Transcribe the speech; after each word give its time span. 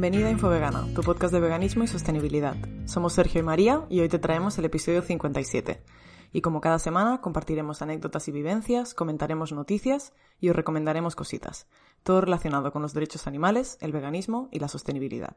Bienvenida 0.00 0.28
a 0.28 0.30
Infovegana, 0.30 0.86
tu 0.94 1.02
podcast 1.02 1.34
de 1.34 1.40
veganismo 1.40 1.82
y 1.82 1.88
sostenibilidad. 1.88 2.54
Somos 2.84 3.14
Sergio 3.14 3.40
y 3.40 3.42
María 3.42 3.84
y 3.88 3.98
hoy 3.98 4.08
te 4.08 4.20
traemos 4.20 4.56
el 4.56 4.64
episodio 4.64 5.02
57. 5.02 5.82
Y 6.30 6.40
como 6.40 6.60
cada 6.60 6.78
semana 6.78 7.20
compartiremos 7.20 7.82
anécdotas 7.82 8.28
y 8.28 8.30
vivencias, 8.30 8.94
comentaremos 8.94 9.50
noticias 9.50 10.12
y 10.38 10.50
os 10.50 10.54
recomendaremos 10.54 11.16
cositas. 11.16 11.66
Todo 12.04 12.20
relacionado 12.20 12.70
con 12.70 12.80
los 12.80 12.94
derechos 12.94 13.26
animales, 13.26 13.76
el 13.80 13.90
veganismo 13.90 14.48
y 14.52 14.60
la 14.60 14.68
sostenibilidad. 14.68 15.36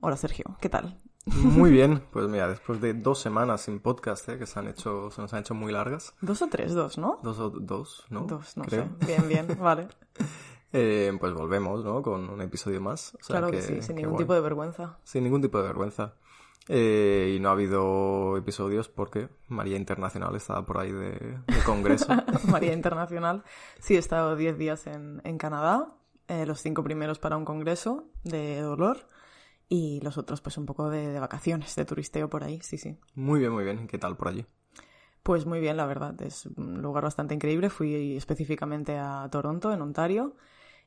Hola 0.00 0.16
Sergio, 0.16 0.56
¿qué 0.60 0.68
tal? 0.68 1.00
Muy 1.26 1.70
bien, 1.70 2.02
pues 2.10 2.26
mira, 2.26 2.48
después 2.48 2.80
de 2.80 2.92
dos 2.92 3.20
semanas 3.20 3.60
sin 3.60 3.78
podcast, 3.78 4.28
¿eh? 4.30 4.36
que 4.36 4.46
se 4.46 4.58
han 4.58 4.66
hecho, 4.66 5.12
se 5.12 5.22
nos 5.22 5.32
han 5.32 5.42
hecho 5.42 5.54
muy 5.54 5.70
largas. 5.70 6.12
Dos 6.22 6.42
o 6.42 6.48
tres, 6.48 6.74
dos, 6.74 6.98
¿no? 6.98 7.20
Dos 7.22 7.38
o 7.38 7.50
dos, 7.50 8.04
¿no? 8.10 8.22
Dos, 8.22 8.56
no 8.56 8.64
sé. 8.64 8.88
Bien, 9.06 9.28
bien, 9.28 9.46
vale. 9.60 9.86
Eh, 10.72 11.12
pues 11.18 11.32
volvemos, 11.32 11.84
¿no? 11.84 12.02
Con 12.02 12.28
un 12.30 12.40
episodio 12.40 12.80
más. 12.80 13.16
claro 13.26 13.50
que, 13.50 13.60
sí, 13.60 13.82
sin 13.82 13.96
ningún 13.96 14.16
tipo 14.16 14.34
de 14.34 14.40
vergüenza. 14.40 14.98
Sin 15.04 15.24
ningún 15.24 15.42
tipo 15.42 15.58
de 15.58 15.64
vergüenza. 15.64 16.14
Eh, 16.68 17.34
y 17.36 17.40
no 17.40 17.48
ha 17.48 17.52
habido 17.52 18.36
episodios 18.36 18.88
porque 18.88 19.28
María 19.48 19.76
Internacional 19.76 20.36
estaba 20.36 20.64
por 20.64 20.78
ahí 20.78 20.92
de, 20.92 21.38
congreso. 21.66 22.06
María 22.48 22.72
Internacional. 22.72 23.42
Sí, 23.80 23.96
he 23.96 23.98
estado 23.98 24.36
10 24.36 24.56
días 24.58 24.86
en, 24.86 25.20
en 25.24 25.38
Canadá, 25.38 25.94
eh, 26.28 26.46
los 26.46 26.60
cinco 26.60 26.84
primeros 26.84 27.18
para 27.18 27.36
un 27.36 27.44
congreso 27.44 28.04
de 28.22 28.60
dolor 28.60 29.08
y 29.68 30.00
los 30.02 30.16
otros 30.18 30.40
pues 30.40 30.58
un 30.58 30.66
poco 30.66 30.90
de, 30.90 31.08
de, 31.08 31.18
vacaciones, 31.18 31.74
de 31.74 31.84
turisteo 31.84 32.30
por 32.30 32.44
ahí, 32.44 32.60
sí, 32.60 32.78
sí. 32.78 32.96
Muy 33.14 33.40
bien, 33.40 33.50
muy 33.50 33.64
bien. 33.64 33.88
¿Qué 33.88 33.98
tal 33.98 34.16
por 34.16 34.28
allí? 34.28 34.46
Pues 35.24 35.46
muy 35.46 35.60
bien, 35.60 35.76
la 35.76 35.86
verdad. 35.86 36.20
Es 36.22 36.46
un 36.46 36.80
lugar 36.82 37.04
bastante 37.04 37.34
increíble. 37.34 37.68
Fui 37.68 38.16
específicamente 38.16 38.96
a 38.96 39.28
Toronto, 39.30 39.72
en 39.72 39.82
Ontario. 39.82 40.36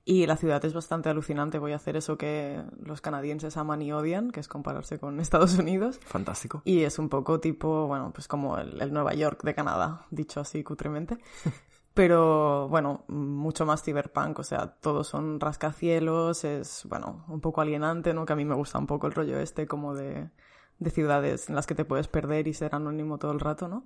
Y 0.05 0.25
la 0.25 0.35
ciudad 0.35 0.63
es 0.65 0.73
bastante 0.73 1.09
alucinante. 1.09 1.59
Voy 1.59 1.71
a 1.71 1.77
hacer 1.77 1.95
eso 1.95 2.17
que 2.17 2.61
los 2.83 2.99
canadienses 2.99 3.55
aman 3.55 3.81
y 3.81 3.93
odian, 3.93 4.31
que 4.31 4.41
es 4.41 4.47
compararse 4.49 4.99
con 4.99 5.19
Estados 5.21 5.57
Unidos. 5.57 5.99
Fantástico. 6.05 6.61
Y 6.65 6.83
es 6.83 6.99
un 6.99 7.09
poco 7.09 7.39
tipo, 7.39 7.87
bueno, 7.87 8.11
pues 8.13 8.27
como 8.27 8.57
el, 8.57 8.81
el 8.81 8.91
Nueva 8.91 9.13
York 9.13 9.43
de 9.43 9.55
Canadá, 9.55 10.05
dicho 10.11 10.41
así 10.41 10.63
cutremente. 10.63 11.17
pero 11.93 12.67
bueno, 12.69 13.05
mucho 13.07 13.65
más 13.65 13.83
cyberpunk, 13.83 14.39
o 14.39 14.43
sea, 14.43 14.67
todos 14.67 15.07
son 15.07 15.39
rascacielos, 15.39 16.43
es, 16.43 16.85
bueno, 16.89 17.23
un 17.27 17.39
poco 17.39 17.61
alienante, 17.61 18.13
¿no? 18.13 18.25
Que 18.25 18.33
a 18.33 18.35
mí 18.35 18.45
me 18.45 18.55
gusta 18.55 18.79
un 18.79 18.87
poco 18.87 19.07
el 19.07 19.13
rollo 19.13 19.39
este 19.39 19.67
como 19.67 19.93
de, 19.93 20.29
de 20.79 20.89
ciudades 20.89 21.49
en 21.49 21.55
las 21.55 21.67
que 21.67 21.75
te 21.75 21.85
puedes 21.85 22.07
perder 22.07 22.47
y 22.47 22.53
ser 22.53 22.73
anónimo 22.73 23.19
todo 23.19 23.31
el 23.31 23.39
rato, 23.39 23.67
¿no? 23.67 23.85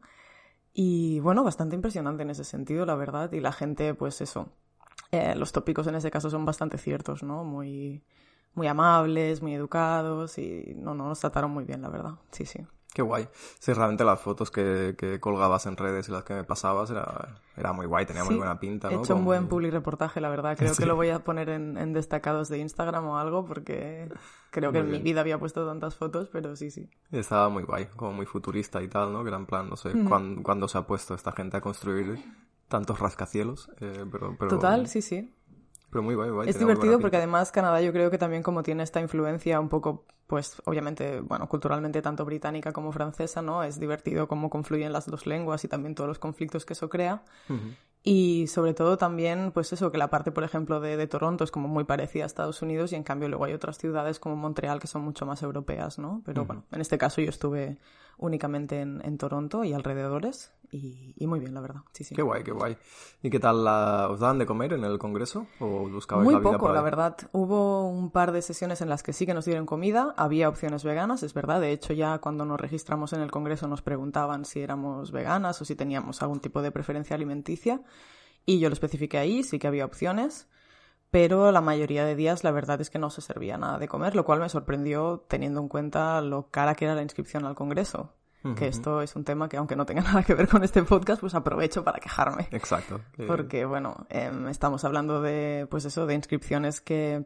Y 0.73 1.19
bueno, 1.19 1.43
bastante 1.43 1.75
impresionante 1.75 2.23
en 2.23 2.29
ese 2.29 2.43
sentido, 2.43 2.85
la 2.85 2.95
verdad, 2.95 3.31
y 3.33 3.41
la 3.41 3.51
gente, 3.51 3.93
pues 3.93 4.21
eso, 4.21 4.53
eh, 5.11 5.35
los 5.35 5.51
tópicos 5.51 5.87
en 5.87 5.95
ese 5.95 6.11
caso 6.11 6.29
son 6.29 6.45
bastante 6.45 6.77
ciertos, 6.77 7.23
¿no? 7.23 7.43
Muy, 7.43 8.03
muy 8.53 8.67
amables, 8.67 9.41
muy 9.41 9.53
educados 9.53 10.37
y 10.37 10.73
no, 10.75 10.93
no, 10.93 11.07
nos 11.07 11.19
trataron 11.19 11.51
muy 11.51 11.63
bien, 11.63 11.81
la 11.81 11.89
verdad, 11.89 12.15
sí, 12.31 12.45
sí. 12.45 12.65
Qué 12.93 13.03
guay. 13.03 13.27
Sí, 13.59 13.73
realmente 13.73 14.03
las 14.03 14.19
fotos 14.19 14.49
que, 14.49 14.95
que, 14.97 15.19
colgabas 15.19 15.67
en 15.67 15.77
redes 15.77 16.09
y 16.09 16.11
las 16.11 16.23
que 16.23 16.33
me 16.33 16.43
pasabas 16.43 16.89
era, 16.89 17.41
era 17.55 17.71
muy 17.71 17.85
guay, 17.85 18.07
tenía 18.07 18.23
muy 18.23 18.35
buena 18.35 18.59
pinta, 18.59 18.89
¿no? 18.89 18.97
He 18.97 18.99
hecho 19.03 19.15
un 19.15 19.23
buen 19.23 19.47
public 19.47 19.71
reportaje, 19.71 20.19
la 20.19 20.29
verdad. 20.29 20.57
Creo 20.57 20.73
sí. 20.73 20.81
que 20.81 20.87
lo 20.87 20.95
voy 20.95 21.09
a 21.09 21.19
poner 21.19 21.49
en, 21.49 21.77
en, 21.77 21.93
destacados 21.93 22.49
de 22.49 22.57
Instagram 22.57 23.05
o 23.05 23.19
algo 23.19 23.45
porque 23.45 24.09
creo 24.49 24.71
que 24.71 24.79
en 24.79 24.89
mi 24.89 24.99
vida 24.99 25.21
había 25.21 25.37
puesto 25.37 25.67
tantas 25.67 25.95
fotos, 25.95 26.29
pero 26.31 26.55
sí, 26.55 26.71
sí. 26.71 26.89
Estaba 27.11 27.49
muy 27.49 27.63
guay, 27.63 27.85
como 27.95 28.13
muy 28.13 28.25
futurista 28.25 28.81
y 28.81 28.87
tal, 28.87 29.13
¿no? 29.13 29.21
Que 29.21 29.27
era 29.27 29.37
en 29.37 29.45
plan, 29.45 29.69
no 29.69 29.75
sé, 29.75 29.93
mm. 29.93 30.07
¿cuándo, 30.07 30.41
¿cuándo, 30.41 30.67
se 30.67 30.79
ha 30.79 30.87
puesto 30.87 31.13
esta 31.13 31.33
gente 31.33 31.57
a 31.57 31.61
construir 31.61 32.17
tantos 32.67 32.99
rascacielos? 32.99 33.69
Eh, 33.79 34.05
pero, 34.11 34.35
pero... 34.37 34.49
Total, 34.49 34.87
sí, 34.87 35.01
sí. 35.01 35.33
Pero 35.89 36.03
muy 36.03 36.15
guay, 36.15 36.29
guay. 36.29 36.49
Es 36.49 36.59
divertido 36.59 36.99
porque 36.99 37.17
además 37.17 37.51
Canadá 37.51 37.81
yo 37.81 37.93
creo 37.93 38.11
que 38.11 38.17
también 38.17 38.43
como 38.43 38.61
tiene 38.61 38.83
esta 38.83 38.99
influencia 38.99 39.59
un 39.59 39.69
poco, 39.69 40.05
pues 40.27 40.61
obviamente, 40.65 41.21
bueno, 41.21 41.47
culturalmente 41.47 42.01
tanto 42.01 42.25
británica 42.25 42.73
como 42.73 42.91
francesa, 42.91 43.41
¿no? 43.41 43.63
Es 43.63 43.79
divertido 43.79 44.27
cómo 44.27 44.49
confluyen 44.49 44.91
las 44.91 45.05
dos 45.05 45.25
lenguas 45.25 45.63
y 45.63 45.69
también 45.69 45.95
todos 45.95 46.09
los 46.09 46.19
conflictos 46.19 46.65
que 46.65 46.73
eso 46.73 46.89
crea. 46.89 47.23
Uh 47.47 47.53
-huh. 47.53 47.75
Y 48.03 48.47
sobre 48.47 48.73
todo 48.73 48.97
también, 48.97 49.51
pues 49.53 49.71
eso, 49.73 49.91
que 49.91 49.97
la 49.97 50.09
parte, 50.09 50.31
por 50.31 50.43
ejemplo, 50.43 50.79
de, 50.79 50.97
de, 50.97 51.07
Toronto 51.07 51.43
es 51.43 51.51
como 51.51 51.67
muy 51.67 51.85
parecida 51.85 52.23
a 52.23 52.27
Estados 52.27 52.61
Unidos 52.61 52.91
y 52.91 52.95
en 52.95 53.03
cambio 53.03 53.29
luego 53.29 53.45
hay 53.45 53.53
otras 53.53 53.77
ciudades 53.77 54.19
como 54.19 54.35
Montreal 54.35 54.79
que 54.79 54.87
son 54.87 55.03
mucho 55.03 55.25
más 55.25 55.41
europeas, 55.41 55.99
¿no? 55.99 56.21
Pero 56.25 56.41
uh 56.41 56.43
-huh. 56.43 56.47
bueno, 56.47 56.63
en 56.71 56.81
este 56.81 56.97
caso 56.97 57.21
yo 57.21 57.29
estuve 57.29 57.77
únicamente 58.17 58.81
en, 58.81 59.01
en 59.05 59.17
Toronto 59.17 59.63
y 59.63 59.73
alrededores 59.73 60.51
y, 60.71 61.13
y, 61.17 61.27
muy 61.27 61.39
bien, 61.39 61.53
la 61.53 61.61
verdad. 61.61 61.81
Sí, 61.93 62.03
sí. 62.03 62.15
Qué 62.15 62.21
guay, 62.21 62.43
qué 62.43 62.51
guay. 62.51 62.77
¿Y 63.21 63.29
qué 63.29 63.39
tal 63.39 63.63
la, 63.63 64.09
os 64.09 64.19
daban 64.19 64.37
de 64.37 64.45
comer 64.45 64.73
en 64.73 64.83
el 64.83 64.97
congreso 64.99 65.47
o 65.59 65.89
buscabais 65.89 66.25
muy 66.25 66.33
la 66.33 66.39
vida 66.39 66.51
poco, 66.51 66.59
por 66.59 66.71
ahí? 66.71 66.75
la 66.75 66.81
verdad. 66.81 67.17
Hubo 67.31 67.87
un 67.89 68.11
par 68.11 68.31
de 68.31 68.41
sesiones 68.41 68.81
en 68.81 68.89
las 68.89 69.03
que 69.03 69.13
sí 69.13 69.25
que 69.25 69.33
nos 69.33 69.45
dieron 69.45 69.65
comida, 69.65 70.13
había 70.17 70.49
opciones 70.49 70.83
veganas, 70.83 71.23
es 71.23 71.33
verdad. 71.33 71.61
De 71.61 71.71
hecho, 71.71 71.93
ya 71.93 72.19
cuando 72.19 72.45
nos 72.45 72.59
registramos 72.59 73.13
en 73.13 73.21
el 73.21 73.31
congreso 73.31 73.67
nos 73.67 73.81
preguntaban 73.81 74.45
si 74.45 74.61
éramos 74.61 75.11
veganas 75.11 75.61
o 75.61 75.65
si 75.65 75.75
teníamos 75.75 76.21
algún 76.21 76.39
tipo 76.39 76.61
de 76.61 76.71
preferencia 76.71 77.15
alimenticia 77.15 77.81
y 78.45 78.59
yo 78.59 78.69
lo 78.69 78.73
especifiqué 78.73 79.17
ahí, 79.17 79.43
sí 79.43 79.59
que 79.59 79.67
había 79.67 79.85
opciones 79.85 80.47
pero 81.09 81.51
la 81.51 81.61
mayoría 81.61 82.05
de 82.05 82.15
días 82.15 82.43
la 82.43 82.51
verdad 82.51 82.81
es 82.81 82.89
que 82.89 82.99
no 82.99 83.09
se 83.09 83.21
servía 83.21 83.57
nada 83.57 83.79
de 83.79 83.87
comer, 83.87 84.15
lo 84.15 84.25
cual 84.25 84.39
me 84.39 84.49
sorprendió 84.49 85.25
teniendo 85.27 85.61
en 85.61 85.69
cuenta 85.69 86.21
lo 86.21 86.49
cara 86.49 86.75
que 86.75 86.85
era 86.85 86.95
la 86.95 87.01
inscripción 87.01 87.45
al 87.45 87.55
Congreso. 87.55 88.13
Uh 88.43 88.49
-huh. 88.49 88.55
Que 88.55 88.67
esto 88.67 89.01
es 89.01 89.15
un 89.15 89.23
tema 89.23 89.49
que, 89.49 89.57
aunque 89.57 89.75
no 89.75 89.85
tenga 89.85 90.01
nada 90.03 90.23
que 90.23 90.33
ver 90.33 90.47
con 90.47 90.63
este 90.63 90.83
podcast, 90.83 91.21
pues 91.21 91.33
aprovecho 91.35 91.83
para 91.83 91.99
quejarme. 91.99 92.47
Exacto. 92.51 93.01
Porque, 93.25 93.65
bueno, 93.65 94.05
eh, 94.09 94.31
estamos 94.49 94.83
hablando 94.85 95.21
de, 95.21 95.67
pues 95.69 95.85
eso, 95.85 96.05
de 96.05 96.13
inscripciones 96.13 96.81
que, 96.81 97.25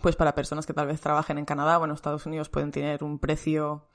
pues 0.00 0.16
para 0.16 0.34
personas 0.34 0.66
que 0.66 0.72
tal 0.72 0.86
vez 0.86 1.00
trabajen 1.00 1.38
en 1.38 1.44
Canadá 1.44 1.78
o 1.78 1.84
en 1.84 1.90
Estados 1.90 2.26
Unidos 2.26 2.48
pueden 2.48 2.70
tener 2.70 3.04
un 3.04 3.18
precio 3.18 3.86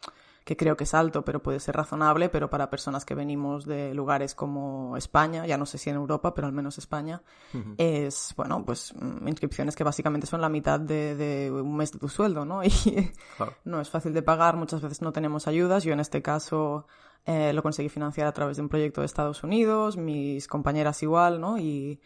que 0.48 0.56
creo 0.56 0.78
que 0.78 0.86
es 0.86 0.94
alto, 0.94 1.26
pero 1.26 1.44
puede 1.44 1.60
ser 1.60 1.76
razonable, 1.76 2.30
pero 2.30 2.50
para 2.50 2.70
personas 2.70 3.04
que 3.04 3.14
venimos 3.14 3.66
de 3.66 3.94
lugares 3.94 4.34
como 4.34 4.96
España, 4.96 5.46
ya 5.46 5.58
no 5.58 5.66
sé 5.66 5.78
si 5.78 5.90
en 5.90 5.98
Europa, 5.98 6.34
pero 6.34 6.48
al 6.48 6.54
menos 6.54 6.78
España, 6.78 7.22
uh 7.54 7.58
-huh. 7.58 7.76
es, 7.78 8.34
bueno, 8.38 8.64
pues 8.66 8.94
mm, 8.96 9.28
inscripciones 9.28 9.76
que 9.76 9.84
básicamente 9.84 10.26
son 10.26 10.40
la 10.40 10.48
mitad 10.48 10.80
de, 10.80 11.18
de 11.18 11.52
un 11.52 11.76
mes 11.76 11.92
de 11.92 12.00
tu 12.00 12.08
sueldo, 12.08 12.46
¿no? 12.46 12.62
Y 12.88 13.12
claro. 13.36 13.56
no 13.66 13.82
es 13.82 13.90
fácil 13.90 14.14
de 14.14 14.22
pagar, 14.22 14.56
muchas 14.56 14.82
veces 14.82 15.02
no 15.02 15.12
tenemos 15.12 15.50
ayudas, 15.50 15.84
yo 15.84 15.92
en 15.92 16.00
este 16.00 16.22
caso 16.22 16.88
eh, 17.28 17.52
lo 17.52 17.62
conseguí 17.62 17.90
financiar 17.90 18.26
a 18.26 18.32
través 18.32 18.56
de 18.56 18.64
un 18.64 18.70
proyecto 18.70 19.02
de 19.02 19.06
Estados 19.06 19.44
Unidos, 19.44 19.98
mis 19.98 20.48
compañeras 20.48 21.04
igual, 21.04 21.42
¿no? 21.42 21.58
Y 21.58 22.00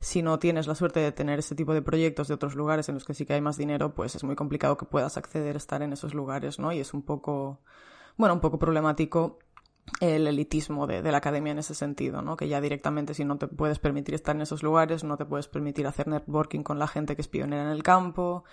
si 0.00 0.20
no 0.20 0.38
tienes 0.38 0.66
la 0.66 0.74
suerte 0.74 1.00
de 1.00 1.12
tener 1.12 1.38
ese 1.38 1.54
tipo 1.54 1.72
de 1.72 1.80
proyectos 1.80 2.28
de 2.28 2.34
otros 2.34 2.54
lugares 2.54 2.86
en 2.90 2.96
los 2.96 3.06
que 3.06 3.14
sí 3.14 3.24
que 3.24 3.32
hay 3.32 3.40
más 3.40 3.56
dinero, 3.56 3.94
pues 3.94 4.14
es 4.14 4.22
muy 4.22 4.36
complicado 4.36 4.76
que 4.76 4.84
puedas 4.84 5.16
acceder 5.16 5.56
a 5.56 5.58
estar 5.58 5.80
en 5.80 5.94
esos 5.94 6.12
lugares, 6.12 6.58
¿no? 6.58 6.72
Y 6.72 6.80
es 6.80 6.92
un 6.92 7.00
poco, 7.00 7.60
bueno, 8.18 8.34
un 8.34 8.40
poco 8.40 8.58
problemático 8.58 9.38
el 10.00 10.26
elitismo 10.26 10.86
de, 10.86 11.00
de, 11.00 11.10
la 11.10 11.18
academia 11.18 11.52
en 11.52 11.58
ese 11.60 11.74
sentido, 11.74 12.20
¿no? 12.20 12.36
Que 12.36 12.46
ya 12.46 12.60
directamente 12.60 13.14
si 13.14 13.24
no 13.24 13.38
te 13.38 13.48
puedes 13.48 13.78
permitir 13.78 14.14
estar 14.14 14.36
en 14.36 14.42
esos 14.42 14.62
lugares, 14.62 15.04
no 15.04 15.16
te 15.16 15.24
puedes 15.24 15.48
permitir 15.48 15.86
hacer 15.86 16.06
networking 16.06 16.62
con 16.62 16.78
la 16.78 16.86
gente 16.86 17.16
que 17.16 17.22
es 17.22 17.28
pionera 17.28 17.62
en 17.62 17.70
el 17.70 17.82
campo, 17.82 18.44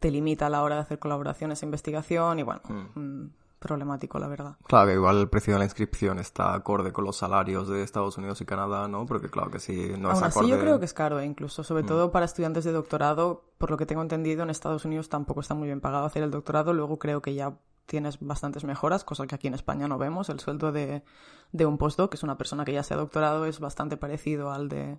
te 0.00 0.10
limita 0.10 0.46
a 0.46 0.50
la 0.50 0.64
hora 0.64 0.74
de 0.74 0.80
hacer 0.80 0.98
colaboraciones 0.98 1.62
e 1.62 1.66
investigación 1.66 2.40
y 2.40 2.42
bueno, 2.42 2.62
mm 2.66 3.39
problemático, 3.60 4.18
la 4.18 4.26
verdad. 4.26 4.56
Claro, 4.66 4.88
que 4.88 4.94
igual 4.94 5.18
el 5.18 5.28
precio 5.28 5.52
de 5.52 5.60
la 5.60 5.66
inscripción 5.66 6.18
está 6.18 6.54
acorde 6.54 6.92
con 6.92 7.04
los 7.04 7.16
salarios 7.16 7.68
de 7.68 7.84
Estados 7.84 8.18
Unidos 8.18 8.40
y 8.40 8.46
Canadá, 8.46 8.88
¿no? 8.88 9.06
Porque 9.06 9.28
claro 9.28 9.50
que 9.50 9.60
sí, 9.60 9.92
no 9.98 10.08
Aún 10.08 10.16
es 10.16 10.22
así 10.22 10.38
acorde... 10.38 10.48
yo 10.48 10.58
creo 10.58 10.78
que 10.80 10.86
es 10.86 10.94
caro, 10.94 11.22
incluso, 11.22 11.62
sobre 11.62 11.84
mm. 11.84 11.86
todo 11.86 12.10
para 12.10 12.24
estudiantes 12.24 12.64
de 12.64 12.72
doctorado, 12.72 13.44
por 13.58 13.70
lo 13.70 13.76
que 13.76 13.86
tengo 13.86 14.02
entendido, 14.02 14.42
en 14.42 14.50
Estados 14.50 14.84
Unidos 14.84 15.08
tampoco 15.08 15.40
está 15.40 15.54
muy 15.54 15.68
bien 15.68 15.80
pagado 15.80 16.06
hacer 16.06 16.22
el 16.22 16.30
doctorado, 16.30 16.72
luego 16.72 16.98
creo 16.98 17.22
que 17.22 17.34
ya 17.34 17.58
tienes 17.86 18.18
bastantes 18.20 18.64
mejoras, 18.64 19.04
cosa 19.04 19.26
que 19.26 19.34
aquí 19.34 19.48
en 19.48 19.54
España 19.54 19.88
no 19.88 19.98
vemos. 19.98 20.30
El 20.30 20.40
sueldo 20.40 20.72
de, 20.72 21.02
de 21.52 21.66
un 21.66 21.76
postdoc, 21.76 22.10
que 22.10 22.16
es 22.16 22.22
una 22.22 22.38
persona 22.38 22.64
que 22.64 22.72
ya 22.72 22.82
se 22.82 22.94
ha 22.94 22.96
doctorado, 22.96 23.44
es 23.44 23.60
bastante 23.60 23.96
parecido 23.96 24.50
al 24.50 24.68
de 24.68 24.98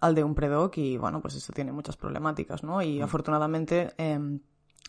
al 0.00 0.14
de 0.14 0.22
un 0.22 0.36
predoc 0.36 0.78
y 0.78 0.96
bueno, 0.96 1.20
pues 1.20 1.34
eso 1.34 1.52
tiene 1.52 1.72
muchas 1.72 1.96
problemáticas, 1.96 2.62
¿no? 2.62 2.82
Y 2.82 3.00
mm. 3.00 3.02
afortunadamente, 3.02 3.94
eh, 3.98 4.38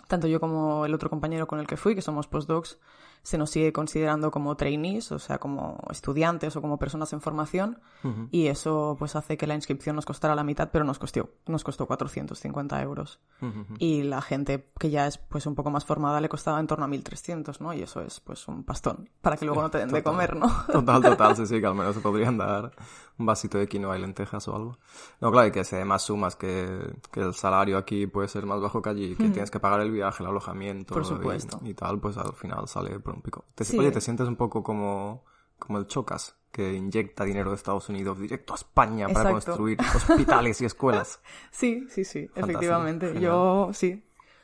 tanto 0.08 0.28
yo 0.28 0.40
como 0.40 0.86
el 0.86 0.94
otro 0.94 1.10
compañero 1.10 1.48
con 1.48 1.60
el 1.60 1.68
que 1.68 1.78
fui, 1.78 1.96
que 1.96 2.02
somos 2.02 2.28
postdocs, 2.28 2.80
se 3.24 3.38
nos 3.38 3.50
sigue 3.50 3.72
considerando 3.74 4.32
como 4.32 4.56
trainees, 4.56 5.12
o 5.12 5.20
sea, 5.20 5.38
como 5.38 5.78
estudiantes 5.92 6.56
o 6.56 6.62
como 6.62 6.78
personas 6.78 7.14
en 7.14 7.22
formación, 7.22 7.80
uh 8.04 8.08
-huh. 8.08 8.28
y 8.32 8.48
eso 8.48 8.96
pues 8.98 9.16
hace 9.16 9.38
que 9.38 9.48
la 9.48 9.56
inscripción 9.56 9.96
nos 9.96 10.06
costara 10.06 10.36
la 10.36 10.44
mitad, 10.44 10.70
pero 10.72 10.86
nos 10.86 11.00
costó, 11.00 11.30
nos 11.48 11.64
costó 11.64 11.86
450 11.88 12.82
euros. 12.82 13.20
Uh 13.42 13.46
-huh. 13.46 13.66
Y 13.80 14.04
la 14.04 14.22
gente 14.22 14.70
que 14.80 14.90
ya 14.90 15.08
es 15.08 15.18
pues 15.18 15.46
un 15.46 15.56
poco 15.56 15.70
más 15.72 15.86
formada 15.86 16.22
le 16.22 16.30
costaba 16.30 16.60
en 16.60 16.68
torno 16.68 16.86
a 16.86 16.88
1300, 16.88 17.62
¿no? 17.62 17.74
Y 17.74 17.82
eso 17.82 18.02
es 18.02 18.20
pues 18.20 18.48
un 18.48 18.64
pastón, 18.64 19.10
para 19.22 19.38
que 19.38 19.46
luego 19.46 19.62
no 19.62 19.70
te 19.70 19.80
den 19.80 19.90
de 19.90 20.04
comer, 20.04 20.36
¿no? 20.36 20.48
Total, 20.72 21.02
total, 21.02 21.36
sí, 21.36 21.46
sí, 21.46 21.60
que 21.60 21.66
al 21.68 21.76
menos 21.76 21.96
se 21.96 22.02
podrían 22.02 22.38
dar 22.38 22.72
un 23.18 23.26
vasito 23.26 23.58
de 23.58 23.68
quinoa 23.68 23.98
y 23.98 24.02
lentejas 24.02 24.48
o 24.48 24.56
algo. 24.56 24.78
No, 25.20 25.32
claro, 25.32 25.48
y 25.48 25.52
que 25.52 25.64
se 25.64 25.76
dé 25.76 25.86
más 25.86 26.04
sumas, 26.04 26.36
que, 26.36 26.94
que 27.12 27.20
el 27.20 27.34
salario 27.34 27.78
aquí 27.78 28.08
puede 28.08 28.28
ser 28.28 28.46
más 28.46 28.62
bajo 28.62 28.82
que 28.82 28.90
allí, 28.90 29.16
que 29.16 29.24
uh 29.24 29.28
-huh. 29.28 29.34
tienes 29.34 29.52
que 29.52 29.60
pagar 29.60 29.82
el 29.82 29.92
viaje, 29.92 30.24
el 30.24 30.30
alojamiento 30.30 30.94
Por 30.94 31.06
supuesto. 31.06 31.60
Y, 31.64 31.70
y 31.70 31.74
tal, 31.74 32.00
pues 32.00 32.18
al 32.18 32.34
final 32.34 32.68
sale 32.68 33.00
por 33.10 33.16
un 33.16 33.22
pico. 33.22 33.46
Te, 33.56 33.64
Sí. 33.66 33.78
Oye, 33.78 33.92
¿te 33.92 34.02
sientes 34.02 34.28
un 34.28 34.36
poco 34.36 34.62
como, 34.64 35.26
como 35.58 35.80
el 35.80 35.88
Chocas, 35.88 36.36
que 36.52 36.74
inyecta 36.74 37.24
dinero 37.26 37.50
de 37.50 37.56
Estados 37.56 37.90
Unidos 37.90 38.20
directo 38.20 38.54
a 38.54 38.56
España 38.56 39.06
Exacto. 39.08 39.20
para 39.24 39.32
construir 39.32 39.78
hospitales 39.96 40.62
y 40.62 40.66
escuelas? 40.66 41.20
Sí, 41.52 41.88
sí, 41.90 42.04
sí, 42.06 42.28
Fantástico. 42.28 42.48
efectivamente. 42.48 43.08
Genial. 43.08 43.24
Yo 43.24 43.70
sí, 43.74 44.04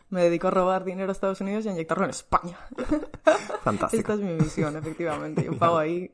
Me 0.10 0.22
dedico 0.24 0.48
a 0.48 0.52
robar 0.52 0.84
dinero 0.84 1.10
a 1.10 1.12
Estados 1.14 1.42
Unidos 1.42 1.66
y 1.66 1.70
a 1.70 1.72
inyectarlo 1.72 2.04
en 2.06 2.10
España. 2.12 2.58
Fantástico. 3.64 4.02
Esta 4.02 4.14
es 4.14 4.20
mi 4.20 4.34
misión, 4.34 4.76
efectivamente. 4.78 5.44
Yo 5.44 5.58
pago 5.58 5.78
ahí 5.78 6.12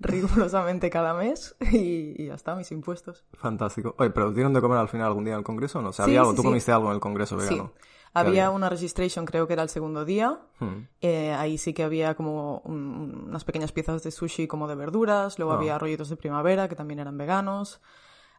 rigurosamente 0.00 0.90
cada 0.90 1.14
mes 1.14 1.54
y, 1.60 2.20
y 2.22 2.26
ya 2.26 2.34
está, 2.34 2.54
mis 2.56 2.70
impuestos. 2.72 3.24
Fantástico. 3.34 3.94
Oye, 3.98 4.10
¿pero 4.10 4.32
dieron 4.32 4.52
de 4.52 4.60
comer 4.60 4.78
al 4.78 4.88
final 4.88 5.06
algún 5.08 5.24
día 5.24 5.34
en 5.34 5.38
el 5.40 5.44
Congreso 5.44 5.78
o 5.78 5.82
no? 5.82 5.90
O 5.90 5.92
sea, 5.92 6.04
Sí, 6.04 6.10
¿había 6.12 6.20
algo? 6.20 6.32
sí, 6.32 6.36
¿Tú 6.36 6.42
sí. 6.42 6.48
comiste 6.48 6.72
algo 6.72 6.88
en 6.88 6.94
el 6.94 7.00
Congreso 7.00 7.38
Sí. 7.40 7.48
vegano? 7.50 7.72
¿Qué 8.14 8.20
Había 8.20 8.50
una 8.50 8.68
registration, 8.68 9.24
creo 9.26 9.46
que 9.48 9.52
era 9.54 9.62
el 9.64 9.68
segundo 9.68 10.04
día. 10.04 10.38
Hmm. 10.60 10.86
Eh, 11.00 11.32
ahí 11.32 11.58
sí 11.58 11.74
que 11.74 11.82
había 11.82 12.14
como 12.14 12.58
un- 12.64 13.24
unas 13.28 13.44
pequeñas 13.44 13.72
piezas 13.72 14.02
de 14.04 14.10
sushi 14.12 14.46
como 14.46 14.68
de 14.68 14.76
verduras. 14.76 15.38
Luego 15.38 15.52
Ah. 15.52 15.56
había 15.56 15.78
rollitos 15.78 16.08
de 16.08 16.16
primavera 16.16 16.68
que 16.68 16.76
también 16.76 17.00
eran 17.00 17.18
veganos. 17.18 17.80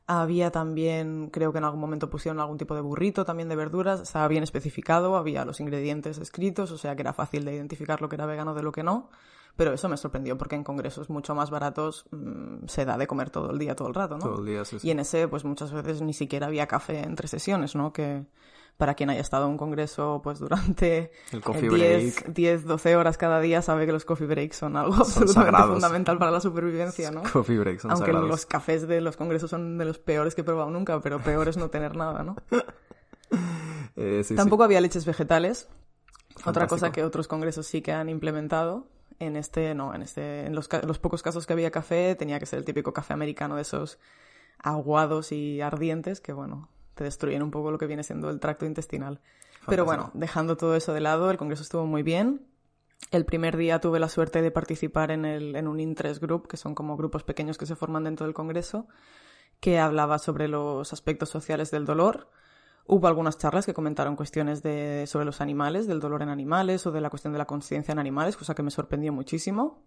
Había 0.08 0.52
también, 0.52 1.30
creo 1.32 1.52
que 1.52 1.58
en 1.58 1.64
algún 1.64 1.80
momento 1.82 2.10
pusieron 2.10 2.40
algún 2.40 2.58
tipo 2.58 2.76
de 2.76 2.82
burrito 2.82 3.26
también 3.26 3.50
de 3.50 3.56
verduras. 3.56 4.00
Estaba 4.02 4.28
bien 4.28 4.44
especificado, 4.44 5.18
había 5.18 5.44
los 5.46 5.60
ingredientes 5.60 6.20
escritos, 6.20 6.72
o 6.72 6.78
sea 6.78 6.96
que 6.96 7.02
era 7.02 7.12
fácil 7.14 7.44
de 7.44 7.56
identificar 7.56 8.02
lo 8.02 8.08
que 8.08 8.16
era 8.16 8.26
vegano 8.28 8.54
de 8.54 8.62
lo 8.64 8.72
que 8.72 8.84
no. 8.84 9.10
Pero 9.58 9.74
eso 9.74 9.90
me 9.90 9.98
sorprendió 9.98 10.38
porque 10.38 10.56
en 10.56 10.64
congresos 10.64 11.10
mucho 11.10 11.34
más 11.34 11.50
baratos 11.50 12.06
mm, 12.12 12.68
se 12.68 12.86
da 12.86 12.98
de 12.98 13.08
comer 13.08 13.30
todo 13.30 13.52
el 13.52 13.58
día, 13.58 13.76
todo 13.76 13.88
el 13.88 13.94
rato, 13.94 14.16
¿no? 14.18 14.20
Todo 14.26 14.40
el 14.40 14.46
día, 14.46 14.64
sí, 14.66 14.80
sí. 14.80 14.88
Y 14.88 14.92
en 14.92 15.00
ese, 15.00 15.28
pues 15.28 15.44
muchas 15.44 15.72
veces 15.72 16.02
ni 16.02 16.14
siquiera 16.14 16.48
había 16.48 16.68
café 16.68 17.00
entre 17.04 17.28
sesiones, 17.28 17.74
¿no? 17.76 17.92
Que 17.92 18.26
para 18.78 18.94
quien 18.96 19.10
haya 19.10 19.22
estado 19.22 19.46
en 19.46 19.52
un 19.52 19.58
congreso, 19.58 20.20
pues 20.24 20.40
durante 20.40 21.12
El 21.32 21.42
coffee 21.42 21.68
eh, 21.68 22.00
10, 22.00 22.16
break. 22.24 22.34
10, 22.34 22.66
12 22.66 22.96
horas 22.96 23.18
cada 23.18 23.40
día, 23.40 23.62
sabe 23.62 23.86
que 23.86 23.92
los 23.92 24.04
coffee 24.06 24.28
breaks 24.28 24.58
son 24.58 24.76
algo 24.78 24.94
absolutamente 24.96 25.34
sagrados. 25.52 25.72
fundamental 25.74 26.18
para 26.18 26.32
la 26.32 26.42
supervivencia, 26.42 27.12
¿no? 27.12 27.24
Coffee 27.24 27.58
breaks 27.58 27.82
son 27.84 27.92
Aunque 27.92 28.08
sagrados. 28.08 28.30
los 28.30 28.46
cafés 28.46 28.88
de 28.88 29.02
los 29.02 29.16
congresos 29.18 29.50
son 29.50 29.78
de 29.78 29.86
los 29.86 29.98
peores 30.00 30.36
que 30.36 30.42
he 30.42 30.44
probado 30.44 30.70
nunca, 30.70 31.00
pero 31.00 31.20
peor 31.20 31.48
es 31.48 31.58
no 31.58 31.70
tener 31.70 31.96
nada, 31.96 32.24
¿no? 32.24 32.36
Eh, 33.98 34.22
sí, 34.24 34.30
sí. 34.30 34.36
Tampoco 34.36 34.64
había 34.64 34.82
leches 34.82 35.06
vegetales. 35.06 35.68
Otra 36.46 36.68
cosa 36.68 36.92
que 36.92 37.04
otros 37.04 37.28
congresos 37.28 37.66
sí 37.66 37.82
que 37.82 37.92
han 37.94 38.10
implementado. 38.10 38.88
En 39.20 39.38
este, 39.38 39.74
no, 39.74 39.96
en 39.96 40.02
este, 40.02 40.46
en 40.46 40.54
los, 40.54 40.68
ca- 40.68 40.82
los 40.82 41.00
pocos 41.00 41.24
casos 41.24 41.48
que 41.48 41.54
había 41.54 41.72
café, 41.72 42.16
tenía 42.16 42.38
que 42.40 42.46
ser 42.46 42.60
el 42.60 42.66
típico 42.66 42.92
café 42.94 43.14
americano 43.14 43.56
de 43.56 43.62
esos 43.62 43.98
aguados 44.60 45.32
y 45.32 45.62
ardientes 45.62 46.20
que, 46.20 46.34
bueno, 46.34 46.68
te 46.96 47.04
destruyen 47.04 47.44
un 47.44 47.52
poco 47.52 47.72
lo 47.72 47.78
que 47.78 47.88
viene 47.88 48.04
siendo 48.04 48.30
el 48.30 48.40
tracto 48.40 48.66
intestinal. 48.66 49.20
Pero 49.68 49.86
bueno, 49.86 50.12
dejando 50.14 50.58
todo 50.58 50.76
eso 50.76 50.94
de 50.94 51.02
lado, 51.02 51.30
el 51.32 51.38
congreso 51.38 51.64
estuvo 51.64 51.86
muy 51.86 52.04
bien. 52.04 52.46
El 53.12 53.26
primer 53.26 53.58
día 53.58 53.80
tuve 53.80 54.00
la 54.00 54.10
suerte 54.10 54.42
de 54.42 54.52
participar 54.52 55.12
en, 55.12 55.26
el, 55.26 55.56
en 55.56 55.68
un 55.68 55.80
interest 55.80 56.22
group, 56.22 56.48
que 56.48 56.58
son 56.58 56.76
como 56.76 56.98
grupos 56.98 57.24
pequeños 57.24 57.58
que 57.58 57.66
se 57.66 57.76
forman 57.76 58.04
dentro 58.04 58.26
del 58.26 58.34
congreso, 58.34 58.88
que 59.60 59.80
hablaba 59.80 60.20
sobre 60.20 60.48
los 60.48 60.94
aspectos 60.94 61.30
sociales 61.30 61.72
del 61.72 61.86
dolor. 61.86 62.30
Hubo 62.88 63.08
algunas 63.08 63.38
charlas 63.38 63.66
que 63.66 63.74
comentaron 63.74 64.16
cuestiones 64.16 64.62
de, 64.62 65.06
sobre 65.08 65.26
los 65.26 65.42
animales, 65.42 65.88
del 65.88 66.00
dolor 66.00 66.22
en 66.22 66.30
animales 66.30 66.86
o 66.86 66.92
de 66.92 67.02
la 67.02 67.10
cuestión 67.10 67.34
de 67.34 67.40
la 67.40 67.46
conciencia 67.46 67.92
en 67.92 68.00
animales, 68.00 68.38
cosa 68.38 68.54
que 68.54 68.64
me 68.64 68.72
sorprendió 68.72 69.12
muchísimo 69.12 69.84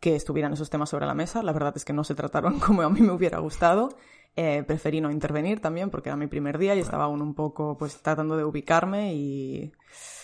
que 0.00 0.16
estuvieran 0.16 0.54
esos 0.54 0.70
temas 0.70 0.88
sobre 0.88 1.06
la 1.06 1.14
mesa. 1.14 1.42
La 1.42 1.52
verdad 1.52 1.74
es 1.76 1.84
que 1.84 1.92
no 1.92 2.04
se 2.04 2.14
trataron 2.14 2.58
como 2.60 2.82
a 2.82 2.90
mí 2.90 3.00
me 3.00 3.12
hubiera 3.12 3.38
gustado. 3.38 3.90
Eh, 4.36 4.62
preferí 4.66 5.00
no 5.00 5.10
intervenir 5.10 5.60
también 5.60 5.90
porque 5.90 6.08
era 6.08 6.16
mi 6.16 6.28
primer 6.28 6.56
día 6.56 6.74
y 6.74 6.78
estaba 6.78 7.04
aún 7.04 7.20
un 7.20 7.34
poco 7.34 7.76
pues 7.76 8.00
tratando 8.00 8.36
de 8.36 8.44
ubicarme 8.44 9.12
y 9.12 9.72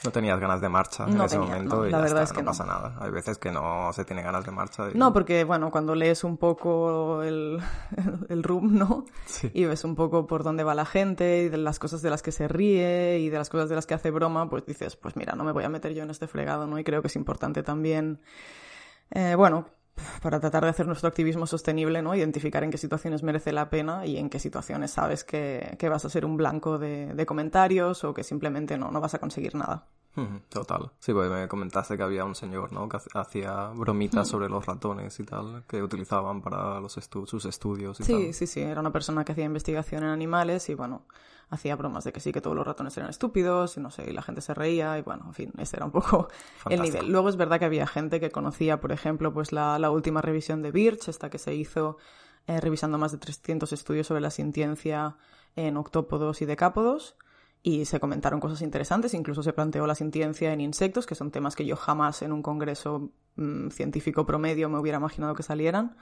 No 0.05 0.13
tenías 0.13 0.39
ganas 0.39 0.61
de 0.61 0.69
marcha 0.69 1.05
en 1.09 1.21
ese 1.21 1.37
tenía, 1.37 1.49
momento 1.55 1.77
no, 1.79 1.87
y 1.87 1.91
la 1.91 1.99
ya 1.99 2.03
verdad 2.05 2.23
está, 2.23 2.25
es 2.25 2.33
que 2.33 2.43
no 2.43 2.45
no. 2.45 2.51
pasa 2.53 2.65
nada. 2.67 2.97
Hay 3.01 3.11
veces 3.11 3.37
que 3.37 3.51
no 3.51 3.93
se 3.93 4.05
tiene 4.05 4.23
ganas 4.23 4.45
de 4.47 4.53
marcha. 4.53 4.89
y- 4.91 4.97
No, 4.97 5.13
porque, 5.13 5.43
bueno, 5.43 5.73
cuando 5.73 5.97
lees 5.97 6.23
un 6.23 6.37
poco 6.39 7.25
el, 7.25 7.59
el 8.29 8.43
room, 8.45 8.79
¿no? 8.79 9.05
Sí. 9.27 9.51
Y 9.53 9.65
ves 9.65 9.83
un 9.85 9.97
poco 9.97 10.27
por 10.29 10.45
dónde 10.45 10.63
va 10.63 10.75
la 10.77 10.87
gente 10.87 11.43
y 11.43 11.49
de 11.49 11.57
las 11.59 11.81
cosas 11.81 12.01
de 12.01 12.09
las 12.09 12.23
que 12.23 12.31
se 12.33 12.47
ríe 12.47 13.19
y 13.19 13.29
de 13.29 13.37
las 13.39 13.51
cosas 13.51 13.69
de 13.69 13.75
las 13.75 13.87
que 13.87 13.95
hace 13.95 14.13
broma, 14.13 14.49
pues 14.49 14.65
dices, 14.65 14.95
pues 14.97 15.17
mira, 15.17 15.35
no 15.35 15.43
me 15.43 15.51
voy 15.53 15.65
a 15.65 15.69
meter 15.69 15.93
yo 15.95 16.05
en 16.05 16.11
este 16.11 16.29
fregado, 16.29 16.67
¿no? 16.69 16.79
Y 16.79 16.85
creo 16.85 17.03
que 17.03 17.09
es 17.09 17.17
importante 17.17 17.65
también, 17.65 18.21
eh, 19.11 19.35
bueno, 19.37 19.67
para 20.23 20.41
tratar 20.41 20.65
de 20.65 20.71
hacer 20.71 20.87
nuestro 20.87 21.09
activismo 21.09 21.47
sostenible, 21.47 22.03
¿no? 22.03 22.15
Identificar 22.15 22.65
en 22.65 22.71
qué 22.71 22.79
situaciones 22.79 23.23
merece 23.23 23.53
la 23.53 23.71
pena 23.71 24.07
y 24.07 24.17
en 24.19 24.29
qué 24.31 24.39
situaciones 24.39 24.91
sabes 24.91 25.25
que, 25.25 25.77
que 25.79 25.89
vas 25.89 26.05
a 26.05 26.11
ser 26.11 26.25
un 26.25 26.37
blanco 26.37 26.79
de, 26.79 27.15
de 27.15 27.27
comentarios 27.27 28.05
o 28.05 28.13
que 28.15 28.25
simplemente 28.25 28.77
no, 28.79 28.91
no 28.91 29.01
vas 29.01 29.15
a 29.15 29.19
conseguir 29.19 29.55
nada. 29.55 29.87
Total. 30.49 30.93
Sí, 30.99 31.13
porque 31.13 31.29
me 31.29 31.47
comentaste 31.47 31.95
que 31.99 32.03
había 32.03 32.25
un 32.25 32.35
señor, 32.35 32.73
¿no? 32.73 32.89
Que 32.89 32.97
hacía 33.15 33.69
Mm. 33.75 33.79
bromitas 33.81 34.27
sobre 34.27 34.49
los 34.49 34.65
ratones 34.65 35.21
y 35.21 35.25
tal, 35.25 35.65
que 35.69 35.83
utilizaban 35.83 36.41
para 36.41 36.81
los 36.81 36.97
estu- 36.97 37.27
sus 37.27 37.45
estudios 37.45 38.01
y 38.01 38.05
Sí, 38.05 38.13
tal. 38.13 38.33
sí, 38.35 38.47
sí, 38.47 38.61
era 38.63 38.81
una 38.81 38.93
persona 38.93 39.25
que 39.27 39.33
hacía 39.33 39.45
investigación 39.45 40.05
en 40.05 40.09
animales 40.09 40.71
y 40.71 40.75
bueno, 40.75 41.03
hacía 41.49 41.77
bromas 41.77 42.05
de 42.05 42.13
que 42.13 42.21
sí, 42.21 42.33
que 42.33 42.41
todos 42.41 42.57
los 42.57 42.67
ratones 42.67 42.97
eran 42.97 43.11
estúpidos 43.11 43.77
y 43.77 43.81
no 43.81 43.91
sé, 43.91 44.11
y 44.11 44.13
la 44.13 44.23
gente 44.23 44.41
se 44.41 44.55
reía 44.55 44.99
y 44.99 45.03
bueno, 45.03 45.25
en 45.27 45.35
fin, 45.35 45.53
ese 45.59 45.77
era 45.77 45.87
un 45.87 45.93
poco 45.93 46.29
el 46.69 46.83
nivel. 46.83 47.11
Luego 47.11 47.29
es 47.29 47.37
verdad 47.37 47.59
que 47.59 47.65
había 47.65 47.87
gente 47.87 48.21
que 48.21 48.31
conocía, 48.31 48.81
por 48.81 48.93
ejemplo, 48.93 49.33
pues 49.33 49.53
la, 49.53 49.79
la 49.79 49.91
última 49.91 50.23
revisión 50.23 50.63
de 50.63 50.71
Birch, 50.73 51.09
esta 51.09 51.31
que 51.31 51.39
se 51.39 51.55
hizo 51.55 51.99
eh, 52.47 52.61
revisando 52.61 52.99
más 52.99 53.13
de 53.13 53.19
300 53.19 53.73
estudios 53.73 54.07
sobre 54.07 54.21
la 54.21 54.31
sintiencia 54.31 55.17
en 55.55 55.77
octópodos 55.77 56.43
y 56.43 56.47
decápodos 56.47 57.17
y 57.63 57.87
se 57.87 57.99
comentaron 57.99 58.39
cosas 58.39 58.63
interesantes, 58.63 59.15
incluso 59.15 59.43
se 59.43 59.53
planteó 59.53 59.87
la 59.89 59.97
sintiencia 59.97 60.53
en 60.53 60.61
insectos, 60.61 61.07
que 61.07 61.17
son 61.17 61.33
temas 61.33 61.57
que 61.57 61.67
yo 61.67 61.75
jamás 61.75 62.23
en 62.23 62.33
un 62.33 62.41
congreso 62.43 63.11
mm, 63.35 63.71
científico 63.71 64.25
promedio 64.25 64.69
me 64.69 64.79
hubiera 64.79 64.99
imaginado 64.99 65.35
que 65.35 65.43
salieran 65.43 65.97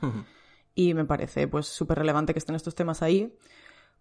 y 0.74 0.92
me 0.92 1.06
parece 1.06 1.48
pues 1.48 1.66
súper 1.66 1.98
relevante 1.98 2.34
que 2.34 2.38
estén 2.38 2.54
estos 2.54 2.74
temas 2.74 3.00
ahí. 3.00 3.34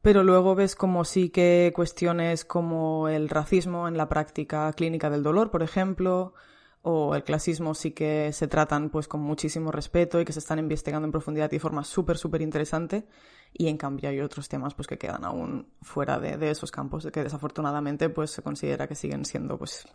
Pero 0.03 0.21
luego 0.21 0.53
ves 0.53 0.75
como 0.75 1.05
sí 1.05 1.29
que 1.29 1.71
cuestiones 1.73 2.43
como 2.43 3.07
el 3.07 3.29
racismo 3.29 3.87
en 3.87 3.95
la 3.95 4.09
práctica 4.09 4.69
clínica 4.73 5.09
del 5.09 5.23
dolor, 5.23 5.49
por 5.49 5.63
ejemplo, 5.63 6.33
o 6.81 7.15
el 7.15 7.23
clasismo 7.23 7.73
sí 7.73 7.91
que 7.91 8.33
se 8.33 8.49
tratan 8.49 8.89
pues 8.89 9.07
con 9.07 9.21
muchísimo 9.21 9.71
respeto 9.71 10.19
y 10.19 10.25
que 10.25 10.33
se 10.33 10.39
están 10.39 10.59
investigando 10.59 11.05
en 11.05 11.13
profundidad 11.13 11.49
y 11.53 11.55
de 11.55 11.59
forma 11.61 11.85
súper, 11.85 12.17
súper 12.17 12.41
interesante. 12.41 13.07
Y 13.53 13.69
en 13.69 13.77
cambio 13.77 14.09
hay 14.09 14.19
otros 14.19 14.49
temas 14.49 14.73
pues 14.73 14.89
que 14.89 14.97
quedan 14.97 15.23
aún 15.23 15.69
fuera 15.81 16.19
de, 16.19 16.35
de 16.35 16.51
esos 16.51 16.69
campos, 16.69 17.07
que 17.13 17.23
desafortunadamente 17.23 18.09
pues 18.09 18.31
se 18.31 18.41
considera 18.41 18.89
que 18.89 18.95
siguen 18.95 19.23
siendo 19.23 19.57
pues 19.57 19.87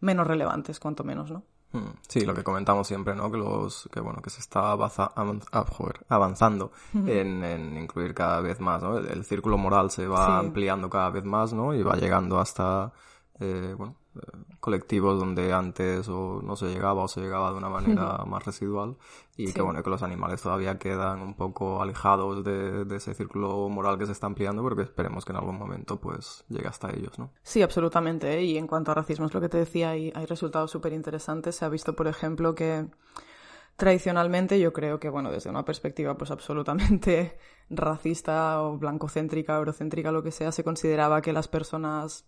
menos 0.00 0.26
relevantes, 0.26 0.80
cuanto 0.80 1.04
menos, 1.04 1.30
¿no? 1.30 1.44
Mm, 1.72 1.78
Sí, 2.08 2.20
lo 2.24 2.32
que 2.34 2.42
comentamos 2.44 2.86
siempre, 2.86 3.14
¿no? 3.14 3.30
Que 3.30 3.38
los, 3.38 3.88
que 3.92 4.00
bueno, 4.00 4.22
que 4.22 4.30
se 4.30 4.40
está 4.40 4.72
avanza- 4.72 5.12
ah, 5.16 5.64
avanzando 6.08 6.72
en, 6.94 7.44
en 7.44 7.76
incluir 7.76 8.14
cada 8.14 8.40
vez 8.40 8.60
más, 8.60 8.82
¿no? 8.82 8.98
El, 8.98 9.06
el 9.08 9.24
círculo 9.24 9.58
moral 9.58 9.90
se 9.90 10.06
va 10.06 10.26
Sí. 10.26 10.46
ampliando 10.46 10.88
cada 10.88 11.10
vez 11.10 11.24
más, 11.24 11.52
¿no? 11.52 11.74
Y 11.74 11.82
va 11.82 11.96
llegando 11.96 12.38
hasta, 12.38 12.92
eh, 13.40 13.74
bueno, 13.76 13.96
colectivos 14.60 15.18
donde 15.18 15.52
antes 15.52 16.08
o 16.08 16.40
no 16.42 16.56
se 16.56 16.66
llegaba 16.66 17.02
o 17.04 17.08
se 17.08 17.20
llegaba 17.20 17.50
de 17.50 17.56
una 17.56 17.68
manera 17.68 18.24
más 18.26 18.44
residual 18.44 18.96
y 19.36 19.48
Sí. 19.48 19.52
que 19.52 19.62
bueno, 19.62 19.82
que 19.82 19.90
los 19.90 20.02
animales 20.02 20.42
todavía 20.42 20.78
quedan 20.78 21.20
un 21.20 21.34
poco 21.34 21.82
alejados 21.82 22.42
de, 22.42 22.84
de 22.84 22.96
ese 22.96 23.14
círculo 23.14 23.68
moral 23.68 23.98
que 23.98 24.06
se 24.06 24.12
está 24.12 24.26
ampliando, 24.26 24.62
pero 24.62 24.76
que 24.76 24.82
esperemos 24.82 25.24
que 25.24 25.32
en 25.32 25.36
algún 25.38 25.58
momento 25.58 26.00
pues 26.00 26.44
llegue 26.48 26.68
hasta 26.68 26.90
ellos, 26.90 27.18
¿no? 27.18 27.30
Sí, 27.42 27.62
absolutamente. 27.62 28.34
¿eh? 28.38 28.42
Y 28.42 28.56
en 28.58 28.66
cuanto 28.66 28.90
a 28.90 28.94
racismo, 28.94 29.26
es 29.26 29.34
lo 29.34 29.40
que 29.40 29.48
te 29.48 29.58
decía, 29.58 29.90
hay, 29.90 30.12
hay 30.14 30.26
resultados 30.26 30.70
súper 30.70 30.92
interesantes. 30.92 31.56
Se 31.56 31.64
ha 31.64 31.68
visto, 31.68 31.94
por 31.94 32.06
ejemplo, 32.08 32.54
que 32.54 32.86
tradicionalmente 33.76 34.58
yo 34.58 34.72
creo 34.72 34.98
que, 34.98 35.08
bueno, 35.10 35.30
desde 35.30 35.50
una 35.50 35.64
perspectiva 35.64 36.16
pues 36.16 36.30
absolutamente 36.30 37.36
racista 37.70 38.62
o 38.62 38.78
blancocéntrica, 38.78 39.56
eurocéntrica, 39.56 40.12
lo 40.12 40.22
que 40.22 40.30
sea, 40.30 40.52
se 40.52 40.64
consideraba 40.64 41.20
que 41.20 41.32
las 41.32 41.48
personas 41.48 42.24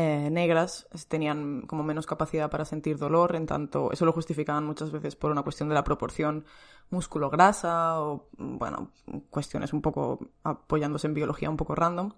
eh, 0.00 0.30
negras 0.30 0.86
tenían 1.08 1.62
como 1.62 1.82
menos 1.82 2.06
capacidad 2.06 2.48
para 2.50 2.64
sentir 2.64 2.98
dolor, 2.98 3.34
en 3.34 3.46
tanto 3.46 3.90
eso 3.90 4.04
lo 4.04 4.12
justificaban 4.12 4.64
muchas 4.64 4.92
veces 4.92 5.16
por 5.16 5.32
una 5.32 5.42
cuestión 5.42 5.68
de 5.68 5.74
la 5.74 5.82
proporción 5.82 6.44
músculo-grasa 6.88 8.00
o, 8.00 8.28
bueno, 8.38 8.92
cuestiones 9.28 9.72
un 9.72 9.82
poco 9.82 10.20
apoyándose 10.44 11.08
en 11.08 11.14
biología 11.14 11.50
un 11.50 11.56
poco 11.56 11.74
random. 11.74 12.12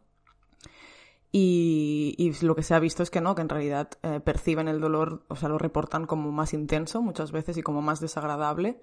Y, 1.33 2.17
y 2.19 2.45
lo 2.45 2.57
que 2.57 2.65
se 2.65 2.75
ha 2.75 2.81
visto 2.81 3.05
es 3.05 3.11
que 3.11 3.21
no, 3.21 3.37
que 3.37 3.43
en 3.43 3.49
realidad 3.49 3.89
eh, 4.03 4.19
perciben 4.19 4.67
el 4.67 4.81
dolor, 4.81 5.23
o 5.29 5.37
sea, 5.37 5.49
lo 5.49 5.59
reportan 5.59 6.07
como 6.07 6.33
más 6.33 6.53
intenso 6.53 7.03
muchas 7.03 7.31
veces 7.31 7.57
y 7.57 7.63
como 7.63 7.83
más 7.83 8.01
desagradable 8.01 8.81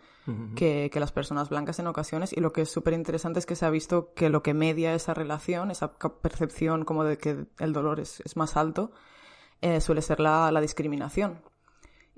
que, 0.56 0.90
que 0.92 1.00
las 1.02 1.12
personas 1.12 1.50
blancas 1.50 1.80
en 1.80 1.88
ocasiones. 1.88 2.32
Y 2.32 2.40
lo 2.40 2.54
que 2.54 2.62
es 2.62 2.72
súper 2.72 2.94
interesante 2.94 3.40
es 3.40 3.46
que 3.46 3.58
se 3.58 3.66
ha 3.66 3.70
visto 3.70 4.14
que 4.14 4.30
lo 4.30 4.44
que 4.44 4.54
media 4.54 4.94
esa 4.94 5.14
relación, 5.14 5.72
esa 5.72 5.98
percepción 5.98 6.86
como 6.86 7.04
de 7.04 7.18
que 7.18 7.48
el 7.60 7.74
dolor 7.74 8.00
es, 8.00 8.22
es 8.22 8.38
más 8.38 8.56
alto, 8.56 8.92
eh, 9.60 9.82
suele 9.82 10.02
ser 10.02 10.22
la, 10.22 10.50
la 10.50 10.62
discriminación. 10.62 11.42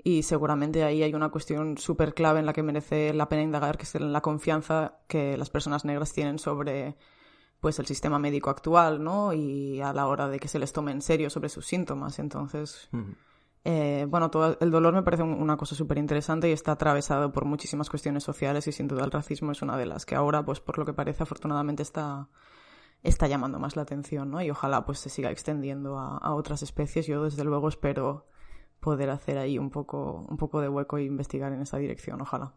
Y 0.02 0.22
seguramente 0.22 0.84
ahí 0.84 1.02
hay 1.02 1.12
una 1.12 1.30
cuestión 1.30 1.76
súper 1.76 2.14
clave 2.14 2.38
en 2.38 2.46
la 2.46 2.52
que 2.52 2.62
merece 2.62 3.12
la 3.12 3.28
pena 3.28 3.42
indagar, 3.42 3.76
que 3.76 3.82
es 3.82 3.94
en 3.96 4.12
la 4.12 4.20
confianza 4.20 5.00
que 5.08 5.36
las 5.36 5.50
personas 5.50 5.84
negras 5.84 6.12
tienen 6.12 6.38
sobre 6.38 6.96
pues 7.60 7.78
el 7.78 7.86
sistema 7.86 8.18
médico 8.18 8.50
actual, 8.50 9.02
¿no? 9.04 9.32
Y 9.32 9.80
a 9.80 9.92
la 9.92 10.06
hora 10.06 10.28
de 10.28 10.38
que 10.38 10.48
se 10.48 10.58
les 10.58 10.72
tome 10.72 10.92
en 10.92 11.02
serio 11.02 11.28
sobre 11.30 11.48
sus 11.50 11.66
síntomas. 11.66 12.18
Entonces, 12.18 12.88
eh, 13.64 14.06
bueno, 14.08 14.30
todo 14.30 14.56
el 14.60 14.70
dolor 14.70 14.94
me 14.94 15.02
parece 15.02 15.22
un- 15.22 15.34
una 15.40 15.56
cosa 15.58 15.74
súper 15.74 15.98
interesante 15.98 16.48
y 16.48 16.52
está 16.52 16.72
atravesado 16.72 17.30
por 17.32 17.44
muchísimas 17.44 17.90
cuestiones 17.90 18.24
sociales 18.24 18.66
y 18.66 18.72
sin 18.72 18.88
duda 18.88 19.04
el 19.04 19.10
racismo 19.10 19.52
es 19.52 19.60
una 19.60 19.76
de 19.76 19.84
las 19.86 20.06
que 20.06 20.14
ahora, 20.14 20.42
pues 20.44 20.60
por 20.60 20.78
lo 20.78 20.86
que 20.86 20.94
parece, 20.94 21.22
afortunadamente 21.24 21.82
está, 21.82 22.28
está 23.02 23.26
llamando 23.26 23.58
más 23.58 23.76
la 23.76 23.82
atención, 23.82 24.30
¿no? 24.30 24.40
Y 24.40 24.50
ojalá 24.50 24.86
pues 24.86 24.98
se 24.98 25.10
siga 25.10 25.30
extendiendo 25.30 25.98
a, 25.98 26.16
a 26.16 26.34
otras 26.34 26.62
especies. 26.62 27.06
Yo 27.06 27.22
desde 27.24 27.44
luego 27.44 27.68
espero 27.68 28.26
poder 28.80 29.10
hacer 29.10 29.36
ahí 29.36 29.58
un 29.58 29.68
poco, 29.70 30.24
un 30.30 30.38
poco 30.38 30.62
de 30.62 30.68
hueco 30.70 30.96
e 30.96 31.04
investigar 31.04 31.52
en 31.52 31.60
esa 31.60 31.76
dirección, 31.76 32.22
ojalá. 32.22 32.54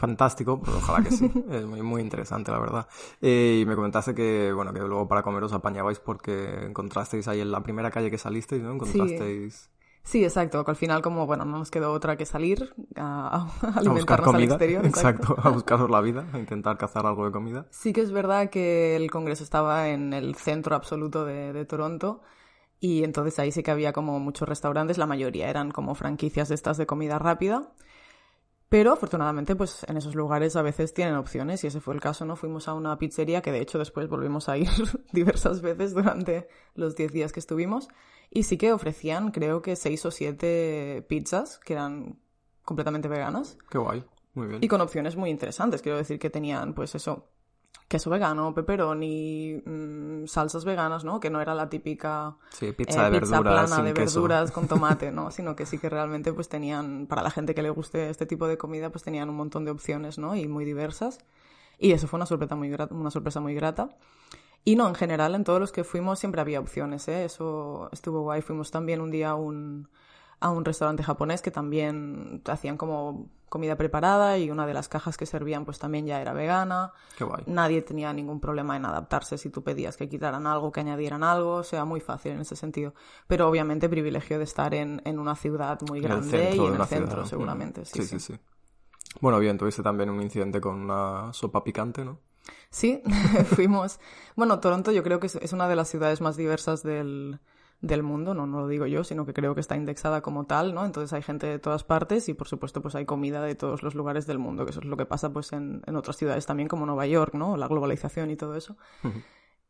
Fantástico, 0.00 0.58
pues 0.58 0.74
ojalá 0.78 1.04
que 1.04 1.10
sí. 1.10 1.30
es 1.50 1.66
muy, 1.66 1.82
muy 1.82 2.00
interesante, 2.00 2.50
la 2.50 2.58
verdad. 2.58 2.88
Eh, 3.20 3.58
y 3.60 3.66
me 3.66 3.76
comentaste 3.76 4.14
que, 4.14 4.50
bueno, 4.50 4.72
que 4.72 4.80
luego 4.80 5.06
para 5.06 5.22
comer 5.22 5.44
os 5.44 5.52
apañabais 5.52 6.00
porque 6.00 6.64
encontrasteis 6.64 7.28
ahí 7.28 7.42
en 7.42 7.52
la 7.52 7.62
primera 7.62 7.90
calle 7.90 8.10
que 8.10 8.16
salisteis, 8.16 8.62
¿no? 8.62 8.72
Encontrasteis... 8.72 9.68
Sí, 10.02 10.24
exacto, 10.24 10.64
que 10.64 10.70
al 10.70 10.78
final 10.78 11.02
como, 11.02 11.26
bueno, 11.26 11.44
no 11.44 11.58
nos 11.58 11.70
quedó 11.70 11.92
otra 11.92 12.16
que 12.16 12.24
salir 12.24 12.74
a, 12.96 13.46
a 13.60 13.78
alimentarnos 13.78 14.34
al 14.34 14.42
exterior. 14.44 14.86
Exacto. 14.86 15.36
a 15.38 15.50
buscaros 15.50 15.90
la 15.90 16.00
vida, 16.00 16.26
a 16.32 16.38
intentar 16.38 16.78
cazar 16.78 17.04
algo 17.04 17.26
de 17.26 17.32
comida. 17.32 17.66
Sí 17.68 17.92
que 17.92 18.00
es 18.00 18.10
verdad 18.10 18.48
que 18.48 18.96
el 18.96 19.10
congreso 19.10 19.44
estaba 19.44 19.90
en 19.90 20.14
el 20.14 20.34
centro 20.34 20.74
absoluto 20.76 21.26
de, 21.26 21.52
de 21.52 21.66
Toronto 21.66 22.22
y 22.80 23.04
entonces 23.04 23.38
ahí 23.38 23.52
sí 23.52 23.62
que 23.62 23.70
había 23.70 23.92
como 23.92 24.18
muchos 24.18 24.48
restaurantes, 24.48 24.96
la 24.96 25.04
mayoría 25.04 25.50
eran 25.50 25.70
como 25.70 25.94
franquicias 25.94 26.48
de 26.48 26.54
estas 26.54 26.78
de 26.78 26.86
comida 26.86 27.18
rápida. 27.18 27.74
Pero 28.70 28.92
afortunadamente, 28.92 29.56
pues 29.56 29.84
en 29.88 29.96
esos 29.96 30.14
lugares 30.14 30.54
a 30.54 30.62
veces 30.62 30.94
tienen 30.94 31.16
opciones 31.16 31.64
y 31.64 31.66
ese 31.66 31.80
fue 31.80 31.92
el 31.92 32.00
caso, 32.00 32.24
¿no? 32.24 32.36
Fuimos 32.36 32.68
a 32.68 32.74
una 32.74 32.96
pizzería 32.98 33.42
que 33.42 33.50
de 33.50 33.60
hecho 33.60 33.80
después 33.80 34.08
volvimos 34.08 34.48
a 34.48 34.56
ir 34.56 34.68
diversas 35.12 35.60
veces 35.60 35.92
durante 35.92 36.46
los 36.76 36.94
10 36.94 37.12
días 37.12 37.32
que 37.32 37.40
estuvimos 37.40 37.88
y 38.30 38.44
sí 38.44 38.58
que 38.58 38.72
ofrecían 38.72 39.32
creo 39.32 39.60
que 39.60 39.74
6 39.74 40.06
o 40.06 40.10
7 40.12 41.04
pizzas 41.08 41.58
que 41.58 41.72
eran 41.72 42.20
completamente 42.64 43.08
veganas. 43.08 43.58
Qué 43.68 43.78
guay, 43.78 44.04
muy 44.34 44.46
bien. 44.46 44.62
Y 44.62 44.68
con 44.68 44.80
opciones 44.80 45.16
muy 45.16 45.30
interesantes, 45.30 45.82
quiero 45.82 45.98
decir 45.98 46.20
que 46.20 46.30
tenían 46.30 46.72
pues 46.72 46.94
eso, 46.94 47.28
queso 47.90 48.08
vegano, 48.08 48.54
pepperoni, 48.54 49.62
mmm, 49.66 50.26
salsas 50.26 50.64
veganas, 50.64 51.02
¿no? 51.02 51.18
Que 51.18 51.28
no 51.28 51.40
era 51.40 51.54
la 51.54 51.68
típica 51.68 52.36
sí, 52.50 52.70
pizza, 52.70 53.08
eh, 53.08 53.10
de 53.10 53.20
pizza 53.20 53.40
verduras, 53.40 53.68
plana 53.68 53.82
de 53.82 53.94
queso. 53.94 54.20
verduras 54.22 54.52
con 54.52 54.68
tomate, 54.68 55.10
¿no? 55.10 55.32
Sino 55.32 55.56
que 55.56 55.66
sí 55.66 55.78
que 55.78 55.88
realmente 55.88 56.32
pues 56.32 56.48
tenían, 56.48 57.06
para 57.08 57.22
la 57.22 57.32
gente 57.32 57.52
que 57.52 57.62
le 57.62 57.70
guste 57.70 58.08
este 58.08 58.26
tipo 58.26 58.46
de 58.46 58.56
comida, 58.56 58.90
pues 58.90 59.02
tenían 59.02 59.28
un 59.28 59.34
montón 59.34 59.64
de 59.64 59.72
opciones, 59.72 60.18
¿no? 60.18 60.36
Y 60.36 60.46
muy 60.46 60.64
diversas. 60.64 61.18
Y 61.80 61.90
eso 61.90 62.06
fue 62.06 62.18
una 62.18 62.26
sorpresa 62.26 62.54
muy 62.54 62.70
grata, 62.70 62.94
una 62.94 63.10
sorpresa 63.10 63.40
muy 63.40 63.54
grata. 63.54 63.88
Y 64.64 64.76
no, 64.76 64.86
en 64.86 64.94
general, 64.94 65.34
en 65.34 65.42
todos 65.42 65.58
los 65.58 65.72
que 65.72 65.82
fuimos 65.82 66.20
siempre 66.20 66.40
había 66.40 66.60
opciones, 66.60 67.08
¿eh? 67.08 67.24
Eso 67.24 67.88
estuvo 67.90 68.20
guay. 68.20 68.40
Fuimos 68.40 68.70
también 68.70 69.00
un 69.00 69.10
día 69.10 69.30
a 69.30 69.34
un, 69.34 69.88
a 70.38 70.50
un 70.50 70.64
restaurante 70.64 71.02
japonés 71.02 71.42
que 71.42 71.50
también 71.50 72.40
hacían 72.46 72.76
como 72.76 73.30
comida 73.50 73.76
preparada 73.76 74.38
y 74.38 74.50
una 74.50 74.64
de 74.64 74.72
las 74.72 74.88
cajas 74.88 75.18
que 75.18 75.26
servían 75.26 75.66
pues 75.66 75.78
también 75.78 76.06
ya 76.06 76.22
era 76.22 76.32
vegana. 76.32 76.92
Qué 77.18 77.24
guay. 77.24 77.42
Nadie 77.46 77.82
tenía 77.82 78.12
ningún 78.14 78.40
problema 78.40 78.76
en 78.76 78.86
adaptarse 78.86 79.36
si 79.36 79.50
tú 79.50 79.62
pedías 79.62 79.98
que 79.98 80.08
quitaran 80.08 80.46
algo, 80.46 80.72
que 80.72 80.80
añadieran 80.80 81.22
algo, 81.22 81.56
o 81.56 81.62
sea, 81.64 81.84
muy 81.84 82.00
fácil 82.00 82.32
en 82.32 82.40
ese 82.40 82.56
sentido. 82.56 82.94
Pero 83.26 83.48
obviamente 83.48 83.88
privilegio 83.88 84.38
de 84.38 84.44
estar 84.44 84.72
en, 84.72 85.02
en 85.04 85.18
una 85.18 85.34
ciudad 85.34 85.78
muy 85.88 86.00
grande 86.00 86.54
y 86.54 86.64
en 86.64 86.80
el 86.80 86.86
centro 86.86 87.26
seguramente. 87.26 87.84
Sí, 87.84 88.02
sí, 88.02 88.18
sí, 88.18 88.20
sí. 88.20 88.40
Bueno, 89.20 89.40
bien, 89.40 89.58
tuviste 89.58 89.82
también 89.82 90.08
un 90.08 90.22
incidente 90.22 90.60
con 90.60 90.76
una 90.76 91.32
sopa 91.32 91.64
picante, 91.64 92.04
¿no? 92.04 92.20
Sí, 92.70 93.02
fuimos. 93.56 93.98
Bueno, 94.36 94.60
Toronto 94.60 94.92
yo 94.92 95.02
creo 95.02 95.18
que 95.18 95.26
es 95.26 95.52
una 95.52 95.68
de 95.68 95.74
las 95.74 95.88
ciudades 95.88 96.20
más 96.20 96.36
diversas 96.36 96.84
del, 96.84 97.40
del 97.80 98.02
mundo, 98.02 98.34
no, 98.34 98.46
no 98.46 98.60
lo 98.60 98.68
digo 98.68 98.86
yo, 98.86 99.04
sino 99.04 99.24
que 99.24 99.32
creo 99.32 99.54
que 99.54 99.60
está 99.60 99.76
indexada 99.76 100.20
como 100.20 100.44
tal, 100.44 100.74
¿no? 100.74 100.84
Entonces 100.84 101.12
hay 101.12 101.22
gente 101.22 101.46
de 101.46 101.58
todas 101.58 101.82
partes 101.82 102.28
y 102.28 102.34
por 102.34 102.46
supuesto 102.46 102.82
pues 102.82 102.94
hay 102.94 103.06
comida 103.06 103.42
de 103.42 103.54
todos 103.54 103.82
los 103.82 103.94
lugares 103.94 104.26
del 104.26 104.38
mundo, 104.38 104.64
que 104.64 104.70
eso 104.70 104.80
es 104.80 104.86
lo 104.86 104.96
que 104.96 105.06
pasa 105.06 105.32
pues 105.32 105.52
en, 105.52 105.82
en 105.86 105.96
otras 105.96 106.16
ciudades 106.16 106.44
también 106.46 106.68
como 106.68 106.84
Nueva 106.84 107.06
York, 107.06 107.34
¿no? 107.34 107.56
La 107.56 107.68
globalización 107.68 108.30
y 108.30 108.36
todo 108.36 108.54
eso. 108.54 108.76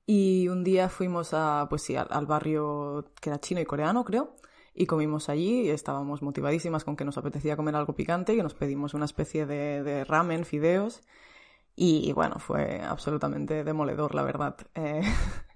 Y 0.06 0.48
un 0.48 0.64
día 0.64 0.88
fuimos 0.88 1.34
a, 1.34 1.66
pues 1.70 1.82
sí, 1.82 1.94
al, 1.94 2.08
al 2.10 2.26
barrio 2.26 3.12
que 3.20 3.30
era 3.30 3.38
chino 3.38 3.60
y 3.60 3.64
coreano, 3.64 4.04
creo, 4.04 4.34
y 4.74 4.86
comimos 4.86 5.28
allí 5.28 5.62
y 5.62 5.70
estábamos 5.70 6.20
motivadísimas 6.20 6.84
con 6.84 6.96
que 6.96 7.04
nos 7.04 7.16
apetecía 7.16 7.56
comer 7.56 7.76
algo 7.76 7.94
picante 7.94 8.34
y 8.34 8.42
nos 8.42 8.54
pedimos 8.54 8.94
una 8.94 9.04
especie 9.04 9.46
de, 9.46 9.84
de 9.84 10.04
ramen, 10.04 10.44
fideos, 10.44 11.02
y 11.76 12.12
bueno, 12.12 12.38
fue 12.38 12.82
absolutamente 12.82 13.64
demoledor, 13.64 14.14
la 14.14 14.22
verdad. 14.22 14.56
Eh, 14.74 15.00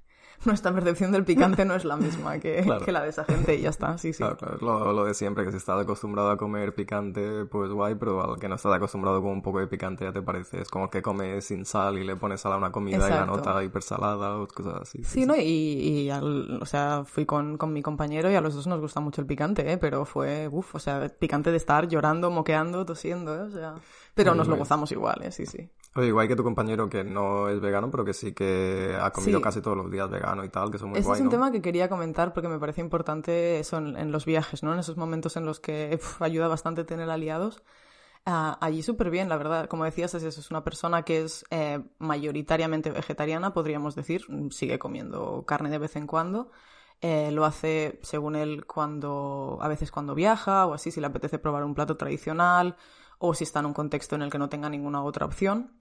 nuestra 0.47 0.73
percepción 0.73 1.13
del 1.13 1.25
picante 1.25 1.65
no 1.65 1.75
es 1.75 1.85
la 1.85 1.97
misma 1.97 2.39
que, 2.39 2.63
Claro. 2.65 2.85
que 2.85 2.93
la 2.93 3.03
de 3.03 3.09
esa 3.11 3.25
gente 3.25 3.55
y 3.57 3.63
ya 3.63 3.71
está, 3.71 3.97
sí, 3.99 4.13
sí. 4.13 4.19
Claro, 4.19 4.37
claro, 4.37 4.55
es 4.57 4.63
lo, 4.63 4.93
lo 4.93 5.05
de 5.05 5.15
siempre, 5.15 5.45
que 5.45 5.51
si 5.51 5.57
estás 5.59 5.81
acostumbrado 5.81 6.31
a 6.31 6.37
comer 6.37 6.75
picante, 6.75 7.45
pues 7.47 7.71
guay, 7.71 7.95
pero 7.97 8.23
al 8.33 8.39
que 8.39 8.49
no 8.49 8.55
estás 8.57 8.73
acostumbrado 8.75 9.21
con 9.23 9.31
un 9.33 9.43
poco 9.43 9.61
de 9.61 9.67
picante 9.67 10.05
ya 10.05 10.13
te 10.13 10.23
parece, 10.23 10.61
es 10.61 10.69
como 10.69 10.85
el 10.87 10.91
que 10.91 11.03
come 11.03 11.41
sin 11.41 11.65
sal 11.65 11.99
y 11.99 12.05
le 12.05 12.17
pones 12.17 12.41
sal 12.41 12.53
a 12.53 12.57
una 12.57 12.73
comida 12.73 13.07
y 13.07 13.11
la 13.11 13.27
nota 13.27 13.63
hipersalada 13.65 14.37
o 14.39 14.47
cosas 14.49 14.75
así. 14.83 15.03
Sí, 15.05 15.27
¿no? 15.27 15.37
Y, 15.37 15.41
y 15.43 16.11
al- 16.11 16.59
o 16.63 16.67
sea, 16.67 17.05
fui 17.05 17.27
con, 17.27 17.57
con 17.59 17.73
mi 17.73 17.83
compañero 17.83 18.31
y 18.31 18.35
a 18.35 18.41
los 18.41 18.55
dos 18.55 18.67
nos 18.67 18.81
gusta 18.81 19.01
mucho 19.01 19.21
el 19.21 19.27
picante, 19.27 19.71
¿eh? 19.73 19.79
Pero 19.79 20.05
fue, 20.05 20.49
uff, 20.51 20.75
o 20.75 20.79
sea, 20.79 21.09
picante 21.09 21.51
de 21.51 21.57
estar 21.57 21.89
llorando, 21.89 22.31
moqueando, 22.31 22.85
tosiendo, 22.85 23.35
¿eh? 23.35 23.41
O 23.41 23.51
sea, 23.51 23.75
pero 24.15 24.31
Muy 24.33 24.39
nos 24.39 24.49
lo 24.49 24.57
gozamos 24.57 24.93
igual, 24.93 25.23
¿eh? 25.23 25.33
Sí, 25.33 25.47
sí. 25.47 25.69
Oye, 25.97 26.09
igual 26.09 26.27
que 26.29 26.37
tu 26.37 26.43
compañero 26.43 26.89
que 26.89 27.05
no 27.05 27.49
es 27.49 27.61
vegano, 27.61 27.91
pero 27.91 28.05
que 28.05 28.13
sí 28.15 28.33
que 28.35 28.97
ha 29.01 29.13
comido 29.13 29.41
Sí. 29.41 29.41
casi 29.41 29.61
todos 29.63 29.77
los 29.77 29.91
días 29.91 30.11
vegano 30.11 30.45
y 30.45 30.49
tal, 30.49 30.71
que 30.71 30.77
es 30.77 30.83
muy 30.83 30.99
Ese 30.99 31.01
guay, 31.01 31.19
es 31.19 31.21
un 31.21 31.27
¿no? 31.27 31.31
tema 31.31 31.51
que 31.51 31.61
quería 31.61 31.89
comentar 31.89 32.33
porque 32.33 32.49
me 32.49 32.59
parece 32.59 32.81
importante 32.81 33.59
eso 33.59 33.79
en, 33.79 33.97
en 33.97 34.13
los 34.13 34.25
viajes, 34.25 34.63
¿no? 34.63 34.73
En 34.73 34.79
esos 34.79 34.97
momentos 34.97 35.37
en 35.37 35.45
los 35.45 35.59
que 35.61 35.91
uf, 36.01 36.23
ayuda 36.23 36.47
bastante 36.49 36.85
tener 36.85 37.11
aliados. 37.11 37.63
Ah, 38.27 38.59
allí 38.61 38.83
súper 38.83 39.11
bien, 39.11 39.29
la 39.29 39.37
verdad. 39.39 39.69
Como 39.69 39.85
decías, 39.85 40.15
es 40.15 40.25
es 40.25 40.51
una 40.51 40.65
persona 40.65 41.03
que 41.05 41.23
es 41.23 41.45
eh, 41.51 41.81
mayoritariamente 41.99 42.91
vegetariana, 42.91 43.55
podríamos 43.55 43.95
decir. 43.97 44.27
Sigue 44.51 44.79
comiendo 44.79 45.45
carne 45.47 45.71
de 45.71 45.79
vez 45.79 45.97
en 45.97 46.07
cuando. 46.07 46.51
Eh, 47.01 47.31
lo 47.33 47.45
hace, 47.45 47.99
según 48.03 48.37
él, 48.37 48.67
cuando 48.67 49.59
a 49.61 49.69
veces 49.69 49.91
cuando 49.91 50.15
viaja 50.15 50.67
o 50.67 50.75
así, 50.75 50.91
si 50.91 51.01
le 51.01 51.07
apetece 51.09 51.39
probar 51.39 51.65
un 51.65 51.75
plato 51.75 51.97
tradicional 51.97 52.77
o 53.25 53.35
si 53.35 53.45
está 53.45 53.61
en 53.61 53.66
un 53.66 53.75
contexto 53.75 54.14
en 54.16 54.23
el 54.23 54.31
que 54.31 54.38
no 54.38 54.49
tenga 54.49 54.69
ninguna 54.69 55.02
otra 55.02 55.26
opción. 55.26 55.73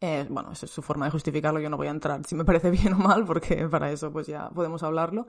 Eh, 0.00 0.26
bueno, 0.30 0.52
esa 0.52 0.66
es 0.66 0.72
su 0.72 0.82
forma 0.82 1.06
de 1.06 1.10
justificarlo. 1.10 1.60
Yo 1.60 1.68
no 1.70 1.76
voy 1.76 1.88
a 1.88 1.90
entrar 1.90 2.24
si 2.24 2.34
me 2.34 2.44
parece 2.44 2.70
bien 2.78 2.94
o 2.94 2.98
mal, 2.98 3.24
porque 3.24 3.68
para 3.68 3.90
eso 3.90 4.12
pues 4.12 4.26
ya 4.26 4.48
podemos 4.50 4.82
hablarlo. 4.82 5.28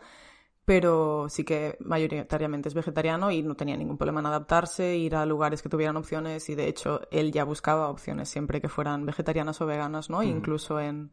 Pero 0.65 1.27
sí 1.29 1.43
que 1.43 1.77
mayoritariamente 1.79 2.69
es 2.69 2.75
vegetariano 2.75 3.31
y 3.31 3.41
no 3.41 3.55
tenía 3.55 3.75
ningún 3.75 3.97
problema 3.97 4.19
en 4.19 4.27
adaptarse, 4.27 4.97
ir 4.97 5.15
a 5.15 5.25
lugares 5.25 5.63
que 5.63 5.69
tuvieran 5.69 5.97
opciones 5.97 6.47
y 6.49 6.55
de 6.55 6.67
hecho 6.67 7.01
él 7.09 7.31
ya 7.31 7.43
buscaba 7.43 7.89
opciones 7.89 8.29
siempre 8.29 8.61
que 8.61 8.69
fueran 8.69 9.05
vegetarianas 9.05 9.59
o 9.61 9.65
veganas, 9.65 10.11
¿no? 10.11 10.21
Incluso 10.21 10.79
en, 10.79 11.11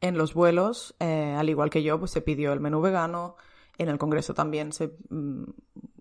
en 0.00 0.16
los 0.16 0.32
vuelos, 0.32 0.94
eh, 1.00 1.34
al 1.36 1.50
igual 1.50 1.70
que 1.70 1.82
yo, 1.82 1.98
pues 1.98 2.12
se 2.12 2.20
pidió 2.20 2.52
el 2.52 2.60
menú 2.60 2.80
vegano. 2.80 3.36
En 3.78 3.88
el 3.88 3.98
congreso 3.98 4.32
también 4.32 4.72
se 4.72 4.96
mm, 5.10 5.42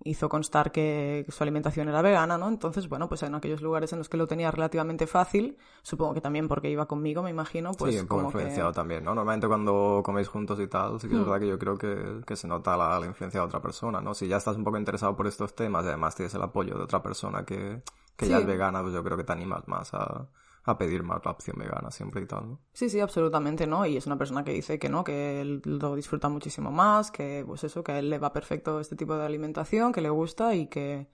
hizo 0.05 0.29
constar 0.29 0.72
que 0.72 1.25
su 1.29 1.43
alimentación 1.43 1.89
era 1.89 2.01
vegana, 2.01 2.38
¿no? 2.38 2.48
Entonces, 2.50 2.89
bueno, 2.89 3.07
pues 3.10 3.24
en 3.24 3.36
aquellos 3.36 3.62
lugares 3.62 3.93
en 3.93 4.00
los 4.00 4.10
que 4.10 4.17
lo 4.17 4.27
tenía 4.27 4.51
relativamente 4.51 5.07
fácil, 5.07 5.57
supongo 5.83 6.13
que 6.13 6.22
también 6.22 6.48
porque 6.48 6.69
iba 6.69 6.88
conmigo, 6.88 7.24
me 7.24 7.29
imagino, 7.31 7.77
pues 7.77 7.95
sí, 7.95 8.00
un 8.00 8.07
poco 8.07 8.22
como 8.22 8.33
que... 8.33 8.48
influenciado 8.51 8.72
también, 8.72 9.03
¿no? 9.03 9.15
Normalmente 9.15 9.48
cuando 9.48 10.01
coméis 10.05 10.27
juntos 10.27 10.60
y 10.60 10.67
tal, 10.67 11.00
sí 11.00 11.07
que 11.10 11.15
es 11.15 11.19
Hmm. 11.19 11.25
verdad 11.25 11.39
que 11.39 11.48
yo 11.48 11.57
creo 11.60 11.77
que, 11.77 12.22
que 12.25 12.36
se 12.36 12.48
nota 12.48 12.77
la, 12.77 13.00
la 13.00 13.05
influencia 13.05 13.39
de 13.41 13.45
otra 13.45 13.62
persona, 13.62 14.01
¿no? 14.01 14.13
Si 14.13 14.27
ya 14.27 14.38
estás 14.38 14.55
un 14.57 14.63
poco 14.63 14.77
interesado 14.77 15.15
por 15.15 15.27
estos 15.27 15.55
temas 15.55 15.83
y 15.86 15.88
además 15.89 16.15
tienes 16.15 16.33
el 16.36 16.41
apoyo 16.43 16.75
de 16.77 16.83
otra 16.83 17.01
persona 17.01 17.45
que, 17.45 17.81
que 18.15 18.27
ya 18.27 18.38
Sí. 18.38 18.39
es 18.39 18.45
vegana, 18.45 18.81
pues 18.81 18.93
yo 18.93 19.03
creo 19.03 19.17
que 19.17 19.24
te 19.24 19.31
animas 19.33 19.67
más 19.67 19.93
a, 19.93 20.27
a 20.65 20.77
pedir 20.77 21.03
más 21.03 21.24
la 21.25 21.32
opción 21.32 21.58
vegana 21.60 21.91
siempre 21.91 22.22
y 22.22 22.25
tal, 22.25 22.50
¿no? 22.50 22.60
Sí, 22.74 22.89
sí, 22.89 23.00
absolutamente, 23.00 23.67
¿no? 23.67 23.86
Y 23.86 23.98
es 23.98 24.05
una 24.08 24.17
persona 24.17 24.43
que 24.43 24.53
dice 24.53 24.79
que 24.79 24.89
no, 24.89 25.03
que 25.03 25.41
él 25.41 25.62
lo 25.65 25.96
disfruta 25.96 26.29
muchísimo 26.29 26.72
más, 26.72 27.12
que 27.12 27.43
pues 27.46 27.63
eso, 27.63 27.84
que 27.84 27.91
a 27.91 28.00
él 28.00 28.10
le 28.10 28.20
va 28.20 28.32
perfecto 28.34 28.79
este 28.79 28.96
tipo 28.96 29.15
de 29.17 29.25
alimentación, 29.25 29.91
que 29.91 30.01
le 30.01 30.10
gusta 30.10 30.55
y 30.55 30.67
que 30.67 31.10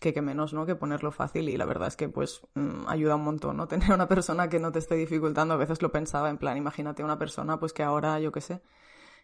que, 0.00 0.12
que 0.12 0.20
menos, 0.20 0.52
¿no? 0.52 0.66
Que 0.66 0.74
ponerlo 0.74 1.12
fácil 1.12 1.48
y 1.48 1.56
la 1.56 1.64
verdad 1.64 1.88
es 1.88 1.96
que 1.96 2.08
pues 2.10 2.42
mm, 2.54 2.88
ayuda 2.88 3.14
un 3.16 3.24
montón, 3.24 3.56
¿no? 3.56 3.68
Tener 3.68 3.90
una 3.92 4.06
persona 4.08 4.48
que 4.50 4.58
no 4.60 4.70
te 4.70 4.78
esté 4.80 4.96
dificultando, 4.96 5.54
a 5.54 5.56
veces 5.56 5.80
lo 5.82 5.90
pensaba 5.92 6.28
en 6.30 6.36
plan, 6.36 6.56
imagínate 6.58 7.02
una 7.02 7.18
persona 7.18 7.58
pues 7.58 7.72
que 7.72 7.82
ahora, 7.82 8.20
yo 8.20 8.30
qué 8.30 8.40
sé, 8.42 8.60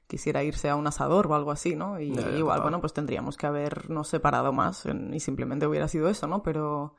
quisiera 0.07 0.43
irse 0.43 0.69
a 0.71 0.77
un 0.77 0.87
asador 0.87 1.27
o 1.27 1.35
algo 1.35 1.51
así, 1.51 1.77
¿no? 1.77 2.01
Y 2.01 2.15
Ya, 2.15 2.23
ya, 2.23 2.39
igual, 2.39 2.63
bueno, 2.63 2.81
pues 2.81 2.93
tendríamos 2.95 3.37
que 3.37 3.47
habernos 3.47 4.09
separado 4.09 4.53
más 4.53 4.87
en- 4.87 5.13
y 5.13 5.21
simplemente 5.21 5.67
hubiera 5.67 5.87
sido 5.87 6.09
eso, 6.09 6.27
¿no? 6.27 6.43
Pero 6.43 6.95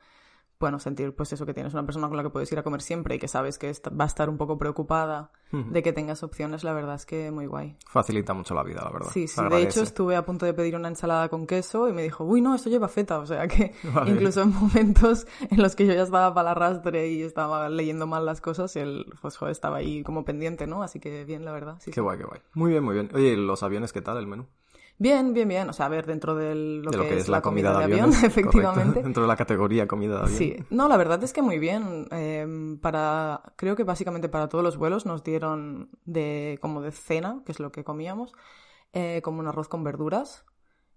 bueno, 0.62 0.78
sentir 0.78 1.12
pues 1.12 1.32
eso 1.32 1.44
que 1.44 1.54
tienes 1.54 1.72
una 1.74 1.84
persona 1.84 2.06
con 2.06 2.16
la 2.16 2.22
que 2.22 2.30
puedes 2.30 2.50
ir 2.52 2.58
a 2.58 2.62
comer 2.62 2.82
siempre 2.82 3.16
y 3.16 3.18
que 3.18 3.26
sabes 3.26 3.58
que 3.58 3.72
va 3.98 4.04
a 4.04 4.06
estar 4.06 4.30
un 4.30 4.38
poco 4.38 4.58
preocupada 4.58 5.32
de 5.50 5.82
que 5.82 5.92
tengas 5.92 6.22
opciones, 6.22 6.62
la 6.62 6.72
verdad 6.72 6.94
es 6.94 7.04
que 7.04 7.30
muy 7.32 7.46
guay. 7.46 7.76
Facilita 7.86 8.32
mucho 8.32 8.54
la 8.54 8.62
vida, 8.62 8.80
la 8.82 8.90
verdad. 8.90 9.10
Sí, 9.12 9.26
sí, 9.26 9.42
de 9.50 9.60
hecho 9.60 9.82
estuve 9.82 10.14
a 10.14 10.24
punto 10.24 10.46
de 10.46 10.54
pedir 10.54 10.76
una 10.76 10.86
ensalada 10.86 11.28
con 11.28 11.48
queso 11.48 11.88
y 11.88 11.92
me 11.92 12.02
dijo, 12.04 12.24
uy, 12.24 12.40
no, 12.40 12.54
esto 12.54 12.70
lleva 12.70 12.86
feta, 12.86 13.18
o 13.18 13.26
sea 13.26 13.48
que 13.48 13.74
Vale. 13.92 14.12
incluso 14.12 14.42
en 14.42 14.54
momentos 14.54 15.26
en 15.50 15.60
los 15.60 15.74
que 15.74 15.84
yo 15.84 15.94
ya 15.94 16.04
estaba 16.04 16.32
para 16.32 16.52
el 16.52 16.56
arrastre 16.56 17.08
y 17.08 17.22
estaba 17.22 17.68
leyendo 17.68 18.06
mal 18.06 18.24
las 18.24 18.40
cosas, 18.40 18.76
él 18.76 19.04
pues 19.20 19.36
joder, 19.36 19.50
estaba 19.50 19.78
ahí 19.78 20.04
como 20.04 20.24
pendiente, 20.24 20.68
¿no? 20.68 20.84
Así 20.84 21.00
que 21.00 21.24
bien, 21.24 21.44
la 21.44 21.50
verdad, 21.50 21.76
sí. 21.80 21.90
Qué 21.90 21.96
sí. 21.96 22.00
guay, 22.00 22.18
qué 22.18 22.24
guay. 22.24 22.40
Muy 22.54 22.70
bien, 22.70 22.84
muy 22.84 22.94
bien. 22.94 23.10
Oye, 23.12 23.32
¿y 23.32 23.36
los 23.36 23.64
aviones 23.64 23.92
qué 23.92 24.00
tal, 24.00 24.16
el 24.18 24.28
menú? 24.28 24.46
Bien, 24.98 25.32
bien, 25.34 25.48
bien. 25.48 25.68
O 25.68 25.72
sea, 25.72 25.86
a 25.86 25.88
ver, 25.88 26.06
dentro 26.06 26.34
de 26.34 26.54
lo, 26.54 26.90
que, 26.90 27.16
es, 27.16 27.28
la 27.28 27.42
comida, 27.42 27.76
de 27.76 27.84
avión, 27.84 28.10
efectivamente. 28.24 29.02
Dentro 29.02 29.22
de 29.22 29.28
la 29.28 29.36
categoría 29.36 29.86
comida 29.86 30.16
de 30.16 30.22
avión. 30.22 30.38
Sí. 30.38 30.56
No, 30.70 30.88
la 30.88 30.96
verdad 30.96 31.22
es 31.24 31.32
que 31.32 31.42
muy 31.42 31.58
bien. 31.58 32.06
Em, 32.10 32.78
para, 32.78 33.42
creo 33.56 33.74
que 33.74 33.84
básicamente 33.84 34.28
para 34.28 34.48
todos 34.48 34.62
los 34.62 34.76
vuelos 34.76 35.06
nos 35.06 35.24
dieron 35.24 35.90
de, 36.04 36.58
como 36.60 36.82
de 36.82 36.92
cena, 36.92 37.42
que 37.44 37.52
es 37.52 37.60
lo 37.60 37.72
que 37.72 37.84
comíamos, 37.84 38.32
eh, 38.92 39.20
como 39.24 39.40
un 39.40 39.48
arroz 39.48 39.68
con 39.68 39.82
verduras. 39.82 40.44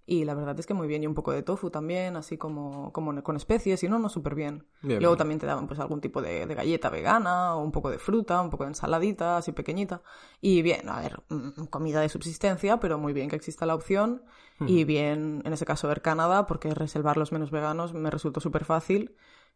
Y 0.08 0.24
la 0.24 0.36
verdad 0.36 0.60
es 0.60 0.68
que 0.68 0.76
muy 0.76 0.88
bien, 0.88 1.04
y 1.04 1.08
un 1.08 1.16
poco 1.16 1.32
de 1.32 1.42
tofu 1.42 1.72
también, 1.72 2.16
así 2.16 2.38
como, 2.38 2.94
como 2.94 3.24
con 3.24 3.36
especies, 3.36 3.84
y 3.84 3.90
no, 3.90 3.98
no, 3.98 4.08
súper 4.08 4.36
bien. 4.36 4.68
Luego 4.82 5.18
también 5.18 5.40
te 5.40 5.48
daban 5.48 5.66
pues 5.66 5.80
algún 5.80 6.00
tipo 6.00 6.22
de, 6.22 6.46
galleta 6.46 6.90
vegana, 6.90 7.56
o 7.56 7.64
un 7.64 7.72
poco 7.72 7.90
de 7.90 7.98
fruta, 7.98 8.40
un 8.42 8.52
poco 8.52 8.66
de 8.66 8.70
ensaladita, 8.70 9.38
así 9.38 9.52
pequeñita. 9.52 10.04
Y 10.42 10.62
bien, 10.62 10.88
a 10.90 11.02
ver, 11.02 11.24
mm, 11.30 11.66
comida 11.72 12.02
de 12.02 12.10
subsistencia, 12.10 12.80
pero 12.80 13.00
muy 13.00 13.14
bien 13.14 13.30
que 13.30 13.36
exista 13.36 13.66
la 13.66 13.74
opción. 13.74 14.24
Y 14.68 14.86
bien, 14.86 15.42
en 15.44 15.52
ese 15.52 15.66
caso, 15.66 15.90
ver 15.90 16.02
Canadá, 16.02 16.46
porque 16.46 16.74
reservar 16.74 17.18
los 17.18 17.34
menos 17.34 17.52
veganos 17.52 17.94
me 17.94 18.10
resultó 18.10 18.40
súper 18.40 18.64
fácil 18.64 19.16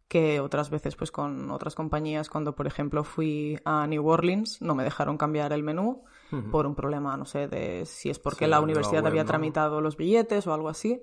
que 0.10 0.40
otras 0.40 0.72
veces 0.72 0.96
pues 0.96 1.12
con 1.12 1.52
otras 1.52 1.76
compañías 1.76 2.30
cuando 2.30 2.56
por 2.56 2.66
ejemplo 2.66 3.04
fui 3.04 3.60
a 3.64 3.86
New 3.86 4.08
Orleans 4.08 4.60
no 4.60 4.74
me 4.74 4.84
dejaron 4.84 5.18
cambiar 5.18 5.54
el 5.54 5.62
menú 5.62 6.04
por 6.52 6.68
un 6.68 6.76
problema 6.76 7.18
no 7.18 7.26
sé 7.26 7.48
de 7.48 7.86
si 7.86 8.10
es 8.10 8.20
porque 8.20 8.48
la 8.48 8.62
universidad 8.62 9.06
había 9.06 9.26
tramitado 9.26 9.82
los 9.82 9.98
billetes 9.98 10.46
o 10.48 10.54
algo 10.54 10.70
así 10.70 11.02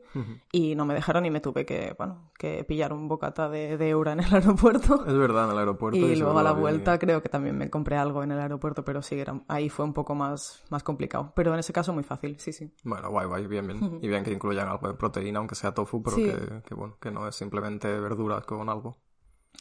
y 0.52 0.75
no 0.75 0.85
me 0.85 0.95
dejaron 0.95 1.26
y 1.26 1.30
me 1.30 1.40
tuve 1.40 1.66
que 1.66 1.95
bueno 1.99 2.30
que 2.38 2.64
pillar 2.64 2.92
un 2.92 3.09
bocata 3.09 3.49
de, 3.49 3.76
de 3.76 3.88
euro 3.88 4.11
en 4.11 4.21
el 4.21 4.26
aeropuerto. 4.35 5.04
Es 5.06 5.16
verdad 5.16 5.47
en 5.47 5.52
el 5.52 5.59
aeropuerto 5.59 5.99
y, 5.99 6.16
luego 6.16 6.38
a 6.38 6.42
la 6.42 6.52
vuelta 6.52 6.99
creo 6.99 7.23
que 7.23 7.28
también 7.28 7.56
me 7.56 7.71
compré 7.71 7.97
algo 7.97 8.23
en 8.23 8.33
el 8.33 8.38
aeropuerto 8.38 8.85
pero 8.85 9.02
sí 9.02 9.18
era, 9.18 9.40
ahí 9.49 9.68
fue 9.68 9.85
un 9.85 9.92
poco 9.92 10.14
más 10.14 10.64
más 10.71 10.83
complicado. 10.83 11.33
Pero 11.35 11.52
en 11.52 11.59
ese 11.59 11.73
caso 11.73 11.92
muy 11.92 12.04
fácil 12.04 12.38
sí 12.38 12.52
sí. 12.52 12.73
Bueno 12.85 13.11
guay 13.11 13.26
guay 13.26 13.47
bien 13.47 13.66
bien. 13.66 13.99
Y 14.02 14.09
bien 14.09 14.25
que 14.25 14.33
incluyan 14.33 14.68
algo 14.68 14.88
de 14.88 14.95
proteína 14.95 15.38
aunque 15.38 15.54
sea 15.54 15.73
tofu 15.73 16.02
pero 16.02 16.16
que, 16.16 16.62
que 16.66 16.75
bueno 16.75 16.97
que 17.00 17.11
no 17.11 17.26
es 17.26 17.35
simplemente 17.35 17.88
verduras 18.00 18.45
con 18.45 18.68
algo. 18.68 18.99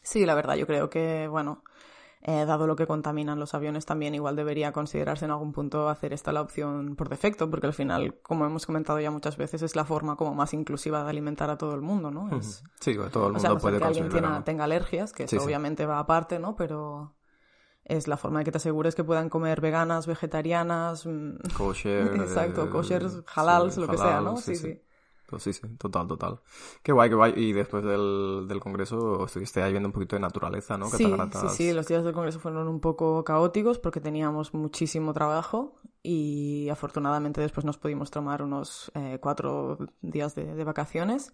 Sí, 0.02 0.24
la 0.24 0.36
verdad, 0.36 0.54
yo 0.54 0.66
creo 0.66 0.88
que, 0.88 1.26
bueno, 1.26 1.64
eh, 2.28 2.44
dado 2.44 2.66
lo 2.66 2.74
que 2.74 2.88
contaminan 2.88 3.38
los 3.38 3.54
aviones, 3.54 3.86
también 3.86 4.12
igual 4.12 4.34
debería 4.34 4.72
considerarse 4.72 5.26
en 5.26 5.30
algún 5.30 5.52
punto 5.52 5.88
hacer 5.88 6.12
esta 6.12 6.32
la 6.32 6.40
opción 6.40 6.96
por 6.96 7.08
defecto, 7.08 7.48
porque 7.48 7.68
al 7.68 7.72
final, 7.72 8.18
como 8.20 8.44
hemos 8.44 8.66
comentado 8.66 8.98
ya 8.98 9.12
muchas 9.12 9.36
veces, 9.36 9.62
es 9.62 9.76
la 9.76 9.84
forma 9.84 10.16
como 10.16 10.34
más 10.34 10.52
inclusiva 10.52 11.04
de 11.04 11.10
alimentar 11.10 11.50
a 11.50 11.56
todo 11.56 11.76
el 11.76 11.82
mundo, 11.82 12.10
¿no? 12.10 12.28
Sí, 12.80 12.96
todo 13.12 13.28
el 13.28 13.34
mundo 13.34 13.36
o 13.36 13.38
sea, 13.38 13.56
puede 13.56 13.78
que 13.78 13.84
alguien 13.84 14.08
tenga 14.44 14.64
alergias, 14.64 15.12
que 15.12 15.22
eso 15.22 15.40
obviamente 15.40 15.86
va 15.86 16.00
aparte, 16.00 16.40
¿no? 16.40 16.56
Pero 16.56 17.14
es 17.84 18.08
la 18.08 18.16
forma 18.16 18.40
de 18.40 18.46
que 18.46 18.50
te 18.50 18.58
asegures 18.58 18.96
que 18.96 19.04
puedan 19.04 19.28
comer 19.28 19.60
veganas, 19.60 20.08
vegetarianas, 20.08 21.06
mm, 21.06 21.36
kosher, 21.56 22.08
exacto, 22.20 22.68
kosher, 22.70 23.06
halals, 23.32 23.76
lo 23.76 23.86
que 23.86 23.98
sea, 23.98 24.20
¿no? 24.20 24.36
sí. 24.38 24.56
sí. 24.56 24.82
Pues 25.26 25.42
sí, 25.42 25.52
sí, 25.52 25.62
total, 25.78 26.06
total. 26.06 26.40
Qué 26.82 26.92
guay, 26.92 27.08
qué 27.08 27.16
guay. 27.16 27.32
Y 27.36 27.52
después 27.52 27.82
del, 27.82 28.46
del 28.46 28.60
congreso 28.60 29.24
estuviste 29.24 29.62
ahí 29.62 29.72
viendo 29.72 29.88
un 29.88 29.92
poquito 29.92 30.14
de 30.14 30.20
naturaleza, 30.20 30.78
¿no? 30.78 30.86
Sí, 30.86 31.04
sí, 31.32 31.48
sí, 31.50 31.72
los 31.72 31.88
días 31.88 32.04
del 32.04 32.14
congreso 32.14 32.38
fueron 32.38 32.68
un 32.68 32.80
poco 32.80 33.24
caóticos 33.24 33.78
porque 33.78 34.00
teníamos 34.00 34.54
muchísimo 34.54 35.12
trabajo 35.12 35.74
y 36.02 36.68
afortunadamente 36.68 37.40
después 37.40 37.64
nos 37.64 37.78
pudimos 37.78 38.10
tomar 38.12 38.42
unos 38.42 38.92
eh, 38.94 39.18
cuatro 39.20 39.78
días 40.00 40.36
de, 40.36 40.54
de, 40.54 40.64
vacaciones 40.64 41.32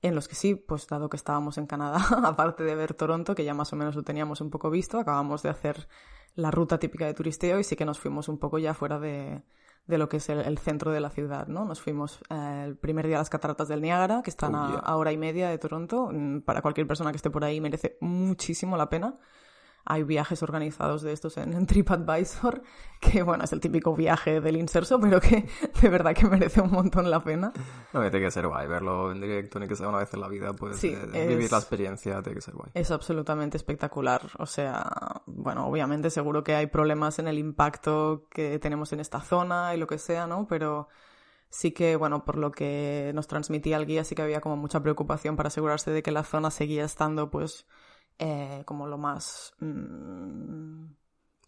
en 0.00 0.14
los 0.14 0.28
que 0.28 0.34
sí, 0.34 0.54
pues 0.54 0.86
dado 0.86 1.10
que 1.10 1.16
estábamos 1.16 1.58
en 1.58 1.66
Canadá, 1.66 1.98
aparte 2.24 2.64
de 2.64 2.74
ver 2.74 2.94
Toronto, 2.94 3.34
que 3.34 3.44
ya 3.44 3.52
más 3.52 3.72
o 3.72 3.76
menos 3.76 3.94
lo 3.94 4.02
teníamos 4.02 4.40
un 4.40 4.50
poco 4.50 4.70
visto, 4.70 4.98
acabamos 4.98 5.42
de 5.42 5.50
hacer 5.50 5.88
la 6.34 6.50
ruta 6.50 6.78
típica 6.78 7.06
de 7.06 7.14
turisteo 7.14 7.58
y 7.58 7.64
sí 7.64 7.76
que 7.76 7.84
nos 7.84 7.98
fuimos 7.98 8.28
un 8.28 8.38
poco 8.38 8.58
ya 8.58 8.74
fuera 8.74 8.98
de 8.98 9.42
de 9.86 9.98
lo 9.98 10.08
que 10.08 10.16
es 10.16 10.28
el, 10.28 10.58
centro 10.58 10.90
de 10.90 11.00
la 11.00 11.10
ciudad, 11.10 11.46
¿no? 11.46 11.64
Nos 11.64 11.80
fuimos 11.80 12.20
eh, 12.28 12.64
el 12.66 12.76
primer 12.76 13.06
día 13.06 13.16
a 13.16 13.20
las 13.20 13.30
cataratas 13.30 13.68
del 13.68 13.82
Niágara, 13.82 14.22
que 14.22 14.30
están 14.30 14.54
oh, 14.54 14.80
a, 14.82 14.96
hora 14.96 15.12
y 15.12 15.16
media 15.16 15.48
de 15.48 15.58
Toronto. 15.58 16.10
Mm, 16.12 16.40
para 16.40 16.62
cualquier 16.62 16.86
persona 16.86 17.12
que 17.12 17.16
esté 17.16 17.30
por 17.30 17.44
ahí 17.44 17.60
merece 17.60 17.96
muchísimo 18.00 18.76
la 18.76 18.88
pena 18.88 19.16
hay 19.86 20.02
viajes 20.02 20.42
organizados 20.42 21.02
de 21.02 21.12
estos 21.12 21.36
en, 21.36 21.66
TripAdvisor, 21.66 22.62
que 23.00 23.22
bueno, 23.22 23.44
es 23.44 23.52
el 23.52 23.60
típico 23.60 23.94
viaje 23.94 24.40
del 24.40 24.56
inserso, 24.56 25.00
pero 25.00 25.20
que 25.20 25.48
de 25.80 25.88
verdad 25.88 26.14
que 26.14 26.26
merece 26.26 26.60
un 26.60 26.72
montón 26.72 27.10
la 27.10 27.22
pena. 27.22 27.52
No, 27.92 28.00
tiene 28.10 28.26
que 28.26 28.30
ser 28.30 28.46
guay, 28.46 28.66
verlo 28.66 29.12
en 29.12 29.20
directo, 29.20 29.58
ni 29.58 29.68
que 29.68 29.76
sea 29.76 29.88
una 29.88 29.98
vez 29.98 30.12
en 30.12 30.20
la 30.20 30.28
vida, 30.28 30.52
pues 30.52 30.82
vivir 30.82 31.50
la 31.50 31.58
experiencia 31.58 32.20
tiene 32.22 32.34
que 32.34 32.42
ser 32.42 32.54
guay. 32.54 32.70
Es 32.74 32.90
absolutamente 32.90 33.56
espectacular, 33.56 34.22
o 34.38 34.46
sea, 34.46 35.22
bueno, 35.26 35.66
obviamente 35.66 36.10
seguro 36.10 36.42
que 36.42 36.54
hay 36.54 36.66
problemas 36.66 37.18
en 37.18 37.28
el 37.28 37.38
impacto 37.38 38.26
que 38.30 38.58
tenemos 38.58 38.92
en 38.92 39.00
esta 39.00 39.20
zona 39.20 39.74
y 39.74 39.78
lo 39.78 39.86
que 39.86 39.98
sea, 39.98 40.26
¿no? 40.26 40.46
Pero 40.48 40.88
sí 41.48 41.72
que, 41.72 41.96
bueno, 41.96 42.24
por 42.24 42.36
lo 42.36 42.52
que 42.52 43.12
nos 43.14 43.26
transmitía 43.26 43.76
el 43.76 43.86
guía, 43.86 44.04
sí 44.04 44.14
que 44.14 44.22
había 44.22 44.40
como 44.40 44.56
mucha 44.56 44.82
preocupación 44.82 45.36
para 45.36 45.48
asegurarse 45.48 45.90
de 45.90 46.02
que 46.02 46.10
la 46.10 46.24
zona 46.24 46.50
seguía 46.50 46.84
estando, 46.84 47.30
pues, 47.30 47.66
eh, 48.18 48.62
como 48.64 48.86
lo 48.86 48.98
más 48.98 49.54
mm, 49.60 50.84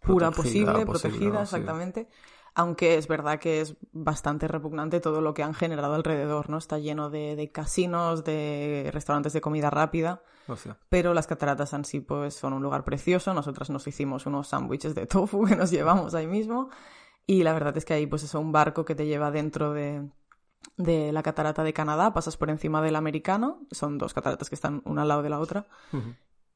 pura 0.01 0.31
posible, 0.31 0.85
protegida, 0.87 1.43
exactamente. 1.43 2.09
Aunque 2.55 2.97
es 2.97 3.07
verdad 3.07 3.39
que 3.39 3.61
es 3.61 3.77
bastante 3.93 4.49
repugnante 4.49 5.01
todo 5.01 5.21
lo 5.21 5.33
que 5.33 5.43
han 5.43 5.55
generado 5.55 5.95
alrededor, 5.95 6.51
¿no? 6.51 6.59
Está 6.59 6.79
lleno 6.79 7.09
de, 7.09 7.51
casinos, 7.53 8.25
de 8.25 8.91
restaurantes 8.93 9.33
de 9.33 9.41
comida 9.41 9.71
rápida. 9.71 10.23
Pero 10.89 11.15
las 11.15 11.27
cataratas 11.27 11.73
en 11.73 11.85
sí, 11.85 12.01
pues, 12.01 12.35
son 12.35 12.55
un 12.55 12.63
lugar 12.63 12.83
precioso. 12.83 13.33
Nosotras 13.33 13.71
nos 13.71 13.87
hicimos 13.87 14.27
unos 14.27 14.49
sándwiches 14.49 14.95
de 14.95 15.07
tofu 15.07 15.45
que 15.47 15.55
nos 15.55 15.71
llevamos 15.71 16.15
ahí 16.15 16.27
mismo. 16.27 16.71
Y 17.27 17.45
la 17.45 17.53
verdad 17.53 17.77
es 17.77 17.85
que 17.85 17.95
ahí, 17.95 18.07
pues, 18.07 18.25
es 18.25 18.35
un 18.35 18.51
barco 18.51 18.85
que 18.85 18.95
te 18.95 19.07
lleva 19.07 19.31
dentro 19.31 19.73
de, 19.73 20.09
de 20.77 21.13
la 21.13 21.23
catarata 21.23 21.63
de 21.63 21.73
Canadá, 21.73 22.13
pasas 22.13 22.37
por 22.37 22.51
encima 22.51 22.81
del 22.83 22.97
americano, 22.97 23.61
son 23.71 23.99
dos 23.99 24.15
cataratas 24.15 24.49
que 24.49 24.55
están 24.55 24.83
una 24.85 25.03
al 25.03 25.09
lado 25.09 25.23
de 25.23 25.29
la 25.29 25.41
otra, 25.41 25.67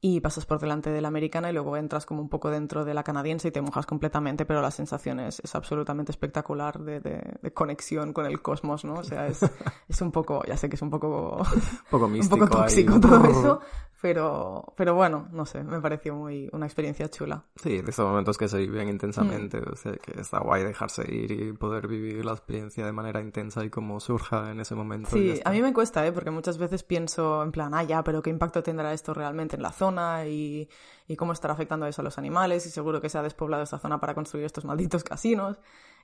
y 0.05 0.21
pasas 0.21 0.45
por 0.47 0.59
delante 0.59 0.91
de 0.91 1.01
la 1.01 1.07
americana 1.07 1.49
y 1.49 1.53
luego 1.53 1.77
entras 1.77 2.07
como 2.07 2.21
un 2.21 2.29
poco 2.29 2.51
dentro 2.51 2.85
de 2.85 2.93
la 2.93 3.05
canadiense 3.05 3.49
y 3.49 3.51
te 3.53 3.63
mojas 3.63 3.87
completamente, 3.87 4.45
pero 4.45 4.61
la 4.61 4.73
sensación 4.73 5.21
es, 5.21 5.41
absolutamente 5.55 6.11
espectacular 6.11 6.81
de, 6.81 6.99
de, 6.99 7.53
conexión 7.53 8.13
con 8.13 8.27
el 8.27 8.43
cosmos, 8.43 8.85
¿no? 8.85 8.95
O 8.95 9.05
sea, 9.05 9.29
es, 9.29 9.41
es 9.89 10.03
un 10.03 10.11
poco, 10.11 10.43
ya 10.45 10.57
sé 10.57 10.69
que 10.69 10.75
es 10.75 10.83
un 10.83 10.91
poco, 10.91 11.41
poco, 11.91 12.09
místico 12.09 12.35
un 12.35 12.49
poco 12.49 12.63
tóxico 12.63 12.99
todo 12.99 13.25
eso, 13.31 13.61
pero, 14.01 14.75
pero 14.77 14.97
bueno, 14.97 15.29
no 15.31 15.47
sé, 15.47 15.63
me 15.63 15.81
pareció 15.81 16.17
muy 16.17 16.51
una 16.53 16.67
experiencia 16.67 17.09
chula. 17.09 17.45
Sí, 17.55 17.81
de 17.81 17.89
esos 17.89 18.05
momentos 18.05 18.37
que 18.37 18.49
se 18.49 18.59
viven 18.59 18.89
intensamente, 18.89 19.61
mm. 19.61 19.73
o 19.73 19.77
sea, 19.77 19.93
que 19.93 20.21
está 20.21 20.41
guay 20.41 20.65
dejarse 20.65 21.05
ir 21.15 21.31
y 21.31 21.53
poder 21.53 21.87
vivir 21.87 22.25
la 22.25 22.33
experiencia 22.33 22.85
de 22.85 22.91
manera 22.91 23.21
intensa 23.21 23.65
y 23.65 23.71
como 23.71 24.01
surja 24.01 24.51
en 24.51 24.59
ese 24.59 24.75
momento. 24.75 25.11
Sí, 25.11 25.41
a 25.45 25.51
mí 25.53 25.63
me 25.63 25.73
cuesta, 25.73 26.05
¿eh? 26.05 26.11
Porque 26.11 26.33
muchas 26.33 26.59
veces 26.59 26.83
pienso 26.83 27.41
en 27.45 27.53
plan, 27.53 27.73
ah, 27.75 27.85
ya, 27.85 28.03
pero 28.03 28.21
¿qué 28.21 28.31
impacto 28.31 28.65
tendrá 28.65 28.93
esto 28.93 29.15
realmente 29.15 29.55
en 29.55 29.63
la 29.63 29.71
zona 29.71 29.92
y, 30.27 30.69
y 31.07 31.17
cómo 31.17 31.33
estará 31.33 31.55
afectando 31.55 31.87
eso 31.87 32.03
a 32.03 32.05
los 32.05 32.19
animales? 32.19 32.67
Y 32.67 32.71
seguro 32.71 33.01
que 33.01 33.09
se 33.09 33.19
ha 33.19 33.23
despoblado 33.23 33.63
esta 33.63 33.79
zona 33.79 34.01
para 34.01 34.15
construir 34.15 34.47
estos 34.47 34.65
malditos 34.65 35.05
casinos. 35.05 35.59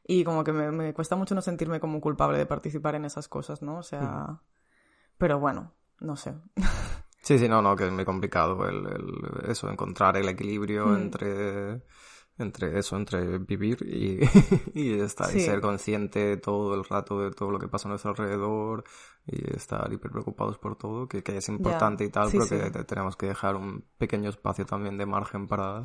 Y 0.06 0.24
como 0.24 0.44
que 0.44 0.52
me, 0.52 0.70
me 0.70 0.94
cuesta 0.94 1.16
mucho 1.16 1.34
no 1.34 1.42
sentirme 1.42 1.80
como 1.80 2.00
culpable 2.00 2.38
de 2.38 2.46
participar 2.46 2.94
en 2.94 3.04
esas 3.04 3.28
cosas, 3.28 3.62
¿no? 3.62 3.78
O 3.78 3.82
sea, 3.82 4.00
mm. 4.02 4.40
pero 5.18 5.38
bueno, 5.38 5.72
no 6.00 6.16
sé. 6.16 6.34
Sí, 7.20 7.38
sí, 7.38 7.48
no, 7.48 7.60
no, 7.60 7.76
que 7.76 7.86
es 7.86 7.92
muy 7.92 8.04
complicado 8.04 8.66
el, 8.68 8.86
el 8.86 9.50
eso, 9.50 9.68
encontrar 9.68 10.16
el 10.16 10.28
equilibrio 10.28 10.86
hmm. 10.86 10.96
entre, 10.96 11.82
entre 12.38 12.78
eso, 12.78 12.96
entre 12.96 13.38
vivir 13.38 13.78
y, 13.82 14.20
y 14.74 15.00
estar 15.00 15.34
y 15.36 15.40
ser 15.40 15.60
consciente 15.60 16.36
todo 16.36 16.74
el 16.74 16.84
rato 16.84 17.20
de 17.20 17.32
todo 17.32 17.50
lo 17.50 17.58
que 17.58 17.68
pasa 17.68 17.88
a 17.88 17.90
nuestro 17.90 18.10
alrededor 18.10 18.84
y 19.26 19.56
estar 19.56 19.92
hiper 19.92 20.10
preocupados 20.10 20.58
por 20.58 20.76
todo, 20.76 21.08
que, 21.08 21.22
que 21.22 21.36
es 21.36 21.48
importante 21.48 22.04
y 22.04 22.10
tal, 22.10 22.30
pero 22.30 22.46
que 22.46 22.84
tenemos 22.84 23.16
que 23.16 23.26
dejar 23.26 23.56
un 23.56 23.84
pequeño 23.98 24.30
espacio 24.30 24.64
también 24.64 24.96
de 24.96 25.04
margen 25.04 25.48
para, 25.48 25.84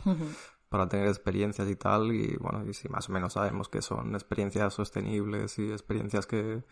para 0.70 0.88
tener 0.88 1.08
experiencias 1.08 1.70
y 1.70 1.76
tal, 1.76 2.13
y 2.13 2.38
bueno, 2.38 2.66
y 2.66 2.74
si 2.74 2.88
más 2.88 3.10
o 3.10 3.12
menos 3.12 3.34
sabemos 3.34 3.68
que 3.68 3.82
son 3.82 4.13
experiencias 4.13 4.74
sostenibles 4.74 5.60
y 5.60 5.72
experiencias 5.72 6.26
que, 6.26 6.63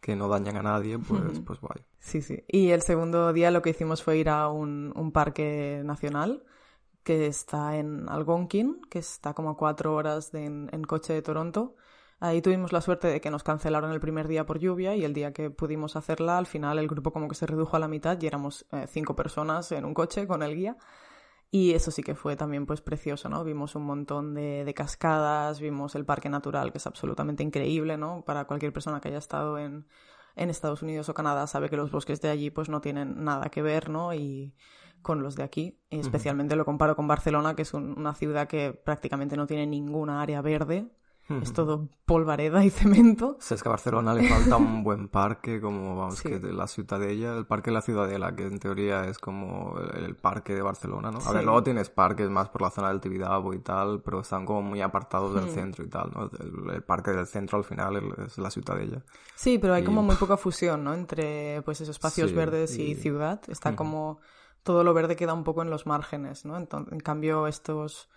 que 0.00 0.16
no 0.16 0.28
dañan 0.28 0.56
a 0.56 0.62
nadie, 0.62 0.98
pues, 0.98 1.40
pues 1.46 1.60
guay. 1.60 1.84
Sí, 1.98 2.20
sí. 2.20 2.44
Y 2.46 2.70
el 2.70 2.82
segundo 2.82 3.32
día 3.32 3.50
lo 3.50 3.62
que 3.62 3.70
hicimos 3.70 4.02
fue 4.02 4.18
ir 4.18 4.28
a 4.28 4.48
un, 4.48 4.92
un 4.96 5.12
parque 5.12 5.80
nacional 5.84 6.44
que 7.08 7.26
está 7.26 7.78
en 7.78 8.06
Algonquin, 8.10 8.82
que 8.90 8.98
está 8.98 9.32
como 9.32 9.48
a 9.48 9.56
cuatro 9.56 9.94
horas 9.94 10.34
en, 10.34 10.68
coche 10.82 11.14
de 11.14 11.22
Toronto. 11.22 11.74
Ahí 12.20 12.42
tuvimos 12.42 12.70
la 12.70 12.82
suerte 12.82 13.08
de 13.08 13.18
que 13.22 13.30
nos 13.30 13.42
cancelaron 13.42 13.92
el 13.92 13.98
primer 13.98 14.28
día 14.28 14.44
por 14.44 14.58
lluvia 14.58 14.94
y 14.94 15.06
el 15.06 15.14
día 15.14 15.32
que 15.32 15.48
pudimos 15.48 15.96
hacerla, 15.96 16.36
al 16.36 16.44
final 16.44 16.78
el 16.78 16.86
grupo 16.86 17.10
como 17.10 17.26
que 17.26 17.34
se 17.34 17.46
redujo 17.46 17.78
a 17.78 17.80
la 17.80 17.88
mitad 17.88 18.20
y 18.20 18.26
éramos 18.26 18.66
eh, 18.72 18.84
cinco 18.88 19.16
personas 19.16 19.72
en 19.72 19.86
un 19.86 19.94
coche 19.94 20.26
con 20.26 20.42
el 20.42 20.54
guía. 20.54 20.76
Y 21.50 21.72
eso 21.72 21.90
sí 21.90 22.02
que 22.02 22.14
fue 22.14 22.36
también 22.36 22.66
pues 22.66 22.82
precioso, 22.82 23.30
¿no? 23.30 23.42
Vimos 23.42 23.74
un 23.74 23.84
montón 23.84 24.34
de, 24.34 24.66
de, 24.66 24.74
cascadas, 24.74 25.60
vimos 25.60 25.94
el 25.94 26.04
parque 26.04 26.28
natural, 26.28 26.72
que 26.72 26.76
es 26.76 26.86
absolutamente 26.86 27.42
increíble, 27.42 27.96
¿no? 27.96 28.22
Para 28.26 28.44
cualquier 28.44 28.74
persona 28.74 29.00
que 29.00 29.08
haya 29.08 29.16
estado 29.16 29.58
en, 29.58 29.86
en 30.36 30.50
Estados 30.50 30.82
Unidos 30.82 31.08
o 31.08 31.14
Canadá 31.14 31.46
sabe 31.46 31.70
que 31.70 31.76
los 31.78 31.90
bosques 31.90 32.20
de 32.20 32.28
allí 32.28 32.50
pues 32.50 32.68
no 32.68 32.82
tienen 32.82 33.24
nada 33.24 33.48
que 33.48 33.62
ver, 33.62 33.88
¿no? 33.88 34.12
Y 34.12 34.54
con 35.02 35.22
los 35.22 35.36
de 35.36 35.42
aquí. 35.42 35.78
Y 35.90 35.98
especialmente 36.00 36.56
lo 36.56 36.64
comparo 36.64 36.96
con 36.96 37.08
Barcelona, 37.08 37.54
que 37.54 37.62
es 37.62 37.74
una 37.74 38.14
ciudad 38.14 38.48
que 38.48 38.72
prácticamente 38.72 39.36
no 39.36 39.46
tiene 39.46 39.66
ninguna 39.66 40.22
área 40.22 40.42
verde. 40.42 40.88
es 41.42 41.52
todo 41.52 41.88
polvareda 42.06 42.64
y 42.64 42.70
cemento. 42.70 43.36
Si 43.40 43.52
es 43.52 43.62
que 43.62 43.68
a 43.68 43.72
Barcelona 43.72 44.14
le 44.14 44.28
falta 44.28 44.56
un 44.56 44.82
buen 44.82 45.08
parque, 45.08 45.60
como 45.60 45.94
vamos, 45.96 46.22
que 46.22 46.38
de 46.38 46.52
la 46.52 46.66
Ciutadella, 46.66 47.36
el 47.36 47.46
parque 47.46 47.70
de 47.70 47.74
la 47.74 47.82
Ciudadela, 47.82 48.34
que 48.34 48.46
en 48.46 48.58
teoría 48.58 49.04
es 49.04 49.18
como 49.18 49.78
el, 49.94 50.16
parque 50.16 50.54
de 50.54 50.62
Barcelona, 50.62 51.10
¿no? 51.10 51.18
A 51.18 51.32
ver, 51.32 51.44
luego 51.44 51.62
tienes 51.62 51.90
parques 51.90 52.30
más 52.30 52.48
por 52.48 52.62
la 52.62 52.70
zona 52.70 52.88
del 52.88 53.00
Tibidabo 53.00 53.52
y 53.52 53.58
tal, 53.58 54.00
pero 54.02 54.20
están 54.20 54.46
como 54.46 54.62
muy 54.62 54.80
apartados 54.80 55.34
del 55.34 55.44
hmm. 55.44 55.54
centro 55.54 55.84
y 55.84 55.88
tal, 55.88 56.10
¿no? 56.14 56.30
El, 56.72 56.82
parque 56.82 57.10
del 57.10 57.26
centro 57.26 57.58
al 57.58 57.64
final 57.64 58.14
es 58.26 58.38
la 58.38 58.50
Ciutadella. 58.50 59.02
Sí, 59.34 59.58
pero 59.58 59.74
hay 59.74 59.84
como 59.84 60.02
muy 60.02 60.16
poca 60.16 60.38
fusión, 60.38 60.84
¿no? 60.84 60.94
Entre, 60.94 61.60
pues, 61.62 61.80
esos 61.80 61.94
espacios 61.94 62.32
verdes 62.32 62.78
y, 62.78 62.94
ciudad. 62.94 63.40
Está 63.48 63.76
como... 63.76 64.20
Todo 64.62 64.84
lo 64.84 64.94
verde 64.94 65.16
queda 65.16 65.34
un 65.34 65.44
poco 65.44 65.62
en 65.62 65.70
los 65.70 65.86
márgenes, 65.86 66.44
¿no? 66.44 66.56
Entonces, 66.56 66.92
en 66.92 67.00
cambio, 67.00 67.46
estos 67.46 68.08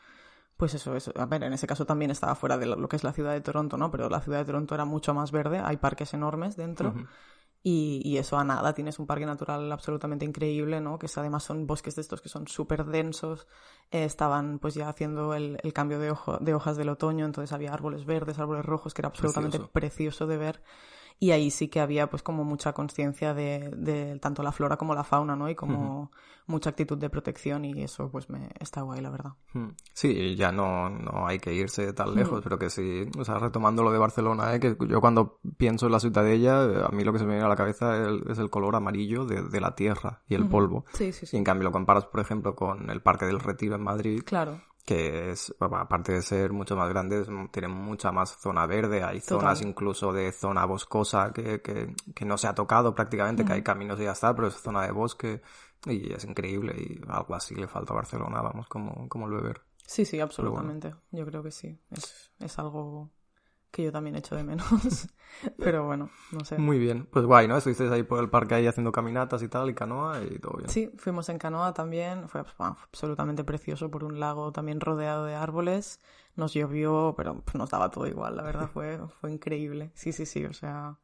pues 0.62 0.76
eso, 0.76 0.96
eso, 0.96 1.12
a 1.16 1.26
ver, 1.26 1.42
en 1.44 1.54
ese 1.54 1.66
caso 1.66 1.88
también 1.88 2.12
estaba 2.12 2.36
fuera 2.36 2.56
de 2.56 2.68
lo 2.68 2.88
que 2.88 2.96
es 2.96 3.04
la 3.04 3.14
ciudad 3.14 3.34
de 3.34 3.42
Toronto, 3.42 3.78
¿no? 3.78 3.90
Pero 3.90 4.10
la 4.10 4.22
ciudad 4.22 4.38
de 4.38 4.46
Toronto 4.46 4.76
era 4.76 4.86
mucho 4.86 5.12
más 5.12 5.32
verde, 5.32 5.60
hay 5.60 5.78
parques 5.78 6.14
enormes 6.14 6.56
dentro. 6.56 6.94
y, 7.64 8.16
eso 8.18 8.38
a 8.38 8.44
nada, 8.44 8.72
tienes 8.76 9.00
un 9.00 9.08
parque 9.08 9.26
natural 9.26 9.72
absolutamente 9.72 10.24
increíble, 10.24 10.80
¿no? 10.80 11.00
Que 11.00 11.08
además 11.16 11.42
son 11.46 11.66
bosques 11.66 11.96
de 11.96 12.04
estos 12.04 12.22
que 12.22 12.30
son 12.30 12.48
súper 12.48 12.86
densos. 12.86 13.48
Eh, 13.90 14.04
estaban 14.04 14.60
pues 14.60 14.76
ya 14.76 14.88
haciendo 14.88 15.34
el, 15.34 15.58
cambio 15.74 15.98
de, 15.98 16.16
de, 16.42 16.54
hojas 16.54 16.78
del 16.78 16.90
otoño, 16.90 17.26
entonces 17.26 17.54
había 17.54 17.74
árboles 17.74 18.06
verdes, 18.06 18.38
árboles 18.38 18.64
rojos, 18.64 18.94
que 18.94 19.02
era 19.02 19.10
absolutamente 19.10 19.58
precioso 19.58 20.28
de 20.28 20.38
ver 20.38 20.62
y 21.22 21.30
ahí 21.30 21.52
sí 21.52 21.68
que 21.68 21.80
había 21.80 22.10
pues 22.10 22.24
como 22.24 22.44
mucha 22.44 22.74
conciencia 22.74 23.36
de, 23.36 23.70
de, 23.78 24.18
tanto 24.18 24.42
la 24.42 24.52
flora 24.52 24.76
como 24.76 24.96
la 24.96 25.04
fauna, 25.04 25.36
¿no? 25.36 25.50
Y 25.50 25.54
como 25.54 26.12
mucha 26.48 26.72
actitud 26.72 26.98
de 26.98 27.12
protección 27.12 27.64
y 27.64 27.84
eso 27.84 28.10
pues 28.10 28.28
me 28.28 28.50
está 28.60 28.82
guay, 28.82 29.02
la 29.02 29.12
verdad. 29.12 29.34
Hmm. 29.54 29.68
Sí, 29.94 30.36
ya 30.36 30.52
no, 30.52 30.90
no 30.90 31.28
hay 31.28 31.38
que 31.38 31.54
irse 31.54 31.94
tan 31.94 32.16
lejos, 32.16 32.42
pero 32.44 32.58
que 32.58 32.72
sí, 32.72 33.04
o 33.20 33.24
sea, 33.24 33.38
retomando 33.38 33.84
lo 33.84 33.92
de 33.92 34.00
Barcelona, 34.00 34.56
¿eh? 34.56 34.60
que 34.60 34.76
yo 34.90 35.00
cuando 35.00 35.38
pienso 35.58 35.86
en 35.86 35.92
la 35.92 36.00
ciudadella, 36.00 36.88
a 36.88 36.90
mí 36.90 37.04
lo 37.04 37.14
que 37.14 37.20
se 37.20 37.26
me 37.26 37.34
viene 37.34 37.46
a 37.46 37.50
la 37.50 37.56
cabeza 37.56 38.02
es 38.28 38.40
el, 38.40 38.50
color 38.50 38.76
amarillo 38.76 39.24
de, 39.24 39.44
de, 39.44 39.62
la 39.62 39.76
tierra 39.76 40.24
y 40.28 40.34
el 40.34 40.50
polvo. 40.50 40.86
Sí, 40.94 41.14
sí, 41.14 41.28
sí. 41.28 41.36
Y 41.36 41.38
en 41.38 41.44
cambio 41.44 41.66
lo 41.66 41.72
comparas, 41.72 42.06
por 42.06 42.20
ejemplo, 42.20 42.56
con 42.56 42.90
el 42.90 43.02
Parque 43.04 43.28
del 43.28 43.40
Retiro 43.40 43.76
en 43.76 43.84
Madrid. 43.84 44.24
Claro 44.26 44.60
que 44.86 45.32
es, 45.32 45.54
aparte 45.60 46.14
de 46.14 46.22
ser 46.22 46.52
mucho 46.52 46.76
más 46.76 46.90
grande, 46.90 47.26
tiene 47.52 47.68
mucha 47.68 48.12
más 48.12 48.38
zona 48.40 48.66
verde, 48.66 49.04
hay 49.04 49.20
zonas 49.22 49.62
incluso 49.62 50.12
de 50.12 50.32
zona 50.32 50.66
boscosa 50.66 51.32
que, 51.34 51.62
que, 51.62 51.94
que 52.16 52.26
no 52.26 52.38
se 52.38 52.48
ha 52.48 52.56
tocado 52.56 52.96
prácticamente, 52.96 53.46
que 53.46 53.54
hay 53.54 53.64
caminos 53.64 54.00
y 54.00 54.04
ya 54.04 54.12
está, 54.12 54.36
pero 54.36 54.48
es 54.48 54.56
zona 54.56 54.84
de 54.84 54.92
bosque 54.92 55.42
y 55.86 56.14
es 56.14 56.24
increíble 56.26 56.76
y 56.78 57.02
algo 57.10 57.36
así 57.36 57.56
le 57.56 57.68
falta 57.68 57.94
a 57.94 57.98
Barcelona, 57.98 58.42
vamos, 58.42 58.68
como, 58.68 59.08
como 59.08 59.28
el 59.28 59.34
beber. 59.34 59.62
Sí, 59.86 60.06
sí, 60.06 60.20
absolutamente. 60.20 60.96
Yo 61.12 61.26
creo 61.26 61.44
que 61.44 61.52
sí. 61.52 61.78
Es, 61.90 62.32
es 62.40 62.60
algo 62.60 63.12
que 63.72 63.84
yo 63.84 63.92
también 63.92 64.16
echo 64.16 64.36
de 64.36 64.44
menos. 64.44 64.68
Pero 65.58 65.86
bueno, 65.86 66.10
no 66.32 66.44
sé. 66.46 66.58
Muy 66.58 66.78
bien. 66.78 67.08
Pues 67.10 67.26
guay, 67.26 67.48
¿no? 67.48 67.58
Estuvisteis 67.58 67.90
ahí 67.92 68.04
por 68.04 68.20
el 68.20 68.30
parque 68.30 68.56
ahí 68.56 68.68
haciendo 68.68 68.92
caminatas 68.92 69.42
y 69.42 69.48
tal, 69.48 69.70
y 69.70 69.74
canoa 69.74 70.22
y 70.22 70.38
todo 70.40 70.58
bien. 70.58 70.70
Sí, 70.70 70.92
fuimos 70.98 71.30
en 71.30 71.38
canoa 71.38 71.74
también. 71.74 72.28
Fue, 72.28 72.44
absolutamente 72.60 73.44
precioso 73.44 73.90
por 73.90 74.04
un 74.04 74.20
lago 74.20 74.52
también 74.52 74.82
rodeado 74.82 75.26
de 75.26 75.36
árboles. 75.36 76.02
Nos 76.36 76.54
llovió, 76.54 77.14
pero 77.16 77.44
nos 77.54 77.70
daba 77.70 77.90
todo 77.90 78.08
igual, 78.08 78.36
la 78.36 78.44
verdad 78.44 78.70
fue, 78.72 79.00
fue 79.22 79.32
increíble. 79.32 79.92
Sí, 79.96 80.12
sí, 80.12 80.26
sí, 80.26 80.46
o 80.46 80.54
sea... 80.54 80.98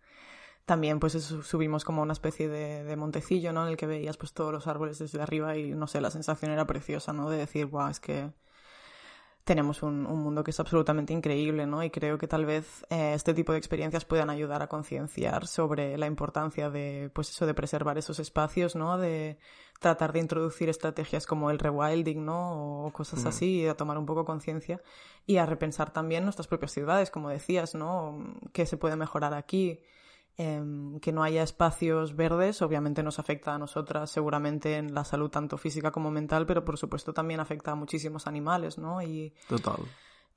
También 0.65 0.99
pues 0.99 1.13
subimos 1.13 1.86
como 1.86 2.01
una 2.01 2.12
especie 2.12 2.49
de, 2.49 2.84
de, 2.84 2.97
montecillo, 2.97 3.53
¿no? 3.53 3.63
En 3.63 3.69
el 3.69 3.77
que 3.77 3.88
veías 3.88 4.17
pues 4.17 4.34
todos 4.34 4.51
los 4.51 4.67
árboles 4.67 4.99
desde 4.99 5.21
arriba 5.21 5.56
y 5.56 5.73
no 5.73 5.88
sé, 5.88 6.01
la 6.01 6.12
sensación 6.12 6.51
era 6.51 6.67
preciosa, 6.67 7.13
¿no? 7.13 7.30
De 7.30 7.38
decir, 7.38 7.67
guau, 7.67 7.89
es 7.89 8.01
que 8.01 8.34
tenemos 9.47 9.81
un, 9.81 10.03
mundo 10.03 10.43
que 10.43 10.51
es 10.51 10.60
absolutamente 10.60 11.13
increíble, 11.13 11.65
¿no? 11.65 11.81
Y 11.81 11.89
creo 11.89 12.17
que 12.17 12.27
tal 12.27 12.45
vez 12.45 12.86
eh, 12.89 13.13
este 13.15 13.33
tipo 13.33 13.53
de 13.53 13.57
experiencias 13.57 14.03
puedan 14.03 14.29
ayudar 14.29 14.62
a 14.62 14.67
concienciar 14.67 15.47
sobre 15.47 15.97
la 15.97 16.05
importancia 16.05 16.69
de, 16.69 17.10
pues 17.13 17.29
eso, 17.29 17.45
de 17.45 17.53
preservar 17.53 17.97
esos 17.97 18.19
espacios, 18.19 18.75
¿no? 18.75 18.97
De 18.97 19.39
tratar 19.79 20.12
de 20.12 20.19
introducir 20.19 20.67
estrategias 20.67 21.25
como 21.25 21.49
el 21.49 21.60
rewilding, 21.60 22.25
¿no? 22.25 22.86
O 22.86 22.91
cosas 22.91 23.23
mm. 23.23 23.27
así, 23.27 23.62
y 23.62 23.67
a 23.67 23.77
tomar 23.77 23.97
un 23.97 24.05
poco 24.05 24.25
conciencia 24.25 24.81
y 25.25 25.38
a 25.38 25.45
repensar 25.45 25.93
también 25.93 26.25
nuestras 26.25 26.47
propias 26.47 26.73
ciudades, 26.73 27.10
como 27.10 27.29
decías, 27.29 27.73
¿no? 27.73 28.19
¿Qué 28.51 28.65
se 28.65 28.75
puede 28.75 28.97
mejorar 28.97 29.33
aquí? 29.33 29.79
Em, 30.39 31.00
que 31.00 31.12
no 31.12 31.23
haya 31.23 31.41
espacios 31.41 32.15
verdes, 32.15 32.62
obviamente 32.62 33.02
nos 33.02 33.17
afecta 33.17 33.56
a 33.56 33.58
nosotras 33.58 34.12
seguramente 34.12 34.76
en 34.76 34.93
la 34.93 35.04
salud 35.04 35.32
tanto 35.32 35.58
física 35.58 35.91
como 35.91 36.12
mental, 36.12 36.45
pero 36.45 36.63
por 36.63 36.78
supuesto 36.78 37.12
también 37.12 37.39
afecta 37.39 37.71
a 37.71 37.76
muchísimos 37.76 38.28
animales, 38.28 38.78
¿no? 38.78 39.02
Y, 39.02 39.34
Total. 39.50 39.78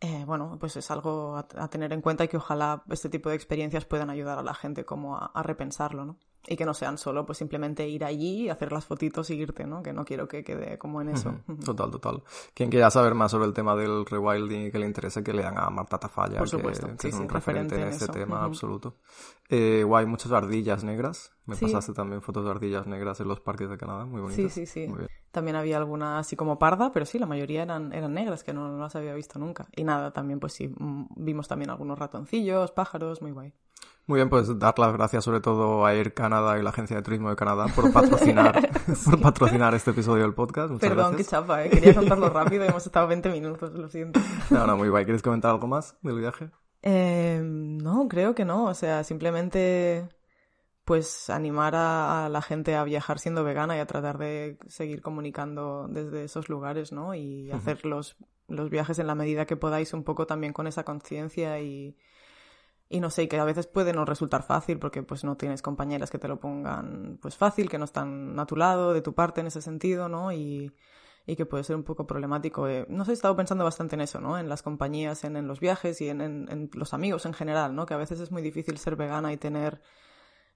Eh, 0.01 0.25
bueno, 0.27 0.57
pues 0.59 0.77
es 0.77 0.91
algo 0.91 1.37
a, 1.37 1.69
tener 1.69 1.93
en 1.93 2.01
cuenta 2.01 2.25
y 2.25 2.29
que 2.29 2.39
ojalá 2.39 2.83
este 2.89 3.11
tipo 3.11 3.29
de 3.29 3.35
experiencias 3.35 3.85
puedan 3.85 4.09
ayudar 4.09 4.39
a 4.39 4.43
la 4.43 4.55
gente 4.55 4.87
como 4.87 5.19
a 5.19 5.43
repensarlo, 5.43 6.07
¿no? 6.07 6.17
Y 6.47 6.57
que 6.57 6.65
no 6.65 6.75
sean 6.75 6.99
solo 6.99 7.27
pues 7.27 7.39
simplemente 7.39 7.89
ir 7.89 8.05
allí, 8.05 8.49
hacer 8.49 8.73
las 8.73 8.85
fotitos 8.87 9.31
y 9.31 9.35
irte, 9.35 9.67
¿no? 9.67 9.83
Que 9.83 9.93
no 9.93 10.05
quiero 10.05 10.27
que 10.27 10.43
quede 10.43 10.79
como 10.79 11.01
en 11.01 11.11
eso. 11.11 11.35
Total, 11.65 11.91
total. 11.91 12.23
Quien 12.55 12.71
quiera 12.71 12.91
saber 12.91 13.15
más 13.15 13.31
sobre 13.31 13.47
el 13.47 13.53
tema 13.53 13.77
del 13.77 14.07
rewilding 14.07 14.67
y 14.67 14.71
que 14.71 14.79
le 14.79 14.87
interese, 14.87 15.23
que 15.23 15.33
lean 15.33 15.59
a 15.59 15.69
Marta 15.71 15.99
Tafalla, 15.99 16.39
Por 16.39 16.49
supuesto. 16.49 16.89
que, 16.99 17.09
es 17.09 17.15
un 17.15 17.29
referente 17.29 17.81
en, 17.81 17.89
este 17.89 18.09
tema 18.09 18.45
absoluto. 18.45 18.97
Eh, 19.49 19.83
guay, 19.85 20.07
muchas 20.07 20.33
ardillas 20.33 20.85
negras. 20.85 21.33
Me 21.47 21.57
pasaste 21.57 21.93
también 21.93 22.23
fotos 22.23 22.45
de 22.45 22.51
ardillas 22.51 22.87
negras 22.87 23.21
en 23.21 23.29
los 23.29 23.41
parques 23.41 23.69
de 23.69 23.77
Canadá, 23.77 24.05
muy 24.07 24.21
bonitas. 24.21 24.53
Sí, 24.53 24.67
sí, 24.67 24.87
sí. 24.87 24.93
También 25.33 25.57
había 25.57 25.77
alguna 25.77 26.19
así 26.19 26.37
como 26.37 26.59
parda, 26.59 26.93
pero 26.93 27.07
sí, 27.07 27.19
la 27.19 27.27
mayoría 27.27 27.63
eran, 27.63 27.93
eran 27.93 28.15
negras, 28.15 28.45
que 28.45 28.53
no, 28.53 28.69
no 28.69 28.79
las 28.79 28.97
había 28.97 29.15
visto 29.15 29.39
nunca. 29.39 29.69
Y 29.75 29.85
nada, 29.85 30.13
también 30.13 30.41
pues 30.41 30.53
sí, 30.53 30.69
mm, 30.69 31.07
vimos 31.17 31.49
también 31.49 31.71
algunos 31.71 31.99
ratoncillos, 31.99 32.73
pájaros, 32.73 33.23
muy 33.23 33.33
guay. 33.33 33.53
Muy 34.11 34.17
bien, 34.17 34.29
pues 34.29 34.59
dar 34.59 34.77
las 34.77 34.93
gracias 34.93 35.23
sobre 35.23 35.39
todo 35.39 35.87
a 35.87 35.95
Air 35.95 36.13
Canada 36.13 36.59
y 36.59 36.65
la 36.65 36.71
Agencia 36.71 36.97
de 36.97 37.03
Turismo 37.03 37.31
de 37.31 37.37
Canadá 37.37 37.67
por 37.73 37.93
patrocinar, 37.93 38.69
por 39.05 39.21
patrocinar 39.21 39.73
este 39.77 39.93
episodio 39.93 40.25
del 40.25 40.35
podcast. 40.35 40.75
Perdón, 40.81 41.15
qué 41.15 41.23
chapa, 41.23 41.65
¿eh? 41.65 41.71
quería 41.71 41.95
contarlo 41.95 42.29
rápido 42.29 42.65
y 42.65 42.67
hemos 42.67 42.85
estado 42.85 43.07
20 43.07 43.29
minutos, 43.31 43.73
lo 43.73 43.89
siento. 43.89 44.19
No, 44.51 44.67
no, 44.67 44.77
muy 44.77 44.89
guay. 44.89 45.05
¿Quieres 45.05 45.23
comentar 45.23 45.53
algo 45.53 45.69
más 45.69 45.97
del 46.03 46.19
viaje? 46.19 46.51
Eh, 46.83 47.41
no, 47.41 48.09
creo 48.09 48.35
que 48.35 48.45
no. 48.45 48.65
O 48.65 48.75
sea, 48.75 49.05
simplemente 49.05 50.09
pues 50.85 51.31
animar 51.31 51.77
a, 51.77 52.29
la 52.33 52.43
gente 52.43 52.75
a 52.75 52.83
viajar 52.83 53.21
siendo 53.21 53.45
vegana 53.45 53.77
y 53.77 53.79
a 53.79 53.87
tratar 53.87 54.19
de 54.19 54.59
seguir 54.67 55.03
comunicando 55.03 55.87
desde 55.89 56.25
esos 56.25 56.49
lugares, 56.49 56.91
¿no? 56.91 57.15
Y 57.15 57.53
hacer 57.53 57.87
los, 57.87 58.17
los 58.49 58.71
viajes 58.71 58.99
en 58.99 59.07
la 59.07 59.15
medida 59.15 59.47
que 59.47 59.55
podáis 59.55 59.95
un 59.95 60.03
poco 60.03 60.27
también 60.27 60.53
con 60.53 60.67
esa 60.67 60.83
conciencia 60.83 61.61
y, 61.61 61.97
y 62.93 62.99
no 62.99 63.09
sé, 63.09 63.29
que 63.29 63.39
a 63.39 63.45
veces 63.45 63.69
puede 63.69 63.93
no 63.93 64.05
resultar 64.05 64.43
fácil 64.43 64.81
porque 64.81 65.05
pues 65.05 65.23
no 65.23 65.37
tienes 65.37 65.63
compañeras 65.63 66.11
que 66.11 66.19
te 66.19 66.27
lo 66.27 66.41
pongan 66.41 67.19
pues 67.23 67.37
fácil, 67.37 67.71
que 67.71 67.79
no 67.79 67.85
están 67.85 68.37
a 68.39 68.47
tu 68.47 68.57
lado, 68.57 68.93
de 68.93 69.01
tu 69.01 69.15
parte 69.15 69.41
en 69.41 69.47
ese 69.47 69.63
sentido, 69.63 70.09
¿no? 70.09 70.33
Y, 70.33 70.75
y 71.25 71.37
que 71.37 71.47
puede 71.47 71.63
ser 71.63 71.77
un 71.77 71.85
poco 71.85 72.09
problemático. 72.09 72.67
Eh, 72.67 72.87
no 72.89 73.05
sé, 73.05 73.13
he 73.13 73.15
estado 73.15 73.37
pensando 73.37 73.63
bastante 73.63 73.95
en 73.95 74.01
eso, 74.01 74.21
¿no? 74.21 74.39
En 74.39 74.49
las 74.49 74.63
compañías, 74.63 75.23
en, 75.23 75.37
en 75.37 75.47
los 75.47 75.61
viajes 75.61 76.01
y 76.01 76.09
en, 76.09 76.21
en, 76.21 76.69
los 76.75 76.93
amigos 76.93 77.27
en 77.27 77.33
general, 77.33 77.77
¿no? 77.77 77.87
Que 77.87 77.95
a 77.95 77.97
veces 77.97 78.19
es 78.19 78.33
muy 78.33 78.43
difícil 78.43 78.77
ser 78.77 78.97
vegana 78.97 79.33
y 79.33 79.37
tener, 79.37 79.81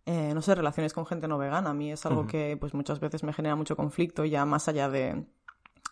eh, 0.05 0.33
no 0.35 0.43
sé, 0.43 0.57
relaciones 0.57 0.93
con 0.93 1.07
gente 1.07 1.29
no 1.29 1.39
vegana. 1.39 1.71
A 1.71 1.75
mí 1.75 1.93
es 1.93 2.05
algo 2.05 2.27
que 2.27 2.57
pues 2.59 2.75
muchas 2.75 2.99
veces 2.99 3.23
me 3.23 3.33
genera 3.33 3.55
mucho 3.55 3.77
conflicto, 3.77 4.25
ya 4.25 4.45
más 4.45 4.67
allá 4.67 4.89
de, 4.89 5.25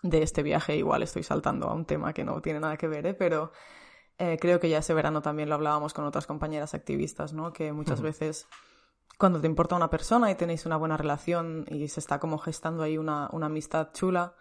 de 0.03 0.23
este 0.25 0.43
viaje, 0.43 0.77
igual 0.77 1.05
estoy 1.05 1.23
saltando 1.23 1.69
a 1.69 1.75
un 1.75 1.85
tema 1.85 2.13
que 2.13 2.25
no 2.25 2.43
tiene 2.43 2.59
nada 2.59 2.77
que 2.77 2.89
ver, 2.89 3.07
¿eh? 3.07 3.15
Pero 3.15 3.53
eh, 4.19 4.39
creo 4.41 4.61
que 4.61 4.69
ya 4.69 4.79
ese 4.79 4.95
verano 4.95 5.23
también 5.23 5.49
lo 5.49 5.55
hablábamos 5.55 5.95
con 5.95 6.05
otras 6.05 6.27
compañeras 6.27 6.75
activistas, 6.75 7.33
¿no? 7.33 7.53
Que 7.53 7.73
muchas 7.73 8.01
veces 8.01 8.47
cuando 9.19 9.41
te 9.41 9.47
importa 9.47 9.77
una 9.77 9.91
persona 9.91 10.31
y 10.31 10.35
tenéis 10.35 10.67
una 10.67 10.77
buena 10.77 10.97
relación 10.97 11.65
y 11.71 11.89
se 11.89 12.01
está 12.01 12.19
como 12.19 12.39
gestando 12.39 12.83
ahí 12.83 12.99
una, 12.99 13.29
una 13.33 13.47
amistad 13.47 13.91
chula, 13.93 14.35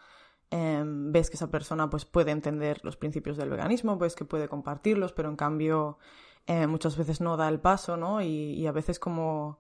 em, 0.50 1.12
ves 1.12 1.30
que 1.30 1.36
esa 1.36 1.50
persona 1.50 1.90
pues 1.90 2.06
puede 2.06 2.32
entender 2.32 2.80
los 2.84 2.98
principios 2.98 3.38
del 3.38 3.50
veganismo, 3.50 3.98
pues 3.98 4.16
que 4.16 4.26
puede 4.26 4.48
compartirlos, 4.50 5.14
pero 5.14 5.30
en 5.30 5.36
cambio 5.36 5.98
eh, 6.48 6.68
muchas 6.68 6.98
veces 6.98 7.22
no 7.22 7.38
da 7.38 7.48
el 7.48 7.60
paso, 7.60 7.98
¿no? 7.98 8.22
Y, 8.22 8.54
y, 8.54 8.68
a 8.68 8.72
veces 8.72 9.00
como 9.00 9.60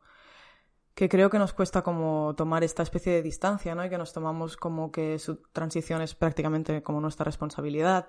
que 0.96 1.08
creo 1.08 1.30
que 1.30 1.40
nos 1.40 1.54
cuesta 1.54 1.84
como 1.84 2.34
tomar 2.36 2.64
esta 2.64 2.84
especie 2.84 3.14
de 3.14 3.22
distancia, 3.22 3.76
¿no? 3.76 3.86
Y 3.86 3.90
que 3.90 3.98
nos 3.98 4.14
tomamos 4.14 4.58
como 4.58 4.92
que 4.92 5.20
su 5.20 5.38
transición 5.54 6.02
es 6.02 6.16
prácticamente 6.16 6.84
como 6.84 7.00
nuestra 7.00 7.26
responsabilidad 7.26 8.08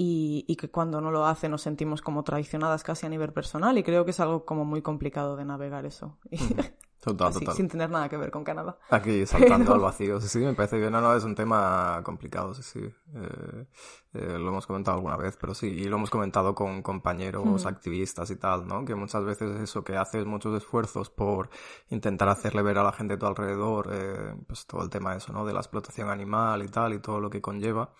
y, 0.00 0.44
y, 0.46 0.54
que 0.54 0.70
cuando 0.70 1.00
no 1.00 1.10
lo 1.10 1.26
hace 1.26 1.48
nos 1.48 1.62
sentimos 1.62 2.02
como 2.02 2.22
traicionadas 2.22 2.84
casi 2.84 3.04
a 3.04 3.08
nivel 3.08 3.32
personal 3.32 3.76
y 3.78 3.82
creo 3.82 4.04
que 4.04 4.12
es 4.12 4.20
algo 4.20 4.44
como 4.44 4.64
muy 4.64 4.80
complicado 4.80 5.36
de 5.36 5.44
navegar 5.44 5.84
eso. 5.86 6.16
Total, 7.00 7.32
total. 7.32 7.54
Sin 7.54 7.68
tener 7.68 7.88
nada 7.90 8.08
que 8.08 8.16
ver 8.16 8.32
con 8.32 8.42
Canadá. 8.42 8.76
Aquí 8.90 9.24
saltando 9.24 9.72
al 9.72 9.78
vacío. 9.78 10.20
Sí, 10.20 10.28
sí, 10.28 10.38
me 10.40 10.54
parece 10.54 10.78
bien. 10.78 10.90
No, 10.90 11.00
no, 11.00 11.14
es 11.14 11.22
un 11.22 11.36
tema 11.36 12.00
complicado, 12.02 12.54
sí, 12.54 12.62
sí. 12.62 12.80
Eh, 12.80 13.66
eh, 14.14 14.38
lo 14.38 14.48
hemos 14.48 14.66
comentado 14.66 14.96
alguna 14.96 15.16
vez, 15.16 15.38
pero 15.40 15.54
sí, 15.54 15.68
y 15.68 15.84
lo 15.84 15.96
hemos 15.96 16.10
comentado 16.10 16.56
con 16.56 16.82
compañeros 16.82 17.64
hmm. 17.64 17.68
activistas 17.68 18.30
y 18.32 18.36
tal, 18.36 18.66
¿no? 18.66 18.84
Que 18.84 18.96
muchas 18.96 19.24
veces 19.24 19.60
eso, 19.60 19.84
que 19.84 19.96
haces 19.96 20.26
muchos 20.26 20.56
esfuerzos 20.56 21.08
por 21.08 21.50
intentar 21.88 22.28
hacerle 22.28 22.62
ver 22.62 22.78
a 22.78 22.82
la 22.82 22.92
gente 22.92 23.14
de 23.14 23.18
tu 23.18 23.26
alrededor, 23.26 23.90
eh, 23.92 24.34
pues 24.48 24.66
todo 24.66 24.82
el 24.82 24.90
tema 24.90 25.14
eso, 25.14 25.32
¿no? 25.32 25.46
De 25.46 25.52
la 25.52 25.60
explotación 25.60 26.10
animal 26.10 26.64
y 26.64 26.68
tal, 26.68 26.94
y 26.94 26.98
todo 26.98 27.20
lo 27.20 27.30
que 27.30 27.40
conlleva 27.40 27.92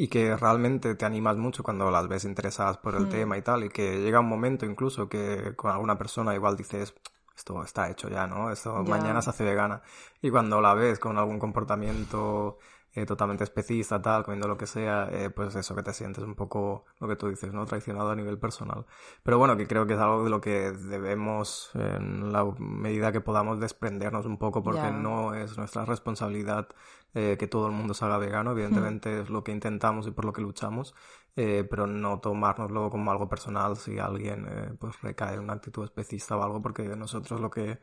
y 0.00 0.06
que 0.06 0.36
realmente 0.36 0.94
te 0.94 1.04
animas 1.04 1.36
mucho 1.38 1.64
cuando 1.64 1.90
las 1.90 2.06
ves 2.06 2.24
interesadas 2.24 2.76
por 2.76 2.94
el 2.94 3.06
mm. 3.06 3.08
tema 3.08 3.36
y 3.36 3.42
tal, 3.42 3.64
y 3.64 3.68
que 3.68 3.98
llega 3.98 4.20
un 4.20 4.28
momento 4.28 4.64
incluso 4.64 5.08
que 5.08 5.54
con 5.56 5.72
alguna 5.72 5.98
persona 5.98 6.36
igual 6.36 6.56
dices, 6.56 6.94
esto 7.36 7.64
está 7.64 7.90
hecho 7.90 8.08
ya, 8.08 8.28
¿no? 8.28 8.52
Esto 8.52 8.84
mañana 8.84 9.22
se 9.22 9.30
hace 9.30 9.42
vegana. 9.42 9.82
Y 10.22 10.30
cuando 10.30 10.60
la 10.60 10.74
ves 10.74 11.00
con 11.00 11.18
algún 11.18 11.40
comportamiento 11.40 12.58
eh, 12.98 13.06
totalmente 13.06 13.44
especista, 13.44 14.02
tal, 14.02 14.24
comiendo 14.24 14.48
lo 14.48 14.56
que 14.56 14.66
sea, 14.66 15.08
eh, 15.12 15.30
pues 15.30 15.54
eso 15.54 15.74
que 15.76 15.82
te 15.82 15.92
sientes 15.92 16.24
un 16.24 16.34
poco, 16.34 16.84
lo 16.98 17.06
que 17.08 17.16
tú 17.16 17.28
dices, 17.28 17.52
¿no? 17.52 17.64
Traicionado 17.64 18.10
a 18.10 18.16
nivel 18.16 18.38
personal. 18.38 18.86
Pero 19.22 19.38
bueno, 19.38 19.56
que 19.56 19.66
creo 19.66 19.86
que 19.86 19.94
es 19.94 20.00
algo 20.00 20.24
de 20.24 20.30
lo 20.30 20.40
que 20.40 20.72
debemos, 20.72 21.70
en 21.74 22.32
la 22.32 22.44
medida 22.58 23.12
que 23.12 23.20
podamos, 23.20 23.60
desprendernos 23.60 24.26
un 24.26 24.38
poco, 24.38 24.62
porque 24.62 24.90
no 24.90 25.34
es 25.34 25.56
nuestra 25.56 25.84
responsabilidad 25.84 26.68
eh, 27.14 27.36
que 27.38 27.46
todo 27.46 27.66
el 27.68 27.72
mundo 27.72 27.94
se 27.94 28.04
haga 28.04 28.18
vegano, 28.18 28.52
evidentemente 28.52 29.20
es 29.20 29.30
lo 29.30 29.42
que 29.42 29.50
intentamos 29.50 30.06
y 30.06 30.10
por 30.10 30.26
lo 30.26 30.32
que 30.32 30.42
luchamos, 30.42 30.94
eh, 31.40 31.64
pero 31.70 31.86
no 31.86 32.18
tomárnoslo 32.18 32.90
como 32.90 33.12
algo 33.12 33.28
personal 33.28 33.76
si 33.76 33.96
alguien 33.96 34.44
eh, 34.48 34.74
pues 34.76 35.00
recae 35.02 35.34
en 35.34 35.40
una 35.40 35.52
actitud 35.52 35.84
especista 35.84 36.36
o 36.36 36.42
algo, 36.42 36.60
porque 36.60 36.82
nosotros 36.96 37.40
lo 37.40 37.48
que 37.48 37.78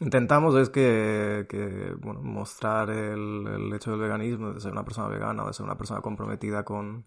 intentamos 0.00 0.54
es 0.56 0.68
que, 0.68 1.46
que 1.48 1.94
bueno, 1.98 2.20
mostrar 2.20 2.90
el, 2.90 3.46
el, 3.46 3.72
hecho 3.72 3.92
del 3.92 4.00
veganismo, 4.00 4.52
de 4.52 4.60
ser 4.60 4.72
una 4.72 4.84
persona 4.84 5.08
vegana, 5.08 5.46
de 5.46 5.54
ser 5.54 5.64
una 5.64 5.78
persona 5.78 6.02
comprometida 6.02 6.66
con, 6.66 7.06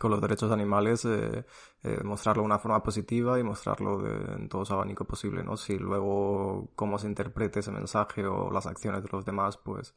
con 0.00 0.10
los 0.10 0.20
derechos 0.20 0.50
animales, 0.50 1.04
eh, 1.04 1.46
eh, 1.84 2.00
mostrarlo 2.02 2.42
de 2.42 2.46
una 2.46 2.58
forma 2.58 2.82
positiva 2.82 3.38
y 3.38 3.44
mostrarlo 3.44 3.98
de, 3.98 4.34
en 4.34 4.48
todo 4.48 4.64
su 4.64 4.72
abanico 4.72 5.04
posible, 5.04 5.44
¿no? 5.44 5.56
Si 5.56 5.78
luego 5.78 6.72
cómo 6.74 6.98
se 6.98 7.06
interprete 7.06 7.60
ese 7.60 7.70
mensaje 7.70 8.26
o 8.26 8.50
las 8.50 8.66
acciones 8.66 9.04
de 9.04 9.08
los 9.12 9.24
demás, 9.24 9.58
pues 9.58 9.94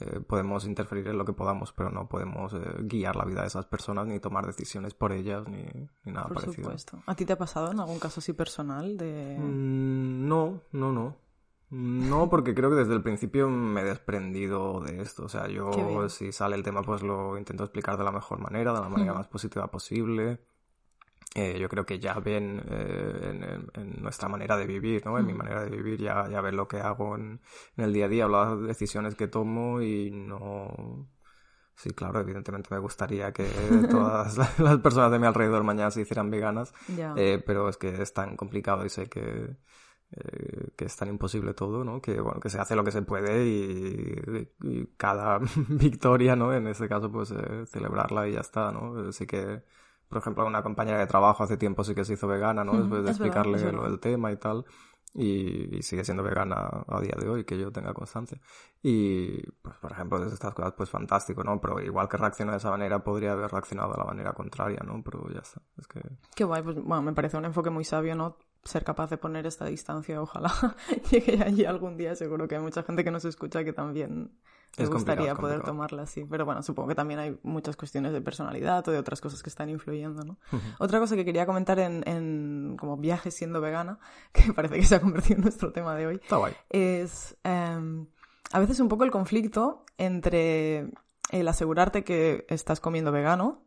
eh, 0.00 0.20
podemos 0.20 0.64
interferir 0.66 1.08
en 1.08 1.18
lo 1.18 1.24
que 1.24 1.32
podamos, 1.32 1.72
pero 1.72 1.90
no 1.90 2.08
podemos 2.08 2.52
eh, 2.54 2.58
guiar 2.80 3.16
la 3.16 3.24
vida 3.24 3.42
de 3.42 3.48
esas 3.48 3.66
personas 3.66 4.06
ni 4.06 4.20
tomar 4.20 4.46
decisiones 4.46 4.94
por 4.94 5.12
ellas 5.12 5.46
ni, 5.48 5.64
ni 6.04 6.12
nada 6.12 6.28
por 6.28 6.36
parecido. 6.36 6.64
Supuesto. 6.64 7.02
¿A 7.06 7.14
ti 7.14 7.24
te 7.24 7.32
ha 7.32 7.38
pasado 7.38 7.70
en 7.72 7.80
algún 7.80 7.98
caso 7.98 8.20
así 8.20 8.32
personal 8.32 8.96
de...? 8.96 9.36
Mm, 9.38 10.28
no, 10.28 10.62
no, 10.72 10.92
no. 10.92 11.16
No, 11.70 12.28
porque 12.28 12.52
creo 12.52 12.68
que 12.70 12.76
desde 12.76 12.94
el 12.94 13.02
principio 13.02 13.48
me 13.48 13.82
he 13.82 13.84
desprendido 13.84 14.80
de 14.80 15.00
esto. 15.02 15.24
O 15.24 15.28
sea, 15.28 15.46
yo 15.46 16.08
si 16.08 16.32
sale 16.32 16.56
el 16.56 16.64
tema 16.64 16.82
pues 16.82 17.02
lo 17.02 17.38
intento 17.38 17.62
explicar 17.62 17.96
de 17.96 18.02
la 18.02 18.10
mejor 18.10 18.40
manera, 18.40 18.72
de 18.72 18.80
la 18.80 18.88
manera 18.88 19.14
más 19.14 19.28
positiva 19.28 19.68
posible. 19.68 20.40
Eh, 21.34 21.58
yo 21.60 21.68
creo 21.68 21.86
que 21.86 22.00
ya 22.00 22.14
ven 22.14 22.60
eh, 22.68 23.60
en, 23.74 24.02
nuestra 24.02 24.28
manera 24.28 24.56
de 24.56 24.66
vivir, 24.66 25.06
¿no? 25.06 25.16
En 25.16 25.26
mi 25.26 25.32
manera 25.32 25.62
de 25.62 25.70
vivir 25.70 26.00
ya, 26.00 26.28
ya 26.28 26.40
ven 26.40 26.56
lo 26.56 26.66
que 26.66 26.78
hago 26.80 27.14
en, 27.14 27.40
el 27.76 27.92
día 27.92 28.06
a 28.06 28.08
día, 28.08 28.26
las 28.26 28.60
decisiones 28.60 29.14
que 29.14 29.28
tomo 29.28 29.80
y 29.80 30.10
no... 30.10 31.08
Sí, 31.76 31.90
claro, 31.90 32.20
evidentemente 32.20 32.68
me 32.72 32.80
gustaría 32.80 33.32
que 33.32 33.44
todas 33.90 34.58
las 34.58 34.78
personas 34.78 35.12
de 35.12 35.18
mi 35.20 35.26
alrededor 35.26 35.62
mañana 35.62 35.90
se 35.92 36.00
hicieran 36.00 36.30
veganas, 36.30 36.74
eh, 37.16 37.42
pero 37.46 37.68
es 37.68 37.76
que 37.76 38.02
es 38.02 38.12
tan 38.12 38.36
complicado 38.36 38.84
y 38.84 38.90
sé 38.90 39.08
que, 39.08 39.56
que 40.76 40.84
es 40.84 40.96
tan 40.96 41.08
imposible 41.08 41.54
todo, 41.54 41.84
¿no? 41.84 42.02
Que, 42.02 42.20
bueno, 42.20 42.40
que 42.40 42.50
se 42.50 42.58
hace 42.58 42.74
lo 42.74 42.82
que 42.84 42.90
se 42.90 43.02
puede 43.02 43.46
y, 43.46 44.48
y 44.62 44.86
cada 44.96 45.38
victoria, 45.68 46.34
¿no? 46.34 46.52
En 46.52 46.66
este 46.66 46.88
caso, 46.88 47.10
pues 47.10 47.32
celebrarla 47.66 48.28
y 48.28 48.32
ya 48.32 48.40
está, 48.40 48.72
¿no? 48.72 49.08
Así 49.08 49.26
que 49.26 49.62
por 50.10 50.18
ejemplo, 50.18 50.44
una 50.44 50.62
compañera 50.62 50.98
de 50.98 51.06
trabajo 51.06 51.44
hace 51.44 51.56
tiempo 51.56 51.84
sí 51.84 51.94
que 51.94 52.04
se 52.04 52.14
hizo 52.14 52.26
vegana, 52.26 52.64
¿no? 52.64 52.76
Después 52.76 53.04
de 53.04 53.10
explicarle 53.10 53.72
lo 53.72 53.84
del 53.84 54.00
tema 54.00 54.32
y 54.32 54.36
tal. 54.36 54.64
Y, 55.14 55.82
sigue 55.82 56.04
siendo 56.04 56.24
vegana 56.24 56.84
a 56.86 57.00
día 57.00 57.14
de 57.16 57.28
hoy, 57.28 57.44
que 57.44 57.56
yo 57.56 57.70
tenga 57.70 57.94
constancia. 57.94 58.40
Y, 58.82 59.40
pues, 59.62 59.76
por 59.76 59.92
ejemplo, 59.92 60.18
desde 60.18 60.34
estas 60.34 60.52
cosas, 60.52 60.74
pues 60.76 60.90
fantástico, 60.90 61.44
¿no? 61.44 61.60
Pero 61.60 61.80
igual 61.80 62.08
que 62.08 62.16
reacciona 62.16 62.52
de 62.52 62.58
esa 62.58 62.70
manera, 62.70 63.04
podría 63.04 63.32
haber 63.32 63.52
reaccionado 63.52 63.92
de 63.92 63.98
la 63.98 64.04
manera 64.04 64.32
contraria, 64.32 64.80
¿no? 64.84 65.00
Pero 65.04 65.28
ya 65.32 65.40
está. 65.40 65.62
Es 65.78 65.86
que... 65.86 66.00
Qué 66.34 66.42
guay, 66.42 66.62
pues, 66.62 66.76
bueno, 66.82 67.02
me 67.02 67.12
parece 67.12 67.36
un 67.36 67.44
enfoque 67.44 67.70
muy 67.70 67.84
sabio, 67.84 68.16
¿no? 68.16 68.36
Ser 68.64 68.84
capaz 68.84 69.08
de 69.10 69.16
poner 69.16 69.46
esta 69.46 69.64
distancia, 69.64 70.20
ojalá 70.20 70.52
llegue 71.10 71.42
allí 71.42 71.64
algún 71.64 71.96
día. 71.96 72.14
Seguro 72.14 72.46
que 72.46 72.56
hay 72.56 72.62
mucha 72.62 72.82
gente 72.82 73.04
que 73.04 73.10
nos 73.10 73.24
escucha 73.24 73.64
que 73.64 73.72
también 73.72 74.32
me 74.78 74.86
gustaría 74.86 75.34
poder 75.34 75.62
tomarla 75.62 76.02
así. 76.02 76.24
Pero 76.24 76.44
bueno, 76.44 76.62
supongo 76.62 76.88
que 76.88 76.94
también 76.94 77.20
hay 77.20 77.38
muchas 77.42 77.76
cuestiones 77.76 78.12
de 78.12 78.20
personalidad 78.20 78.86
o 78.88 78.92
de 78.92 78.98
otras 78.98 79.20
cosas 79.20 79.42
que 79.42 79.50
están 79.50 79.68
influyendo, 79.68 80.22
¿no? 80.24 80.38
Otra 80.78 80.98
cosa 80.98 81.16
que 81.16 81.24
quería 81.24 81.46
comentar 81.46 81.78
en, 81.78 82.02
en, 82.06 82.76
como 82.78 82.96
viajes 82.96 83.34
siendo 83.34 83.60
vegana, 83.60 83.98
que 84.32 84.52
parece 84.52 84.76
que 84.76 84.84
se 84.84 84.94
ha 84.94 85.00
convertido 85.00 85.36
en 85.36 85.42
nuestro 85.42 85.72
tema 85.72 85.94
de 85.94 86.06
hoy, 86.06 86.20
es 86.68 87.36
em, 87.44 88.06
a 88.52 88.60
veces 88.60 88.80
un 88.80 88.88
poco 88.88 89.04
el 89.04 89.10
conflicto 89.10 89.84
entre 89.98 90.90
el 91.30 91.48
asegurarte 91.48 92.04
que 92.04 92.46
estás 92.48 92.80
comiendo 92.80 93.12
vegano 93.12 93.64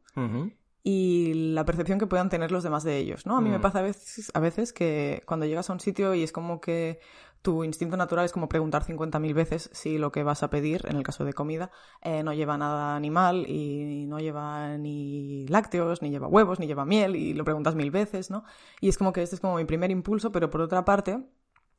y 0.83 1.33
la 1.33 1.63
percepción 1.63 1.97
que 1.97 2.07
puedan 2.07 2.29
tener 2.29 2.51
los 2.51 2.63
demás 2.63 2.83
de 2.83 2.97
ellos, 2.97 3.25
¿no? 3.25 3.37
A 3.37 3.41
mí 3.41 3.49
me 3.49 3.59
mm. 3.59 3.61
pasa 3.61 3.79
a 3.79 3.83
veces, 3.83 4.31
a 4.33 4.39
veces 4.41 4.73
que 4.73 5.23
cuando 5.25 5.45
llegas 5.45 5.69
a 5.69 5.73
un 5.73 5.79
sitio 5.79 6.13
y 6.13 6.23
es 6.23 6.33
como 6.33 6.59
que 6.59 6.99
tu 7.41 7.63
instinto 7.63 7.95
natural 7.95 8.25
es 8.25 8.31
como 8.31 8.49
preguntar 8.49 8.83
50.000 8.83 9.33
veces 9.33 9.69
si 9.73 9.97
lo 9.97 10.11
que 10.11 10.23
vas 10.23 10.43
a 10.43 10.49
pedir, 10.49 10.85
en 10.87 10.97
el 10.97 11.03
caso 11.03 11.23
de 11.25 11.33
comida, 11.33 11.71
eh, 12.01 12.23
no 12.23 12.33
lleva 12.33 12.57
nada 12.57 12.95
animal 12.95 13.45
y 13.47 14.05
no 14.07 14.19
lleva 14.19 14.77
ni 14.77 15.45
lácteos, 15.47 16.01
ni 16.01 16.09
lleva 16.09 16.27
huevos, 16.27 16.59
ni 16.59 16.67
lleva 16.67 16.85
miel, 16.85 17.15
y 17.15 17.33
lo 17.33 17.43
preguntas 17.45 17.75
mil 17.75 17.91
veces, 17.91 18.29
¿no? 18.29 18.43
Y 18.81 18.89
es 18.89 18.97
como 18.97 19.13
que 19.13 19.23
este 19.23 19.35
es 19.35 19.41
como 19.41 19.55
mi 19.55 19.65
primer 19.65 19.91
impulso, 19.91 20.31
pero 20.31 20.49
por 20.49 20.61
otra 20.61 20.85
parte, 20.85 21.21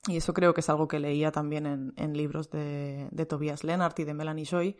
y 0.06 0.18
eso 0.18 0.34
creo 0.34 0.52
que 0.52 0.60
es 0.60 0.68
algo 0.68 0.86
que 0.86 0.98
leía 0.98 1.32
también 1.32 1.66
en, 1.66 1.92
en 1.96 2.14
libros 2.14 2.50
de, 2.50 3.08
de 3.10 3.26
Tobias 3.26 3.64
Lennart 3.64 3.98
y 3.98 4.04
de 4.04 4.14
Melanie 4.14 4.44
Joy, 4.44 4.76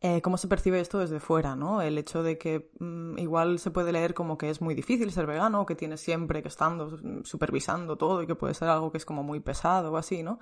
eh, 0.00 0.20
cómo 0.20 0.36
se 0.36 0.48
percibe 0.48 0.80
esto 0.80 0.98
desde 0.98 1.20
fuera, 1.20 1.56
¿no? 1.56 1.80
El 1.80 1.96
hecho 1.96 2.22
de 2.22 2.36
que 2.36 2.70
mm, 2.78 3.18
igual 3.18 3.58
se 3.58 3.70
puede 3.70 3.92
leer 3.92 4.14
como 4.14 4.36
que 4.36 4.50
es 4.50 4.60
muy 4.60 4.74
difícil 4.74 5.10
ser 5.12 5.26
vegano, 5.26 5.64
que 5.64 5.74
tienes 5.74 6.00
siempre 6.00 6.42
que 6.42 6.48
estando 6.48 6.98
mm, 7.02 7.24
supervisando 7.24 7.96
todo 7.96 8.22
y 8.22 8.26
que 8.26 8.34
puede 8.34 8.54
ser 8.54 8.68
algo 8.68 8.92
que 8.92 8.98
es 8.98 9.04
como 9.04 9.22
muy 9.22 9.40
pesado 9.40 9.92
o 9.92 9.96
así, 9.96 10.22
¿no? 10.22 10.40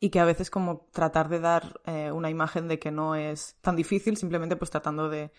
Y 0.00 0.10
que 0.10 0.20
a 0.20 0.24
veces 0.24 0.50
como 0.50 0.86
tratar 0.92 1.28
de 1.28 1.40
dar 1.40 1.80
eh, 1.86 2.10
una 2.12 2.30
imagen 2.30 2.66
de 2.68 2.78
que 2.78 2.90
no 2.90 3.14
es 3.14 3.56
tan 3.60 3.76
difícil, 3.76 4.16
simplemente 4.16 4.56
pues 4.56 4.70
tratando 4.70 5.08
de 5.08 5.32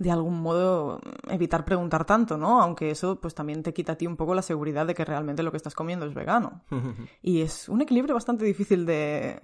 de 0.00 0.10
algún 0.10 0.40
modo 0.40 0.98
evitar 1.28 1.66
preguntar 1.66 2.06
tanto, 2.06 2.38
¿no? 2.38 2.62
Aunque 2.62 2.90
eso 2.90 3.20
pues 3.20 3.34
también 3.34 3.62
te 3.62 3.74
quita 3.74 3.92
a 3.92 3.96
ti 3.96 4.06
un 4.06 4.16
poco 4.16 4.34
la 4.34 4.40
seguridad 4.40 4.86
de 4.86 4.94
que 4.94 5.04
realmente 5.04 5.42
lo 5.42 5.50
que 5.50 5.58
estás 5.58 5.74
comiendo 5.74 6.06
es 6.06 6.14
vegano. 6.14 6.62
y 7.22 7.42
es 7.42 7.68
un 7.68 7.82
equilibrio 7.82 8.14
bastante 8.14 8.46
difícil 8.46 8.86
de, 8.86 9.42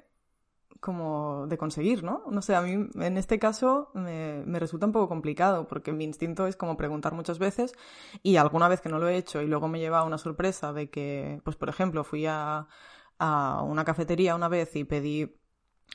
como 0.81 1.47
de 1.47 1.59
conseguir, 1.59 2.05
¿no? 2.05 2.23
No 2.31 2.43
sé, 2.43 2.55
a 2.55 2.63
mí 2.63 2.89
en 2.95 3.17
este 3.17 3.39
caso 3.39 3.91
me, 3.95 4.45
resulta 4.59 4.87
un 4.87 4.93
poco 4.93 5.09
complicado 5.09 5.67
porque 5.67 5.93
mi 5.93 6.05
instinto 6.05 6.47
es 6.47 6.57
como 6.57 6.77
preguntar 6.77 7.15
muchas 7.15 7.39
veces 7.39 7.75
y 8.23 8.37
alguna 8.37 8.69
vez 8.69 8.81
que 8.81 8.89
no 8.89 8.99
lo 8.99 9.09
he 9.09 9.17
hecho 9.17 9.43
y 9.43 9.47
luego 9.47 9.69
me 9.69 9.79
lleva 9.79 10.05
una 10.05 10.19
sorpresa 10.19 10.73
de 10.73 10.91
que, 10.91 11.41
pues 11.45 11.57
por 11.57 11.69
ejemplo, 11.69 12.05
fui 12.05 12.27
a, 12.27 12.67
a 13.19 13.63
una 13.63 13.85
cafetería 13.85 14.35
una 14.35 14.49
vez 14.49 14.75
y 14.77 14.85
pedí 14.85 15.37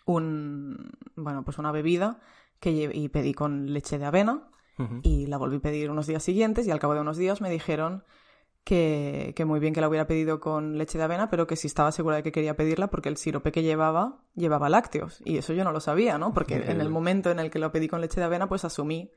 un, 0.05 0.91
bueno, 1.15 1.43
pues 1.43 1.57
una 1.57 1.71
bebida 1.71 2.19
que 2.59 2.91
y 2.93 3.09
pedí 3.09 3.33
con 3.33 3.73
leche 3.73 3.97
de 3.97 4.05
avena 4.05 4.47
y 5.03 5.27
la 5.27 5.37
volví 5.37 5.57
a 5.57 5.59
pedir 5.59 5.91
unos 5.91 6.07
días 6.07 6.23
siguientes 6.23 6.65
y 6.65 6.71
al 6.71 6.79
cabo 6.79 6.95
de 6.95 7.01
unos 7.01 7.17
días 7.17 7.39
me 7.39 7.51
dijeron 7.51 8.03
que, 8.63 9.33
que, 9.35 9.45
muy 9.45 9.59
bien 9.59 9.73
que 9.73 9.81
la 9.81 9.89
hubiera 9.89 10.07
pedido 10.07 10.39
con 10.39 10.77
leche 10.77 10.97
de 10.97 11.03
avena, 11.03 11.29
pero 11.29 11.47
que 11.47 11.55
sí 11.55 11.67
estaba 11.67 11.91
segura 11.91 12.17
de 12.17 12.23
que 12.23 12.31
quería 12.31 12.55
pedirla 12.55 12.87
porque 12.87 13.09
el 13.09 13.17
sirope 13.17 13.51
que 13.51 13.63
llevaba 13.63 14.19
llevaba 14.35 14.69
lácteos. 14.69 15.21
Y 15.25 15.37
eso 15.37 15.53
yo 15.53 15.63
no 15.63 15.71
lo 15.71 15.79
sabía, 15.79 16.17
¿no? 16.17 16.33
Porque 16.33 16.55
en 16.55 16.81
el 16.81 16.89
momento 16.91 17.31
en 17.31 17.39
el 17.39 17.49
que 17.49 17.59
lo 17.59 17.71
pedí 17.71 17.87
con 17.87 18.01
leche 18.01 18.19
de 18.19 18.25
avena, 18.25 18.47
pues 18.47 18.65
asumí 18.65 19.11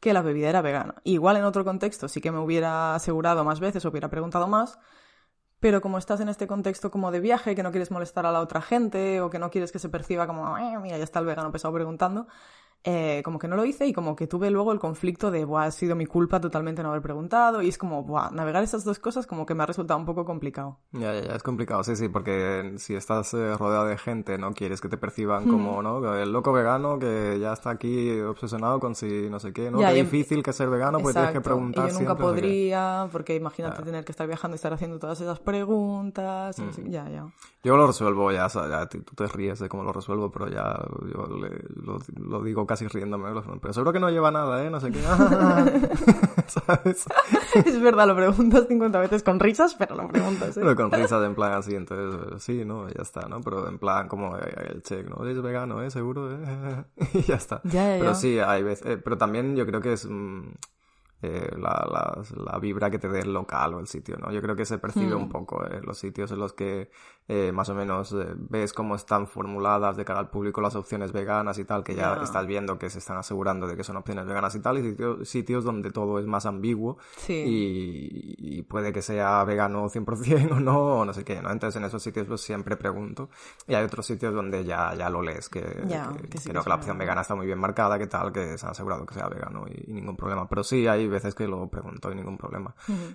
que 0.00 0.12
la 0.12 0.22
bebida 0.22 0.48
era 0.48 0.62
vegana. 0.62 0.96
Igual 1.04 1.36
en 1.36 1.44
otro 1.44 1.64
contexto 1.64 2.08
sí 2.08 2.20
que 2.20 2.32
me 2.32 2.38
hubiera 2.38 2.96
asegurado 2.96 3.44
más 3.44 3.60
veces 3.60 3.84
o 3.84 3.90
hubiera 3.90 4.10
preguntado 4.10 4.48
más, 4.48 4.80
pero 5.60 5.80
como 5.80 5.96
estás 5.96 6.18
en 6.18 6.28
este 6.28 6.48
contexto 6.48 6.90
como 6.90 7.12
de 7.12 7.20
viaje, 7.20 7.54
que 7.54 7.62
no 7.62 7.70
quieres 7.70 7.92
molestar 7.92 8.26
a 8.26 8.32
la 8.32 8.40
otra 8.40 8.60
gente 8.60 9.20
o 9.20 9.30
que 9.30 9.38
no 9.38 9.48
quieres 9.48 9.70
que 9.70 9.78
se 9.78 9.88
perciba 9.88 10.26
como, 10.26 10.56
mira, 10.80 10.98
ya 10.98 11.04
está 11.04 11.20
el 11.20 11.26
vegano 11.26 11.52
pesado 11.52 11.72
preguntando, 11.72 12.26
eh, 12.84 13.22
como 13.24 13.38
que 13.38 13.46
no 13.46 13.54
lo 13.54 13.64
hice 13.64 13.86
y 13.86 13.92
como 13.92 14.16
que 14.16 14.26
tuve 14.26 14.50
luego 14.50 14.72
el 14.72 14.80
conflicto 14.80 15.30
de, 15.30 15.44
Buah, 15.44 15.66
ha 15.66 15.70
sido 15.70 15.94
mi 15.94 16.06
culpa 16.06 16.40
totalmente 16.40 16.82
no 16.82 16.88
haber 16.88 17.02
preguntado 17.02 17.62
y 17.62 17.68
es 17.68 17.78
como, 17.78 18.02
Buah, 18.02 18.30
navegar 18.32 18.64
esas 18.64 18.84
dos 18.84 18.98
cosas 18.98 19.24
como 19.24 19.46
que 19.46 19.54
me 19.54 19.62
ha 19.62 19.66
resultado 19.66 20.00
un 20.00 20.06
poco 20.06 20.24
complicado. 20.24 20.78
Ya, 20.90 21.14
ya, 21.14 21.20
ya, 21.20 21.36
es 21.36 21.44
complicado, 21.44 21.84
sí, 21.84 21.94
sí, 21.94 22.08
porque 22.08 22.74
si 22.78 22.96
estás 22.96 23.34
eh, 23.34 23.56
rodeado 23.56 23.86
de 23.86 23.96
gente, 23.98 24.36
no 24.36 24.52
quieres 24.52 24.80
que 24.80 24.88
te 24.88 24.96
perciban 24.96 25.48
como, 25.48 25.80
hmm. 25.80 25.84
¿no? 25.84 26.14
El 26.16 26.32
loco 26.32 26.52
vegano 26.52 26.98
que 26.98 27.38
ya 27.40 27.52
está 27.52 27.70
aquí 27.70 28.20
obsesionado 28.20 28.80
con 28.80 28.96
si 28.96 29.30
no 29.30 29.38
sé 29.38 29.52
qué, 29.52 29.70
¿no? 29.70 29.78
Qué 29.78 29.92
difícil 29.94 30.42
que 30.42 30.52
ser 30.52 30.68
vegano, 30.68 30.98
pues 30.98 31.14
tienes 31.14 31.32
que 31.32 31.40
preguntar 31.40 31.88
y 31.88 31.92
yo 31.92 32.00
nunca 32.00 32.16
podría, 32.16 33.08
porque 33.12 33.36
imagínate 33.36 33.80
tener 33.84 34.04
que 34.04 34.10
estar 34.10 34.26
viajando 34.26 34.54
y 34.54 34.56
estar 34.56 34.72
haciendo 34.72 34.98
todas 34.98 35.20
esas 35.20 35.38
preguntas, 35.38 36.58
hmm. 36.58 36.88
ya, 36.88 37.08
ya. 37.08 37.26
Yo 37.62 37.76
lo 37.76 37.86
resuelvo 37.86 38.32
ya, 38.32 38.46
o 38.46 38.48
sea, 38.48 38.68
ya 38.68 38.88
tú 38.88 39.14
te 39.14 39.28
ríes 39.28 39.60
de 39.60 39.68
cómo 39.68 39.84
lo 39.84 39.92
resuelvo, 39.92 40.32
pero 40.32 40.48
ya 40.48 40.76
yo 41.14 41.26
lo, 41.28 41.98
lo 42.16 42.42
digo 42.42 42.66
casi 42.72 42.88
riéndome, 42.88 43.28
pero 43.60 43.74
seguro 43.74 43.92
que 43.92 44.00
no 44.00 44.08
lleva 44.08 44.30
nada, 44.30 44.64
¿eh? 44.64 44.70
No 44.70 44.80
sé 44.80 44.90
qué. 44.90 45.00
¿Sabes? 46.46 47.04
Es 47.66 47.78
verdad, 47.82 48.06
lo 48.06 48.16
preguntas 48.16 48.66
50 48.66 48.98
veces 48.98 49.22
con 49.22 49.38
risas, 49.38 49.74
pero 49.74 49.94
lo 49.94 50.08
preguntas, 50.08 50.56
¿eh? 50.56 50.60
Pero 50.62 50.74
con 50.74 50.90
risas 50.90 51.22
en 51.22 51.34
plan 51.34 51.52
así, 51.52 51.74
entonces, 51.74 52.42
sí, 52.42 52.64
¿no? 52.64 52.88
Ya 52.88 53.02
está, 53.02 53.28
¿no? 53.28 53.42
Pero 53.42 53.68
en 53.68 53.78
plan 53.78 54.08
como 54.08 54.38
el 54.38 54.82
check, 54.82 55.06
¿no? 55.06 55.26
Es 55.26 55.40
vegano, 55.42 55.82
¿eh? 55.82 55.90
Seguro, 55.90 56.32
¿eh? 56.32 56.84
y 57.12 57.20
ya 57.20 57.34
está. 57.34 57.60
Ya, 57.64 57.96
ya, 57.96 58.00
pero 58.00 58.14
sí, 58.14 58.38
hay 58.38 58.62
veces, 58.62 58.86
eh, 58.86 58.96
pero 58.96 59.18
también 59.18 59.54
yo 59.54 59.66
creo 59.66 59.82
que 59.82 59.92
es... 59.92 60.06
Mm, 60.08 60.52
eh, 61.22 61.50
la, 61.56 61.86
la, 61.88 62.22
la, 62.44 62.58
vibra 62.58 62.90
que 62.90 62.98
te 62.98 63.08
dé 63.08 63.20
el 63.20 63.32
local 63.32 63.74
o 63.74 63.80
el 63.80 63.86
sitio, 63.86 64.16
¿no? 64.16 64.32
Yo 64.32 64.42
creo 64.42 64.56
que 64.56 64.64
se 64.64 64.78
percibe 64.78 65.14
un 65.14 65.26
hmm. 65.26 65.28
poco 65.28 65.64
en 65.64 65.82
los 65.86 65.96
sitios 65.96 66.32
en 66.32 66.40
los 66.40 66.52
que 66.52 66.90
eh, 67.28 67.52
más 67.52 67.68
o 67.68 67.74
menos 67.76 68.12
eh, 68.12 68.34
ves 68.34 68.72
cómo 68.72 68.96
están 68.96 69.28
formuladas 69.28 69.96
de 69.96 70.04
cara 70.04 70.18
al 70.18 70.30
público 70.30 70.60
las 70.60 70.74
opciones 70.74 71.12
veganas 71.12 71.58
y 71.58 71.64
tal, 71.64 71.84
que 71.84 71.94
ya 71.94 72.14
estás 72.22 72.44
viendo 72.46 72.76
que 72.76 72.90
se 72.90 72.98
están 72.98 73.18
asegurando 73.18 73.68
de 73.68 73.76
que 73.76 73.84
son 73.84 73.96
opciones 73.96 74.26
veganas 74.26 74.54
y 74.56 74.60
tal, 74.60 74.78
y 74.78 74.82
sitios, 74.82 75.28
sitios 75.28 75.64
donde 75.64 75.92
todo 75.92 76.18
es 76.18 76.26
más 76.26 76.44
ambiguo 76.44 76.98
y, 77.28 78.34
y, 78.38 78.62
puede 78.62 78.92
que 78.92 79.00
sea 79.00 79.44
vegano 79.44 79.88
100% 79.88 80.50
o 80.50 80.60
no, 80.60 80.98
o 80.98 81.04
no 81.04 81.12
sé 81.12 81.24
qué, 81.24 81.40
¿no? 81.40 81.52
Entonces 81.52 81.80
en 81.80 81.84
esos 81.84 82.02
sitios 82.02 82.26
pues 82.26 82.40
siempre 82.40 82.76
pregunto. 82.76 83.30
Y 83.68 83.74
hay 83.74 83.84
otros 83.84 84.06
sitios 84.06 84.34
donde 84.34 84.64
ya, 84.64 84.92
ya 84.96 85.08
lo 85.08 85.22
lees, 85.22 85.48
que, 85.48 85.62
creo 85.62 86.62
que 86.64 86.68
la 86.68 86.74
opción 86.74 86.98
vegana 86.98 87.20
está 87.20 87.36
muy 87.36 87.46
bien 87.46 87.60
marcada, 87.60 87.96
que 87.96 88.08
tal, 88.08 88.32
que 88.32 88.58
se 88.58 88.66
han 88.66 88.72
asegurado 88.72 89.06
que 89.06 89.14
sea 89.14 89.28
vegano 89.28 89.66
y 89.68 89.92
ningún 89.92 90.16
problema. 90.16 90.48
Pero 90.48 90.64
sí, 90.64 90.88
hay 90.88 91.11
veces 91.12 91.34
que 91.34 91.46
lo 91.46 91.68
pregunto 91.68 92.10
y 92.10 92.14
ningún 92.14 92.36
problema. 92.36 92.74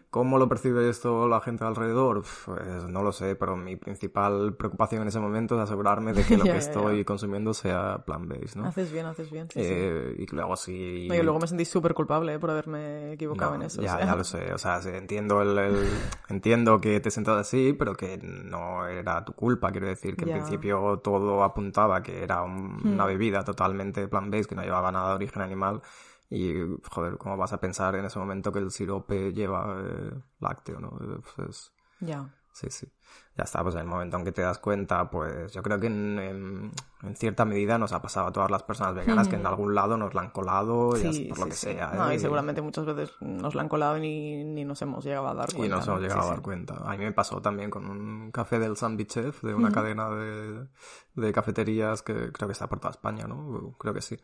¿Cómo 0.09 0.37
lo 0.37 0.47
percibe 0.47 0.89
esto 0.89 1.27
la 1.27 1.41
gente 1.41 1.65
alrededor? 1.65 2.23
Pues 2.45 2.87
no 2.87 3.03
lo 3.03 3.11
sé, 3.11 3.35
pero 3.35 3.57
mi 3.57 3.75
principal 3.75 4.55
preocupación 4.55 5.01
en 5.01 5.09
ese 5.09 5.19
momento 5.19 5.55
es 5.55 5.61
asegurarme 5.61 6.13
de 6.13 6.23
que 6.23 6.37
lo 6.37 6.43
que 6.43 6.57
estoy 6.57 7.03
consumiendo 7.03 7.53
sea 7.53 8.03
plant-based, 8.05 8.55
¿no? 8.55 8.67
Haces 8.67 8.91
bien, 8.91 9.05
haces 9.05 9.31
bien. 9.31 9.47
Eh, 9.55 10.15
y 10.17 10.25
luego 10.33 10.55
sí... 10.55 11.07
Y 11.11 11.23
luego 11.23 11.39
me 11.39 11.47
sentí 11.47 11.65
súper 11.65 11.93
culpable 11.93 12.35
eh, 12.35 12.39
por 12.39 12.51
haberme 12.51 13.13
equivocado 13.13 13.55
en 13.55 13.63
eso. 13.63 13.81
Ya, 13.81 13.99
ya 13.99 14.15
lo 14.15 14.23
sé, 14.23 14.53
o 14.53 14.57
sea, 14.57 14.79
entiendo 14.85 15.41
el, 15.41 15.87
entiendo 16.29 16.79
que 16.79 16.99
te 16.99 17.11
sientas 17.11 17.37
así, 17.37 17.73
pero 17.73 17.95
que 17.95 18.17
no 18.17 18.87
era 18.87 19.25
tu 19.25 19.33
culpa, 19.33 19.71
quiero 19.71 19.87
decir, 19.87 20.15
que 20.15 20.25
en 20.25 20.37
principio 20.37 20.99
todo 20.99 21.43
apuntaba 21.43 22.01
que 22.03 22.23
era 22.23 22.43
una 22.43 23.03
hmm. 23.03 23.07
bebida 23.07 23.43
totalmente 23.43 24.07
plant-based, 24.07 24.47
que 24.47 24.55
no 24.55 24.63
llevaba 24.63 24.91
nada 24.91 25.09
de 25.09 25.15
origen 25.15 25.41
animal 25.41 25.81
y, 26.29 26.53
joder, 26.91 27.17
¿cómo 27.17 27.37
vas 27.37 27.53
a 27.53 27.59
pensar 27.59 27.95
en 27.95 28.05
ese 28.05 28.19
momento 28.19 28.51
que 28.51 28.59
el 28.59 28.71
sirope 28.71 29.33
lleva 29.33 29.81
eh, 29.81 30.11
lácteo, 30.39 30.79
no? 30.79 30.97
Eh, 31.01 31.19
pues 31.35 31.71
ya. 31.99 32.33
Sí, 32.57 32.71
sí. 32.71 32.87
Ya 33.35 33.43
está, 33.43 33.61
pues 33.61 33.75
en 33.75 33.81
el 33.81 33.87
momento 33.87 34.17
en 34.17 34.25
que 34.25 34.31
te 34.31 34.41
das 34.41 34.57
cuenta, 34.57 35.11
pues 35.11 35.53
yo 35.53 35.61
creo 35.61 35.79
que 35.79 35.85
en, 35.85 36.71
en, 37.03 37.15
cierta 37.15 37.45
medida 37.45 37.77
nos 37.77 37.93
ha 37.93 38.01
pasado 38.01 38.27
a 38.27 38.31
todas 38.31 38.49
las 38.49 38.63
personas 38.63 38.95
veganas 38.95 39.27
que 39.27 39.35
en 39.35 39.45
algún 39.45 39.75
lado 39.75 39.95
nos 39.95 40.15
la 40.15 40.21
han 40.21 40.31
colado, 40.31 40.97
y 40.97 41.29
por 41.29 41.37
lo 41.37 41.45
que 41.45 41.51
sea. 41.51 41.91
No, 41.93 42.09
¿eh? 42.09 42.15
y 42.15 42.19
seguramente 42.19 42.63
muchas 42.63 42.87
veces 42.87 43.13
nos 43.21 43.53
la 43.53 43.61
han 43.61 43.69
colado 43.69 43.97
y 43.97 44.01
ni, 44.01 44.43
ni 44.43 44.65
nos 44.65 44.81
hemos 44.81 45.05
llegado 45.05 45.27
a 45.27 45.35
dar 45.35 45.53
cuenta. 45.53 45.65
Y 45.67 45.69
nos 45.69 45.87
hemos 45.87 46.01
llegado 46.01 46.21
a 46.21 46.29
dar 46.31 46.41
cuenta. 46.41 46.77
A 46.83 46.97
mí 46.97 46.97
me 46.97 47.11
pasó 47.11 47.39
también 47.43 47.69
con 47.69 47.87
un 47.87 48.31
café 48.31 48.57
del 48.57 48.75
Chef, 48.75 49.43
de 49.43 49.53
una 49.53 49.71
cadena 49.71 50.09
de, 50.09 50.67
de 51.13 51.31
cafeterías 51.31 52.01
que 52.01 52.31
creo 52.31 52.47
que 52.47 52.53
está 52.53 52.67
por 52.67 52.79
toda 52.79 52.89
España, 52.89 53.27
¿no? 53.27 53.75
Creo 53.77 53.93
que 53.93 54.01
sí. 54.01 54.17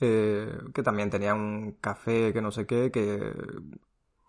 Eh, 0.00 0.58
que 0.72 0.82
también 0.82 1.10
tenía 1.10 1.34
un 1.34 1.76
café 1.80 2.32
que 2.32 2.40
no 2.40 2.50
sé 2.50 2.66
qué, 2.66 2.90
que, 2.90 3.34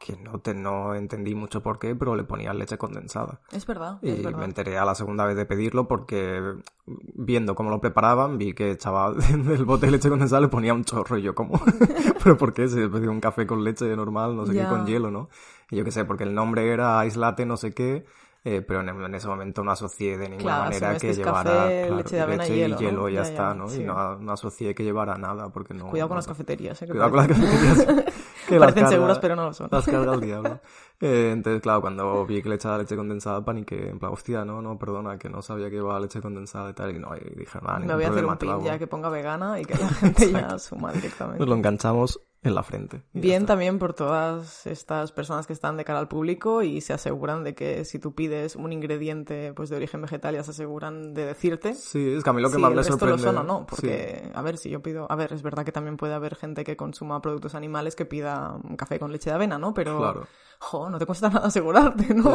que 0.01 0.17
no, 0.17 0.39
te, 0.39 0.53
no 0.53 0.95
entendí 0.95 1.33
mucho 1.33 1.63
por 1.63 1.79
qué, 1.79 1.95
pero 1.95 2.15
le 2.15 2.23
ponía 2.23 2.53
leche 2.53 2.77
condensada. 2.77 3.39
Es 3.51 3.65
verdad. 3.65 3.99
Y 4.01 4.09
es 4.09 4.23
verdad. 4.23 4.39
me 4.39 4.45
enteré 4.45 4.77
a 4.77 4.83
la 4.83 4.95
segunda 4.95 5.25
vez 5.25 5.37
de 5.37 5.45
pedirlo 5.45 5.87
porque 5.87 6.41
viendo 6.85 7.55
cómo 7.55 7.69
lo 7.69 7.79
preparaban, 7.79 8.37
vi 8.37 8.53
que 8.53 8.71
echaba 8.71 9.13
del 9.13 9.63
bote 9.63 9.85
de 9.85 9.93
leche 9.93 10.09
condensada 10.09 10.41
le 10.41 10.49
ponía 10.49 10.73
un 10.73 10.83
chorro 10.83 11.17
y 11.17 11.21
yo 11.21 11.35
como, 11.35 11.61
pero 12.23 12.37
¿por 12.37 12.51
qué? 12.53 12.67
Si 12.67 12.75
pedí 12.87 13.07
un 13.07 13.21
café 13.21 13.47
con 13.47 13.63
leche 13.63 13.95
normal, 13.95 14.35
no 14.35 14.45
sé 14.45 14.53
qué, 14.53 14.65
con 14.65 14.85
hielo, 14.85 15.09
¿no? 15.09 15.29
Y 15.69 15.77
yo 15.77 15.85
qué 15.85 15.91
sé, 15.91 16.03
porque 16.03 16.23
el 16.25 16.33
nombre 16.33 16.69
era 16.69 17.05
Ice 17.05 17.17
Latte, 17.17 17.45
no 17.45 17.55
sé 17.55 17.73
qué, 17.73 18.03
eh, 18.43 18.63
pero 18.67 18.81
en, 18.81 19.15
ese 19.15 19.27
momento 19.27 19.63
no 19.63 19.71
asocié 19.71 20.17
de 20.17 20.27
ninguna 20.27 20.59
manera 20.59 20.97
que, 20.97 21.13
llevara 21.13 21.67
leche, 21.67 22.15
de 22.15 22.21
avena 22.21 22.47
y, 22.47 22.73
hielo, 22.75 23.07
y 23.07 23.13
ya, 23.13 23.21
está, 23.21 23.53
¿no? 23.53 23.71
Y 23.71 23.83
no, 23.83 24.17
no, 24.17 24.31
asocié 24.31 24.73
que 24.73 24.83
llevara 24.83 25.15
nada, 25.15 25.49
porque 25.49 25.75
no... 25.75 25.89
Cuidado 25.89 26.09
con 26.09 26.15
las 26.17 26.25
cafeterías, 26.25 26.81
¿eh? 26.81 26.87
Cuidado 26.87 27.11
con 27.11 27.19
las 27.19 27.27
cafeterías. 27.27 27.85
que 28.47 28.57
Parecen 28.57 28.87
seguras, 28.87 29.19
pero 29.19 29.35
no 29.35 29.43
lo 29.45 29.53
son. 29.53 29.69
Las 29.71 29.85
carga 29.85 30.13
el 30.13 30.21
diablo. 30.21 30.59
Eh, 31.03 31.31
entonces, 31.31 31.63
claro, 31.63 31.81
cuando 31.81 32.27
vi 32.27 32.43
que 32.43 32.49
le 32.49 32.55
echaba 32.57 32.77
leche 32.77 32.95
condensada, 32.95 33.43
paniqué, 33.43 33.89
en 33.89 33.97
plan, 33.97 34.13
hostia, 34.13 34.45
no, 34.45 34.61
no, 34.61 34.77
perdona, 34.77 35.17
que 35.17 35.29
no 35.29 35.41
sabía 35.41 35.67
que 35.67 35.77
iba 35.77 35.99
leche 35.99 36.21
condensada 36.21 36.69
y 36.69 36.73
tal, 36.73 36.95
y 36.95 36.99
no, 36.99 37.15
y 37.15 37.39
dije, 37.39 37.57
nada, 37.59 37.79
Me 37.79 37.95
voy 37.95 38.03
a 38.03 38.09
hacer 38.09 38.23
un 38.23 38.37
pin 38.37 38.61
ya 38.61 38.77
que 38.77 38.85
ponga 38.85 39.09
vegana 39.09 39.59
y 39.59 39.65
que 39.65 39.73
la 39.73 39.89
gente 39.99 40.31
ya 40.31 40.59
suma 40.59 40.91
directamente. 40.91 41.39
Nos 41.39 41.49
lo 41.49 41.55
enganchamos 41.55 42.21
en 42.43 42.55
la 42.55 42.63
frente. 42.63 43.03
Bien 43.13 43.45
también 43.45 43.77
por 43.77 43.93
todas 43.93 44.65
estas 44.65 45.11
personas 45.11 45.45
que 45.45 45.53
están 45.53 45.77
de 45.77 45.85
cara 45.85 45.99
al 45.99 46.07
público 46.07 46.63
y 46.63 46.81
se 46.81 46.93
aseguran 46.93 47.43
de 47.43 47.53
que 47.53 47.85
si 47.85 47.99
tú 47.99 48.15
pides 48.15 48.55
un 48.55 48.73
ingrediente 48.73 49.53
pues 49.53 49.69
de 49.69 49.75
origen 49.75 50.01
vegetal 50.01 50.33
ya 50.33 50.43
se 50.43 50.51
aseguran 50.51 51.13
de 51.13 51.25
decirte. 51.25 51.75
Sí, 51.75 52.13
es 52.13 52.23
que 52.23 52.29
a 52.31 52.33
mí 52.33 52.41
lo 52.41 52.49
que 52.49 52.57
más 52.57 52.73
me 52.73 52.83
sorprende... 52.83 53.17
lo 53.17 53.23
son 53.23 53.37
o 53.37 53.43
no, 53.43 53.67
porque 53.67 54.31
a 54.33 54.41
ver, 54.41 54.57
si 54.57 54.71
yo 54.71 54.81
pido, 54.81 55.05
a 55.11 55.15
ver, 55.15 55.33
es 55.33 55.43
verdad 55.43 55.63
que 55.63 55.71
también 55.71 55.97
puede 55.97 56.15
haber 56.15 56.35
gente 56.35 56.63
que 56.63 56.75
consuma 56.75 57.21
productos 57.21 57.53
animales 57.53 57.95
que 57.95 58.05
pida 58.05 58.57
un 58.63 58.75
café 58.75 58.99
con 58.99 59.11
leche 59.11 59.29
de 59.29 59.35
avena, 59.35 59.59
¿no? 59.59 59.75
Pero 59.75 59.99
claro. 59.99 60.27
jo, 60.59 60.89
no 60.89 60.97
te 60.97 61.05
cuesta 61.05 61.29
nada 61.29 61.47
asegurarte, 61.47 62.13
¿no? 62.15 62.31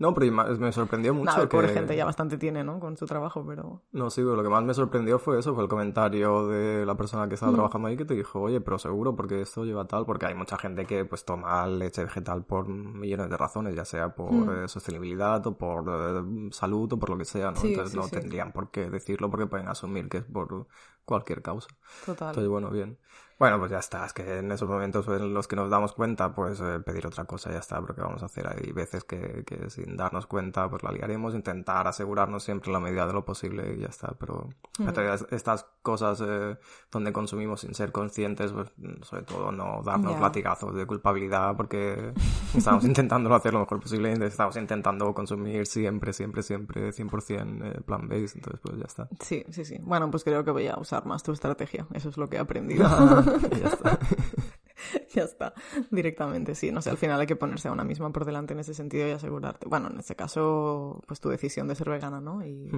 No, 0.00 0.14
pero 0.14 0.32
me 0.32 0.72
sorprendió 0.72 1.12
mucho. 1.12 1.26
Nada, 1.26 1.46
que... 1.46 1.68
gente 1.68 1.94
ya 1.94 2.06
bastante 2.06 2.38
tiene, 2.38 2.64
¿no? 2.64 2.80
Con 2.80 2.96
su 2.96 3.04
trabajo, 3.04 3.44
pero. 3.46 3.82
No, 3.92 4.08
sí, 4.08 4.22
lo 4.22 4.42
que 4.42 4.48
más 4.48 4.64
me 4.64 4.72
sorprendió 4.72 5.18
fue 5.18 5.38
eso, 5.38 5.54
fue 5.54 5.62
el 5.62 5.68
comentario 5.68 6.48
de 6.48 6.86
la 6.86 6.96
persona 6.96 7.28
que 7.28 7.34
estaba 7.34 7.52
mm. 7.52 7.54
trabajando 7.56 7.88
ahí 7.88 7.98
que 7.98 8.06
te 8.06 8.14
dijo, 8.14 8.40
oye, 8.40 8.62
pero 8.62 8.78
seguro, 8.78 9.14
porque 9.14 9.42
esto 9.42 9.62
lleva 9.66 9.84
tal, 9.84 10.06
porque 10.06 10.24
hay 10.24 10.34
mucha 10.34 10.56
gente 10.56 10.86
que 10.86 11.04
pues 11.04 11.26
toma 11.26 11.66
leche 11.66 12.02
vegetal 12.02 12.46
por 12.46 12.66
millones 12.66 13.28
de 13.28 13.36
razones, 13.36 13.76
ya 13.76 13.84
sea 13.84 14.14
por 14.14 14.32
mm. 14.32 14.64
eh, 14.64 14.68
sostenibilidad 14.68 15.46
o 15.46 15.58
por 15.58 15.84
eh, 15.86 16.48
salud 16.50 16.90
o 16.94 16.98
por 16.98 17.10
lo 17.10 17.18
que 17.18 17.26
sea, 17.26 17.50
¿no? 17.50 17.60
Entonces 17.62 17.94
no 17.94 18.08
tendrían 18.08 18.52
por 18.52 18.70
qué 18.70 18.88
decirlo 18.88 19.28
porque 19.30 19.46
pueden 19.48 19.68
asumir 19.68 20.08
que 20.08 20.18
es 20.18 20.24
por 20.24 20.66
cualquier 21.04 21.42
causa. 21.42 21.68
Total. 22.06 22.28
Entonces, 22.28 22.48
bueno, 22.48 22.70
bien. 22.70 22.96
Bueno, 23.40 23.58
pues 23.58 23.70
ya 23.70 23.78
está, 23.78 24.04
es 24.04 24.12
que 24.12 24.36
en 24.40 24.52
esos 24.52 24.68
momentos 24.68 25.08
en 25.08 25.32
los 25.32 25.48
que 25.48 25.56
nos 25.56 25.70
damos 25.70 25.94
cuenta, 25.94 26.30
pues 26.30 26.60
eh, 26.60 26.78
pedir 26.84 27.06
otra 27.06 27.24
cosa, 27.24 27.50
ya 27.50 27.60
está, 27.60 27.80
porque 27.80 28.02
vamos 28.02 28.22
a 28.22 28.26
hacer. 28.26 28.46
Hay 28.46 28.70
veces 28.72 29.02
que, 29.04 29.44
que, 29.46 29.70
sin 29.70 29.96
darnos 29.96 30.26
cuenta, 30.26 30.68
pues 30.68 30.82
la 30.82 30.92
liaremos, 30.92 31.34
intentar 31.34 31.88
asegurarnos 31.88 32.42
siempre 32.42 32.70
la 32.70 32.80
medida 32.80 33.06
de 33.06 33.14
lo 33.14 33.24
posible 33.24 33.74
y 33.74 33.80
ya 33.80 33.86
está, 33.86 34.14
pero 34.18 34.50
mm. 34.78 34.88
estas 35.30 35.64
cosas 35.80 36.22
eh, 36.22 36.58
donde 36.92 37.14
consumimos 37.14 37.62
sin 37.62 37.74
ser 37.74 37.92
conscientes, 37.92 38.52
pues 38.52 38.72
sobre 39.04 39.22
todo 39.22 39.50
no 39.50 39.80
darnos 39.82 40.20
latigazos 40.20 40.74
de 40.74 40.84
culpabilidad 40.84 41.56
porque 41.56 42.12
estamos 42.54 42.84
intentando 42.84 43.34
hacer 43.34 43.54
lo 43.54 43.60
mejor 43.60 43.80
posible, 43.80 44.12
estamos 44.22 44.56
intentando 44.56 45.14
consumir 45.14 45.66
siempre, 45.66 46.12
siempre, 46.12 46.42
siempre 46.42 46.90
100% 46.90 47.64
eh, 47.64 47.80
plant-based, 47.86 48.36
entonces 48.36 48.60
pues 48.62 48.76
ya 48.76 48.84
está. 48.84 49.08
Sí, 49.18 49.46
sí, 49.48 49.64
sí. 49.64 49.78
Bueno, 49.80 50.10
pues 50.10 50.24
creo 50.24 50.44
que 50.44 50.50
voy 50.50 50.68
a 50.68 50.78
usar 50.78 51.06
más 51.06 51.22
tu 51.22 51.32
estrategia, 51.32 51.86
eso 51.94 52.10
es 52.10 52.18
lo 52.18 52.28
que 52.28 52.36
he 52.36 52.40
aprendido. 52.40 52.86
ya 53.60 53.68
está. 53.68 53.98
ya 55.14 55.22
está, 55.22 55.54
directamente, 55.90 56.54
sí. 56.54 56.72
No 56.72 56.82
sé, 56.82 56.90
al 56.90 56.96
final 56.96 57.20
hay 57.20 57.26
que 57.26 57.36
ponerse 57.36 57.68
a 57.68 57.72
una 57.72 57.84
misma 57.84 58.12
por 58.12 58.24
delante 58.24 58.54
en 58.54 58.60
ese 58.60 58.74
sentido 58.74 59.08
y 59.08 59.12
asegurarte. 59.12 59.68
Bueno, 59.68 59.88
en 59.90 59.98
este 59.98 60.16
caso, 60.16 61.02
pues 61.06 61.20
tu 61.20 61.28
decisión 61.28 61.68
de 61.68 61.74
ser 61.74 61.90
vegana, 61.90 62.20
¿no? 62.20 62.44
Y, 62.44 62.70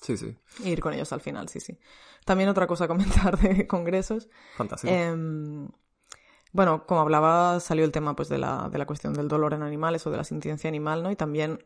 sí, 0.00 0.16
sí. 0.16 0.36
ir 0.64 0.80
con 0.80 0.94
ellos 0.94 1.12
al 1.12 1.20
final, 1.20 1.48
sí, 1.48 1.60
sí. 1.60 1.78
También 2.24 2.48
otra 2.48 2.66
cosa 2.66 2.84
a 2.84 2.88
comentar 2.88 3.38
de 3.38 3.66
congresos. 3.68 4.28
Fantástico. 4.56 4.92
Em, 4.92 5.68
bueno, 6.52 6.86
como 6.86 7.00
hablaba, 7.00 7.60
salió 7.60 7.84
el 7.84 7.92
tema 7.92 8.16
pues 8.16 8.28
de 8.28 8.38
la, 8.38 8.68
de 8.70 8.78
la 8.78 8.86
cuestión 8.86 9.14
del 9.14 9.28
dolor 9.28 9.54
en 9.54 9.62
animales 9.62 10.06
o 10.06 10.10
de 10.10 10.16
la 10.16 10.24
sintiencia 10.24 10.68
animal, 10.68 11.02
¿no? 11.02 11.10
Y 11.10 11.16
también 11.16 11.64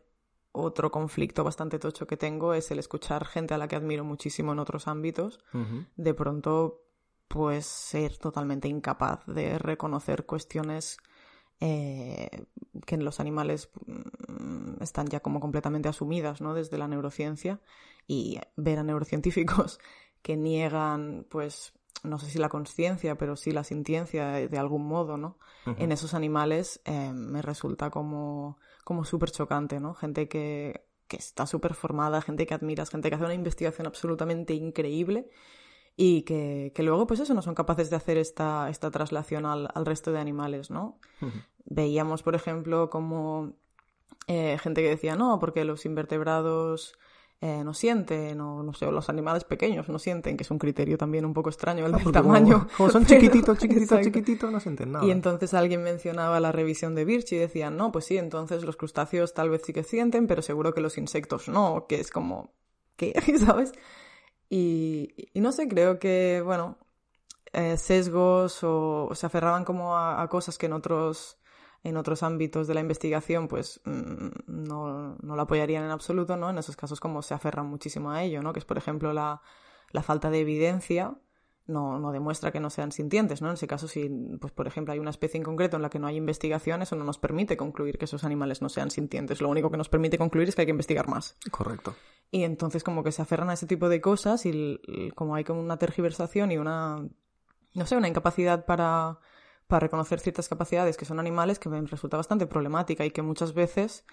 otro 0.51 0.91
conflicto 0.91 1.43
bastante 1.43 1.79
tocho 1.79 2.07
que 2.07 2.17
tengo 2.17 2.53
es 2.53 2.71
el 2.71 2.79
escuchar 2.79 3.25
gente 3.25 3.53
a 3.53 3.57
la 3.57 3.67
que 3.67 3.75
admiro 3.75 4.05
muchísimo 4.05 4.53
en 4.53 4.59
otros 4.59 4.87
ámbitos, 4.87 5.43
de 5.97 6.13
pronto 6.13 6.84
pues 7.27 7.65
ser 7.65 8.17
totalmente 8.17 8.67
incapaz 8.67 9.25
de 9.25 9.57
reconocer 9.57 10.25
cuestiones 10.25 10.97
eh, 11.61 12.29
que 12.85 12.95
en 12.95 13.05
los 13.05 13.19
animales 13.19 13.69
mm, 13.85 14.81
están 14.81 15.07
ya 15.07 15.21
como 15.21 15.39
completamente 15.39 15.89
asumidas, 15.89 16.41
¿no? 16.41 16.53
Desde 16.53 16.77
la 16.77 16.87
neurociencia 16.87 17.61
y 18.07 18.39
ver 18.55 18.79
a 18.79 18.83
neurocientíficos 18.83 19.79
que 20.21 20.35
niegan, 20.35 21.25
pues, 21.29 21.73
no 22.03 22.19
sé 22.19 22.29
si 22.29 22.39
la 22.39 22.49
conciencia, 22.49 23.17
pero 23.17 23.35
sí 23.35 23.51
la 23.51 23.63
sintiencia 23.63 24.27
de, 24.31 24.57
algún 24.57 24.85
modo, 24.85 25.17
¿no? 25.17 25.37
En 25.65 25.91
esos 25.91 26.13
animales 26.13 26.81
eh, 26.85 27.11
me 27.11 27.41
resulta 27.41 27.89
como, 27.89 28.59
como 28.83 29.03
súper 29.03 29.31
chocante, 29.31 29.79
¿no? 29.79 29.95
Gente 29.95 30.27
que, 30.27 30.85
que 31.07 31.17
está 31.17 31.47
súper 31.47 31.73
formada, 31.73 32.21
gente 32.21 32.45
que 32.45 32.53
admiras, 32.53 32.91
gente 32.91 33.09
que 33.09 33.15
hace 33.15 33.25
una 33.25 33.33
investigación 33.33 33.87
absolutamente 33.87 34.53
increíble 34.53 35.29
y 35.97 36.23
que, 36.23 36.71
que, 36.75 36.83
luego, 36.83 37.07
pues 37.07 37.19
eso, 37.19 37.33
no 37.33 37.41
son 37.41 37.55
capaces 37.55 37.89
de 37.89 37.95
hacer 37.95 38.17
esta, 38.17 38.69
esta 38.69 38.91
traslación 38.91 39.45
al, 39.45 39.69
al 39.73 39.85
resto 39.85 40.11
de 40.11 40.19
animales, 40.19 40.69
¿no? 40.69 40.99
Veíamos, 41.65 42.21
por 42.21 42.35
ejemplo, 42.35 42.89
como 42.89 43.53
eh, 44.27 44.57
gente 44.61 44.81
que 44.81 44.89
decía, 44.89 45.15
no, 45.15 45.39
porque 45.39 45.63
los 45.63 45.85
invertebrados 45.85 46.97
eh, 47.41 47.63
no 47.63 47.73
sienten, 47.73 48.41
o 48.41 48.63
no 48.63 48.73
sé, 48.73 48.89
los 48.91 49.07
animales 49.09 49.43
pequeños 49.43 49.87
no 49.87 49.99
sienten, 49.99 50.35
que 50.35 50.43
es 50.43 50.51
un 50.51 50.57
criterio 50.57 50.97
también 50.97 51.25
un 51.25 51.33
poco 51.33 51.49
extraño 51.49 51.85
el 51.85 51.91
del 51.91 52.11
tamaño. 52.11 52.67
Como, 52.75 52.89
son 52.89 53.05
chiquititos, 53.07 53.57
chiquititos, 53.57 54.01
chiquititos, 54.01 54.51
no 54.51 54.59
sienten 54.59 54.93
nada. 54.93 55.05
Y 55.05 55.11
entonces 55.11 55.53
alguien 55.53 55.83
mencionaba 55.83 56.39
la 56.39 56.51
revisión 56.51 56.95
de 56.95 57.05
Birch 57.05 57.33
y 57.33 57.37
decían, 57.37 57.77
no, 57.77 57.91
pues 57.91 58.05
sí, 58.05 58.17
entonces 58.17 58.63
los 58.63 58.77
crustáceos 58.77 59.33
tal 59.33 59.49
vez 59.49 59.61
sí 59.63 59.73
que 59.73 59.83
sienten, 59.83 60.27
pero 60.27 60.41
seguro 60.41 60.73
que 60.73 60.81
los 60.81 60.97
insectos 60.97 61.47
no, 61.47 61.85
que 61.87 61.99
es 61.99 62.09
como, 62.09 62.53
¿qué? 62.95 63.13
¿Sabes? 63.45 63.73
Y, 64.49 65.29
y 65.33 65.41
no 65.41 65.51
sé, 65.51 65.67
creo 65.67 65.99
que, 65.99 66.41
bueno, 66.43 66.77
eh, 67.53 67.77
sesgos 67.77 68.59
o, 68.63 69.09
se 69.15 69.25
aferraban 69.25 69.63
como 69.65 69.97
a, 69.97 70.27
cosas 70.29 70.57
que 70.57 70.65
en 70.65 70.73
otros 70.73 71.39
en 71.83 71.97
otros 71.97 72.23
ámbitos 72.23 72.67
de 72.67 72.73
la 72.73 72.81
investigación, 72.81 73.47
pues 73.47 73.79
mm, 73.85 74.29
no, 74.47 75.15
no 75.21 75.35
lo 75.35 75.41
apoyarían 75.41 75.83
en 75.83 75.91
absoluto, 75.91 76.35
¿no? 76.35 76.49
En 76.49 76.57
esos 76.57 76.75
casos 76.75 76.99
como 76.99 77.21
se 77.21 77.35
aferran 77.35 77.67
muchísimo 77.67 78.11
a 78.11 78.23
ello, 78.23 78.41
¿no? 78.41 78.53
Que 78.53 78.59
es, 78.59 78.65
por 78.65 78.77
ejemplo, 78.77 79.13
la, 79.13 79.41
la 79.91 80.01
falta 80.03 80.31
de 80.31 80.41
evidencia 80.41 81.15
no, 81.67 81.99
no, 81.99 82.11
demuestra 82.11 82.51
que 82.51 82.59
no 82.59 82.69
sean 82.69 82.91
sintientes, 82.91 83.41
¿no? 83.41 83.49
En 83.49 83.55
ese 83.55 83.67
caso, 83.67 83.87
si, 83.87 84.09
pues, 84.39 84.53
por 84.53 84.67
ejemplo, 84.67 84.93
hay 84.93 84.99
una 84.99 85.09
especie 85.09 85.37
en 85.37 85.43
concreto 85.43 85.75
en 85.75 85.81
la 85.81 85.89
que 85.89 85.99
no 85.99 86.07
hay 86.07 86.15
investigación, 86.15 86.81
eso 86.81 86.95
no 86.95 87.03
nos 87.03 87.17
permite 87.17 87.57
concluir 87.57 87.97
que 87.97 88.05
esos 88.05 88.23
animales 88.23 88.61
no 88.61 88.69
sean 88.69 88.91
sintientes. 88.91 89.41
Lo 89.41 89.49
único 89.49 89.71
que 89.71 89.77
nos 89.77 89.89
permite 89.89 90.17
concluir 90.17 90.47
es 90.47 90.55
que 90.55 90.61
hay 90.61 90.67
que 90.67 90.71
investigar 90.71 91.07
más. 91.07 91.37
Correcto. 91.51 91.95
Y 92.31 92.43
entonces 92.43 92.83
como 92.83 93.03
que 93.03 93.11
se 93.11 93.21
aferran 93.21 93.49
a 93.49 93.53
ese 93.53 93.67
tipo 93.67 93.89
de 93.89 94.01
cosas 94.01 94.45
y 94.45 94.79
como 95.15 95.35
hay 95.35 95.43
como 95.43 95.59
una 95.59 95.77
tergiversación 95.77 96.51
y 96.51 96.57
una, 96.57 97.07
no 97.73 97.85
sé, 97.85 97.95
una 97.95 98.07
incapacidad 98.07 98.65
para 98.65 99.19
para 99.67 99.79
reconocer 99.79 100.19
ciertas 100.19 100.47
capacidades 100.47 100.97
que 100.97 101.05
son 101.05 101.19
animales 101.19 101.59
que 101.59 101.69
me 101.69 101.81
resulta 101.81 102.17
bastante 102.17 102.45
problemática 102.45 103.05
y 103.05 103.11
que 103.11 103.21
muchas 103.21 103.53
veces 103.53 104.05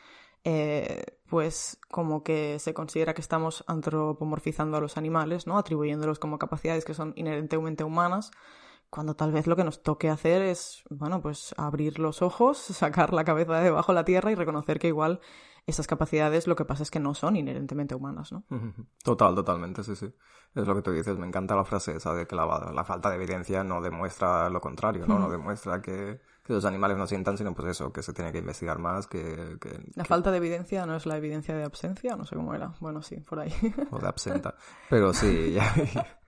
eh, 0.45 1.05
pues 1.29 1.79
como 1.89 2.23
que 2.23 2.59
se 2.59 2.75
considera 2.75 3.15
que 3.15 3.21
estamos 3.21 3.65
antropomorfizando 3.67 4.77
a 4.77 4.81
los 4.81 4.97
animales, 4.97 5.47
¿no? 5.47 5.57
Atribuyéndolos 5.57 6.19
como 6.19 6.39
capacidades 6.39 6.85
que 6.85 6.95
son 6.95 7.13
inherentemente 7.17 7.85
humanas, 7.85 8.31
cuando 8.91 9.17
tal 9.17 9.33
vez 9.33 9.47
lo 9.47 9.57
que 9.57 9.65
nos 9.65 9.83
toque 9.83 10.11
hacer 10.11 10.43
es, 10.43 10.83
bueno, 10.91 11.23
pues 11.23 11.55
abrir 11.57 11.99
los 11.99 12.21
ojos, 12.21 12.59
sacar 12.59 13.13
la 13.13 13.25
cabeza 13.25 13.57
de 13.57 13.65
debajo 13.65 13.93
de 13.93 13.97
la 13.97 14.05
tierra 14.05 14.31
y 14.31 14.35
reconocer 14.35 14.79
que 14.79 14.89
igual 14.89 15.21
esas 15.67 15.87
capacidades 15.87 16.47
lo 16.47 16.57
que 16.57 16.65
pasa 16.65 16.83
es 16.83 16.91
que 16.91 17.01
no 17.01 17.15
son 17.15 17.37
inherentemente 17.37 17.95
humanas, 17.95 18.33
¿no? 18.33 18.45
Total, 19.03 19.35
totalmente, 19.35 19.85
sí, 19.85 19.95
sí. 19.95 20.13
Es 20.55 20.67
lo 20.67 20.75
que 20.75 20.83
tú 20.83 20.91
dices, 20.91 21.17
me 21.17 21.27
encanta 21.27 21.55
la 21.55 21.65
frase 21.65 21.97
esa 21.97 22.13
de 22.13 22.27
que 22.27 22.37
la, 22.37 22.85
falta 22.85 23.09
de 23.09 23.17
evidencia 23.17 23.65
no 23.65 23.81
demuestra 23.81 24.51
lo 24.51 24.61
contrario, 24.61 25.07
¿no? 25.07 25.19
No 25.19 25.31
demuestra 25.31 25.81
que, 25.81 26.21
los 26.47 26.65
animales 26.65 26.97
no 26.97 27.07
sientan, 27.07 27.39
sino 27.39 27.55
pues 27.55 27.69
eso, 27.69 27.93
que 27.93 28.03
se 28.03 28.13
tiene 28.13 28.33
que 28.33 28.39
investigar 28.39 28.79
más, 28.79 29.07
que... 29.07 29.59
la 29.95 30.05
falta 30.05 30.31
de 30.31 30.39
evidencia 30.39 30.85
no 30.87 30.97
es 30.97 31.07
la 31.07 31.17
evidencia 31.17 31.55
de 31.55 31.65
absencia, 31.65 32.17
no 32.17 32.25
sé 32.25 32.35
cómo 32.35 32.55
era. 32.55 32.75
Bueno, 32.81 33.03
sí, 33.03 33.17
por 33.17 33.41
ahí. 33.41 33.53
o 33.91 33.99
de 33.99 34.09
absenta. 34.09 34.55
Pero 34.91 35.13
sí, 35.13 35.53
ya... 35.53 35.75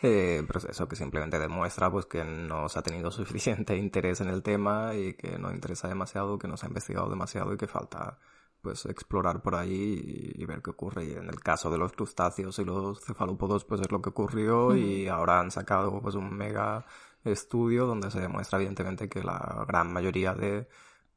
Eh, 0.00 0.44
pero 0.46 0.60
eso 0.68 0.86
que 0.86 0.94
simplemente 0.94 1.40
demuestra 1.40 1.90
pues 1.90 2.06
que 2.06 2.24
no 2.24 2.68
se 2.68 2.78
ha 2.78 2.82
tenido 2.82 3.10
suficiente 3.10 3.76
interés 3.76 4.20
en 4.20 4.28
el 4.28 4.42
tema 4.42 4.94
y 4.94 5.14
que 5.14 5.38
no 5.38 5.52
interesa 5.52 5.88
demasiado, 5.88 6.38
que 6.38 6.46
no 6.46 6.56
se 6.56 6.66
ha 6.66 6.68
investigado 6.68 7.10
demasiado 7.10 7.52
y 7.52 7.56
que 7.56 7.66
falta 7.66 8.18
pues 8.60 8.86
explorar 8.86 9.42
por 9.42 9.54
ahí 9.54 10.34
y, 10.36 10.44
ver 10.44 10.62
qué 10.62 10.70
ocurre. 10.70 11.04
Y 11.04 11.12
en 11.12 11.28
el 11.28 11.40
caso 11.40 11.70
de 11.70 11.78
los 11.78 11.92
crustáceos 11.92 12.58
y 12.58 12.64
los 12.64 13.00
cefalópodos, 13.04 13.64
pues 13.64 13.80
es 13.80 13.90
lo 13.90 14.00
que 14.02 14.10
ocurrió 14.10 14.76
y 14.76 15.08
ahora 15.08 15.40
han 15.40 15.50
sacado 15.50 16.00
pues 16.00 16.14
un 16.14 16.36
mega 16.36 16.84
estudio 17.24 17.86
donde 17.86 18.10
se 18.10 18.20
demuestra 18.20 18.58
evidentemente 18.58 19.08
que 19.08 19.22
la 19.22 19.64
gran 19.66 19.92
mayoría 19.92 20.34
de, 20.34 20.68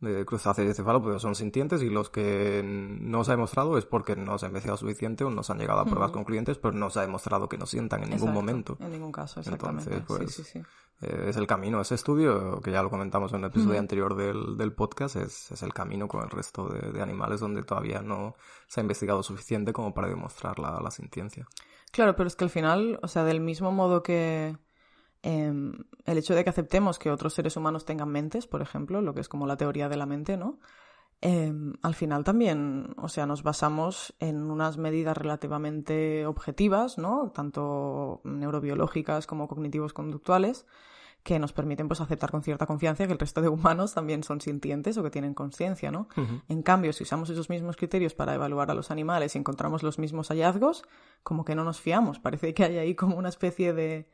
de 0.02 0.26
crustáceos 0.26 0.70
y 0.70 0.74
cefalópodos 0.74 1.22
son 1.22 1.36
sintientes 1.36 1.84
y 1.84 1.90
los 1.90 2.10
que 2.10 2.64
no 2.66 3.24
se 3.24 3.32
ha 3.32 3.36
demostrado 3.36 3.78
es 3.78 3.86
porque 3.86 4.16
no 4.16 4.38
se 4.38 4.48
ha 4.48 4.50
investigado 4.50 4.78
suficiente 4.78 5.24
o 5.24 5.30
no 5.30 5.44
se 5.44 5.52
han 5.52 5.60
llegado 5.60 5.80
a 5.80 5.86
pruebas 5.86 6.12
concluyentes, 6.12 6.58
pero 6.58 6.74
no 6.74 6.90
se 6.90 7.00
ha 7.00 7.02
demostrado 7.04 7.48
que 7.48 7.58
no 7.58 7.68
sientan 7.68 8.04
en 8.04 8.10
ningún 8.10 8.34
momento. 8.34 8.78
En 8.80 8.92
ningún 8.92 9.12
caso, 9.12 9.40
exactamente. 9.40 9.94
Entonces, 9.94 10.54
pues, 10.54 10.56
eh, 11.02 11.30
es 11.30 11.38
el 11.38 11.46
camino. 11.46 11.80
Ese 11.80 11.96
estudio, 11.96 12.60
que 12.62 12.72
ya 12.72 12.82
lo 12.82 12.90
comentamos 12.90 13.32
en 13.34 13.40
el 13.40 13.46
episodio 13.46 13.80
anterior 13.80 14.16
del, 14.16 14.58
del 14.58 14.74
podcast, 14.74 15.18
es, 15.18 15.52
es, 15.52 15.62
el 15.62 15.74
camino 15.74 16.08
con 16.08 16.24
el 16.24 16.32
resto 16.32 16.68
de, 16.68 16.92
de, 16.92 17.02
animales 17.02 17.40
donde 17.40 17.64
todavía 17.64 18.02
no 18.02 18.36
se 18.68 18.80
ha 18.80 18.84
investigado 18.84 19.22
suficiente 19.22 19.72
como 19.72 19.94
para 19.94 20.08
demostrar 20.08 20.58
la, 20.58 20.80
la 20.82 20.90
sintiencia. 20.90 21.48
Claro, 21.92 22.16
pero 22.16 22.28
es 22.28 22.36
que 22.36 22.44
al 22.44 22.50
final, 22.50 23.00
o 23.04 23.08
sea, 23.08 23.24
del 23.24 23.40
mismo 23.40 23.72
modo 23.72 24.02
que 24.02 24.58
em, 25.24 25.74
el 26.06 26.18
hecho 26.18 26.36
de 26.36 26.44
que 26.44 26.50
aceptemos 26.50 27.00
que 27.00 27.12
otros 27.12 27.34
seres 27.34 27.58
humanos 27.58 27.86
tengan 27.86 28.10
mentes, 28.10 28.48
por 28.48 28.62
ejemplo, 28.62 29.02
lo 29.02 29.14
que 29.14 29.22
es 29.22 29.30
como 29.30 29.48
la 29.48 29.58
teoría 29.58 29.90
de 29.90 29.98
la 29.98 30.06
mente, 30.06 30.38
¿no? 30.38 30.60
Em, 31.24 31.74
al 31.84 31.94
final 31.94 32.24
también, 32.24 32.96
o 32.98 33.08
sea, 33.08 33.28
nos 33.28 33.44
basamos 33.44 34.16
en 34.20 34.50
unas 34.50 34.78
medidas 34.78 35.16
relativamente 35.16 36.26
objetivas, 36.26 36.98
¿no? 36.98 37.32
Tanto 37.32 38.22
neurobiológicas 38.24 39.28
como 39.28 39.48
cognitivos 39.48 39.94
conductuales, 39.94 40.66
que 41.24 41.38
nos 41.38 41.54
permiten 41.54 41.88
pues 41.88 42.02
aceptar 42.02 42.32
con 42.32 42.42
cierta 42.42 42.66
confianza 42.66 43.06
que 43.06 43.14
el 43.14 43.20
resto 43.20 43.42
de 43.42 43.50
humanos 43.50 43.94
también 43.94 44.24
son 44.24 44.42
sintientes 44.42 44.98
o 44.98 45.04
que 45.04 45.12
tienen 45.12 45.36
conciencia, 45.36 45.92
¿no? 45.92 46.08
En 46.50 46.64
cambio, 46.64 46.94
si 46.94 47.04
usamos 47.04 47.30
esos 47.30 47.50
mismos 47.50 47.78
criterios 47.78 48.16
para 48.16 48.34
evaluar 48.34 48.72
a 48.72 48.74
los 48.74 48.90
animales 48.90 49.36
y 49.36 49.38
encontramos 49.38 49.84
los 49.84 50.00
mismos 50.00 50.30
hallazgos, 50.30 50.84
como 51.22 51.46
que 51.46 51.54
no 51.54 51.64
nos 51.64 51.80
fiamos. 51.80 52.18
Parece 52.18 52.56
que 52.56 52.64
hay 52.64 52.78
ahí 52.80 52.96
como 52.96 53.18
una 53.18 53.30
especie 53.30 53.74
de, 53.74 54.10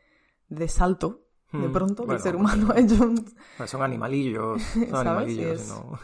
de 0.50 0.68
salto 0.68 1.24
de 1.52 1.70
pronto 1.70 2.06
del 2.06 2.20
ser 2.20 2.36
humano 2.36 2.74
hecho 2.76 3.10
pues 3.58 3.70
son 3.70 3.82
animalillos, 3.82 4.62
son 4.90 5.08
animalillos, 5.08 5.68
no... 5.68 6.00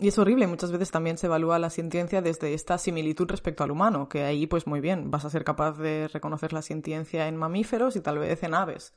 Y 0.00 0.08
es 0.08 0.18
horrible, 0.18 0.48
muchas 0.48 0.72
veces 0.72 0.90
también 0.90 1.18
se 1.18 1.26
evalúa 1.26 1.60
la 1.60 1.70
sintiencia 1.70 2.20
desde 2.20 2.52
esta 2.52 2.78
similitud 2.78 3.28
respecto 3.28 3.62
al 3.62 3.70
humano, 3.70 4.08
que 4.08 4.24
ahí 4.24 4.48
pues 4.48 4.66
muy 4.66 4.80
bien, 4.80 5.12
vas 5.12 5.24
a 5.24 5.30
ser 5.30 5.44
capaz 5.44 5.78
de 5.78 6.08
reconocer 6.08 6.52
la 6.52 6.62
sintiencia 6.62 7.28
en 7.28 7.36
mamíferos 7.36 7.94
y 7.94 8.00
tal 8.00 8.18
vez 8.18 8.42
en 8.42 8.54
aves 8.54 8.92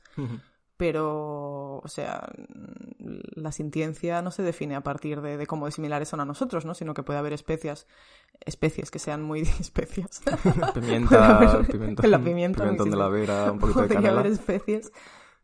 pero, 0.78 1.78
o 1.78 1.88
sea, 1.88 2.30
la 3.34 3.50
sintiencia 3.50 4.22
no 4.22 4.30
se 4.30 4.44
define 4.44 4.76
a 4.76 4.80
partir 4.80 5.20
de, 5.20 5.44
cómo 5.48 5.66
de 5.66 5.72
similares 5.72 6.08
son 6.08 6.20
a 6.20 6.24
nosotros, 6.24 6.64
¿no? 6.64 6.72
Sino 6.72 6.94
que 6.94 7.02
puede 7.02 7.18
haber 7.18 7.32
especies, 7.32 7.88
especies 8.46 8.92
que 8.92 9.00
sean 9.00 9.22
muy 9.22 9.40
especias. 9.60 10.22
Pimienta, 10.72 11.62
pimentón, 11.68 12.10
la 12.10 12.18
pimienta, 12.20 12.62
pimentón 12.62 12.90
de 12.90 12.96
la 12.96 13.08
vera, 13.08 13.50
un 13.50 13.58
poquito 13.58 13.82
de 13.82 13.88
canela. 13.88 14.20
haber 14.20 14.30
especies 14.30 14.92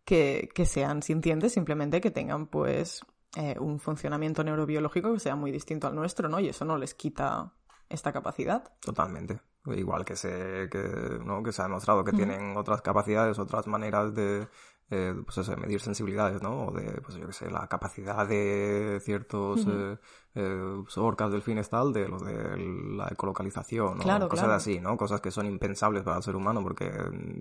que, 0.04 0.48
que 0.54 0.66
sean 0.66 1.02
sintientes, 1.02 1.52
simplemente 1.52 2.00
que 2.00 2.12
tengan, 2.12 2.46
pues, 2.46 3.04
eh, 3.36 3.56
un 3.58 3.80
funcionamiento 3.80 4.44
neurobiológico 4.44 5.12
que 5.14 5.18
sea 5.18 5.34
muy 5.34 5.50
distinto 5.50 5.88
al 5.88 5.96
nuestro, 5.96 6.28
¿no? 6.28 6.38
Y 6.38 6.48
eso 6.48 6.64
no 6.64 6.78
les 6.78 6.94
quita 6.94 7.52
esta 7.88 8.12
capacidad. 8.12 8.72
Totalmente. 8.80 9.40
Igual 9.66 10.04
que 10.04 10.14
se, 10.14 10.68
que, 10.70 11.18
¿no? 11.24 11.42
que 11.42 11.50
se 11.50 11.62
ha 11.62 11.64
demostrado 11.64 12.04
que 12.04 12.12
tienen 12.12 12.54
otras 12.56 12.82
capacidades, 12.82 13.38
otras 13.38 13.66
maneras 13.66 14.14
de, 14.14 14.46
eh, 14.90 15.14
pues 15.24 15.38
eso, 15.38 15.50
de 15.52 15.56
medir 15.56 15.80
sensibilidades, 15.80 16.42
¿no? 16.42 16.66
O 16.66 16.72
de, 16.72 17.00
pues 17.00 17.16
yo 17.16 17.26
qué 17.26 17.32
sé, 17.32 17.50
la 17.50 17.66
capacidad 17.68 18.26
de 18.26 19.00
ciertos 19.02 19.66
eh, 19.66 19.98
eh, 20.34 20.84
orcas, 20.96 21.30
delfines, 21.30 21.68
tal, 21.68 21.92
de 21.92 22.08
lo 22.08 22.18
de 22.18 22.56
la 22.96 23.08
ecolocalización, 23.08 23.98
¿no? 23.98 24.28
Cosas 24.28 24.48
así, 24.48 24.80
¿no? 24.80 24.96
Cosas 24.96 25.20
que 25.20 25.30
son 25.30 25.46
impensables 25.46 26.02
para 26.02 26.16
el 26.16 26.22
ser 26.22 26.34
humano 26.34 26.62
porque 26.62 26.90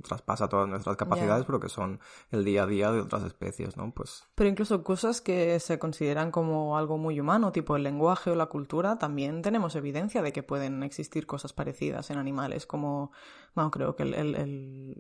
traspasa 0.04 0.48
todas 0.48 0.70
nuestras 0.70 0.96
capacidades, 0.96 1.46
pero 1.46 1.60
que 1.60 1.70
son 1.70 2.00
el 2.32 2.46
día 2.46 2.64
a 2.64 2.68
día 2.68 2.92
de 2.92 3.02
otras 3.02 3.24
especies, 3.24 3.78
¿no? 3.78 3.92
Pues... 3.92 4.28
Pero 4.36 4.50
incluso 4.50 4.84
cosas 4.84 5.22
que 5.22 5.60
se 5.60 5.80
consideran 5.80 6.32
como 6.32 6.78
algo 6.78 6.98
muy 6.98 7.20
humano, 7.20 7.52
tipo 7.52 7.76
el 7.76 7.84
lenguaje 7.84 8.30
o 8.30 8.36
la 8.36 8.48
cultura, 8.48 8.98
también 8.98 9.42
tenemos 9.42 9.76
evidencia 9.76 10.22
de 10.22 10.32
que 10.32 10.44
pueden 10.44 10.84
existir 10.84 11.26
cosas 11.26 11.54
parecidas 11.54 12.12
en 12.12 12.18
animales, 12.18 12.68
como, 12.68 13.12
bueno, 13.56 13.72
creo 13.72 13.96
que 13.96 14.04
el, 14.04 14.14
el, 14.14 14.98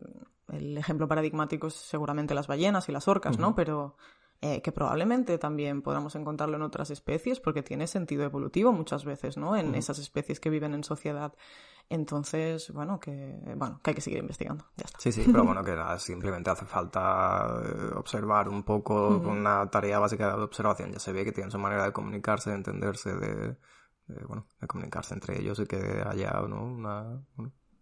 el 0.49 0.77
ejemplo 0.77 1.07
paradigmático 1.07 1.67
es 1.67 1.75
seguramente 1.75 2.33
las 2.33 2.47
ballenas 2.47 2.89
y 2.89 2.91
las 2.91 3.07
orcas, 3.07 3.37
¿no? 3.37 3.55
Pero 3.55 3.95
eh, 4.45 4.61
que 4.61 4.73
probablemente 4.73 5.37
también 5.37 5.81
podamos 5.81 6.15
encontrarlo 6.15 6.57
en 6.57 6.63
otras 6.63 6.89
especies 6.89 7.39
porque 7.39 7.63
tiene 7.63 7.87
sentido 7.87 8.25
evolutivo 8.25 8.73
muchas 8.73 9.05
veces, 9.05 9.37
¿no? 9.37 9.55
En 9.55 9.73
esas 9.73 9.99
especies 9.99 10.41
que 10.41 10.49
viven 10.49 10.73
en 10.73 10.83
sociedad. 10.83 11.33
Entonces, 11.87 12.69
bueno, 12.73 12.99
que 12.99 13.39
bueno, 13.55 13.79
que 13.81 13.91
hay 13.91 13.95
que 13.95 14.01
seguir 14.01 14.19
investigando. 14.19 14.65
Ya 14.75 14.83
está. 14.83 14.99
Sí, 14.99 15.13
sí, 15.13 15.23
pero 15.31 15.45
bueno, 15.45 15.63
que 15.63 15.73
simplemente 15.97 16.49
hace 16.49 16.65
falta 16.65 17.57
eh, 17.63 17.91
observar 17.95 18.49
un 18.49 18.63
poco 18.63 19.17
una 19.17 19.69
tarea 19.71 19.97
básica 19.99 20.35
de 20.35 20.43
observación. 20.43 20.91
Ya 20.91 20.99
se 20.99 21.13
ve 21.13 21.23
que 21.23 21.31
tienen 21.31 21.49
su 21.49 21.57
manera 21.57 21.85
de 21.85 21.93
comunicarse, 21.93 22.49
de 22.49 22.57
entenderse, 22.57 23.15
de, 23.15 23.55
bueno, 24.27 24.45
de 24.59 24.67
comunicarse 24.67 25.13
entre 25.13 25.39
ellos 25.39 25.57
y 25.59 25.67
que 25.67 26.03
haya 26.05 26.31
¿no? 26.49 26.65
una, 26.65 27.23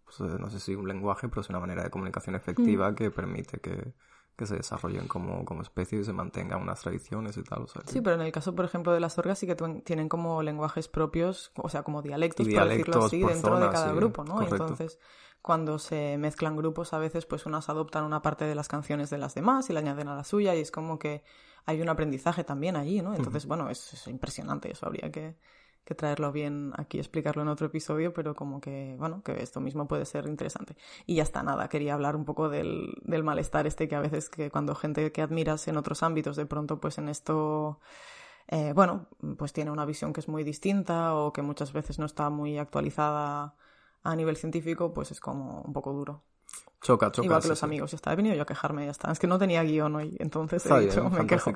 pues, 0.04 0.20
eh, 0.20 0.36
no 0.38 0.48
sé 0.48 0.60
si 0.60 0.76
un 0.76 0.86
lenguaje, 0.86 1.28
pero 1.28 1.40
es 1.40 1.48
una 1.48 1.58
manera 1.58 1.82
de 1.82 1.90
comunicación 1.90 2.36
efectiva 2.36 2.94
que 2.94 3.10
permite 3.10 3.58
que, 3.58 3.94
que 4.36 4.46
se 4.46 4.56
desarrollen 4.56 5.08
como, 5.08 5.44
como 5.44 5.62
especie 5.62 6.00
y 6.00 6.04
se 6.04 6.12
mantengan 6.12 6.62
unas 6.62 6.80
tradiciones 6.80 7.36
y 7.36 7.42
tal. 7.42 7.66
Sí, 7.86 8.00
pero 8.00 8.16
en 8.16 8.22
el 8.22 8.32
caso, 8.32 8.54
por 8.54 8.64
ejemplo, 8.64 8.92
de 8.92 9.00
las 9.00 9.18
orgas 9.18 9.38
sí 9.38 9.46
que 9.46 9.54
tienen 9.54 10.08
como 10.08 10.42
lenguajes 10.42 10.88
propios, 10.88 11.52
o 11.56 11.68
sea, 11.68 11.82
como 11.82 12.02
dialectos, 12.02 12.48
por 12.48 12.68
decirlo 12.68 13.04
así, 13.04 13.22
dentro 13.22 13.58
de 13.58 13.70
cada 13.70 13.92
grupo, 13.92 14.24
¿no? 14.24 14.42
Entonces, 14.42 14.98
cuando 15.42 15.78
se 15.78 16.16
mezclan 16.18 16.56
grupos, 16.56 16.92
a 16.92 16.98
veces 16.98 17.26
pues 17.26 17.46
unas 17.46 17.68
adoptan 17.68 18.04
una 18.04 18.22
parte 18.22 18.44
de 18.44 18.54
las 18.54 18.68
canciones 18.68 19.10
de 19.10 19.18
las 19.18 19.34
demás 19.34 19.68
y 19.68 19.72
la 19.72 19.80
añaden 19.80 20.08
a 20.08 20.14
la 20.14 20.24
suya 20.24 20.54
y 20.54 20.60
es 20.60 20.70
como 20.70 20.98
que 20.98 21.24
hay 21.66 21.80
un 21.82 21.88
aprendizaje 21.88 22.44
también 22.44 22.76
allí, 22.76 23.02
¿no? 23.02 23.14
Entonces, 23.14 23.46
bueno, 23.46 23.68
es, 23.68 24.06
impresionante 24.06 24.70
eso, 24.70 24.86
habría 24.86 25.10
que, 25.10 25.36
que 25.84 25.94
traerlo 25.94 26.32
bien 26.32 26.72
aquí, 26.76 26.98
explicarlo 26.98 27.42
en 27.42 27.48
otro 27.48 27.66
episodio, 27.66 28.12
pero 28.14 28.34
como 28.34 28.60
que, 28.60 28.96
bueno, 28.98 29.22
que 29.22 29.42
esto 29.42 29.60
mismo 29.60 29.88
puede 29.88 30.04
ser 30.06 30.26
interesante. 30.26 30.76
Y 31.06 31.16
ya 31.16 31.22
está, 31.24 31.42
nada, 31.42 31.68
quería 31.68 31.94
hablar 31.94 32.16
un 32.16 32.24
poco 32.24 32.48
del, 32.48 32.94
del 33.02 33.24
malestar 33.24 33.66
este 33.66 33.88
que 33.88 33.96
a 33.96 34.00
veces 34.00 34.28
que 34.28 34.50
cuando 34.50 34.74
gente 34.74 35.12
que 35.12 35.22
admiras 35.22 35.66
en 35.68 35.76
otros 35.76 36.02
ámbitos, 36.02 36.36
de 36.36 36.46
pronto 36.46 36.80
pues 36.80 36.98
en 36.98 37.08
esto... 37.08 37.80
Eh, 38.48 38.72
bueno, 38.74 39.08
pues 39.38 39.52
tiene 39.52 39.70
una 39.70 39.84
visión 39.86 40.12
que 40.12 40.20
es 40.20 40.28
muy 40.28 40.44
distinta 40.44 41.14
o 41.14 41.32
que 41.32 41.42
muchas 41.42 41.72
veces 41.72 41.98
no 41.98 42.06
está 42.06 42.28
muy 42.30 42.58
actualizada 42.58 43.54
a 44.02 44.16
nivel 44.16 44.36
científico, 44.36 44.92
pues 44.92 45.10
es 45.12 45.20
como 45.20 45.62
un 45.62 45.72
poco 45.72 45.92
duro. 45.92 46.22
Choca, 46.82 47.12
choca. 47.12 47.26
Igual 47.26 47.42
que 47.42 47.48
los 47.48 47.62
amigos, 47.62 47.92
ya 47.92 47.96
está. 47.96 48.12
He 48.12 48.16
venido 48.16 48.34
yo 48.34 48.42
a 48.42 48.46
quejarme, 48.46 48.84
ya 48.86 48.90
está. 48.90 49.12
Es 49.12 49.20
que 49.20 49.28
no 49.28 49.38
tenía 49.38 49.62
guion 49.62 49.94
hoy, 49.94 50.16
entonces 50.18 50.66
he 50.66 50.80
dicho, 50.80 51.08
me 51.08 51.26
quejo. 51.26 51.52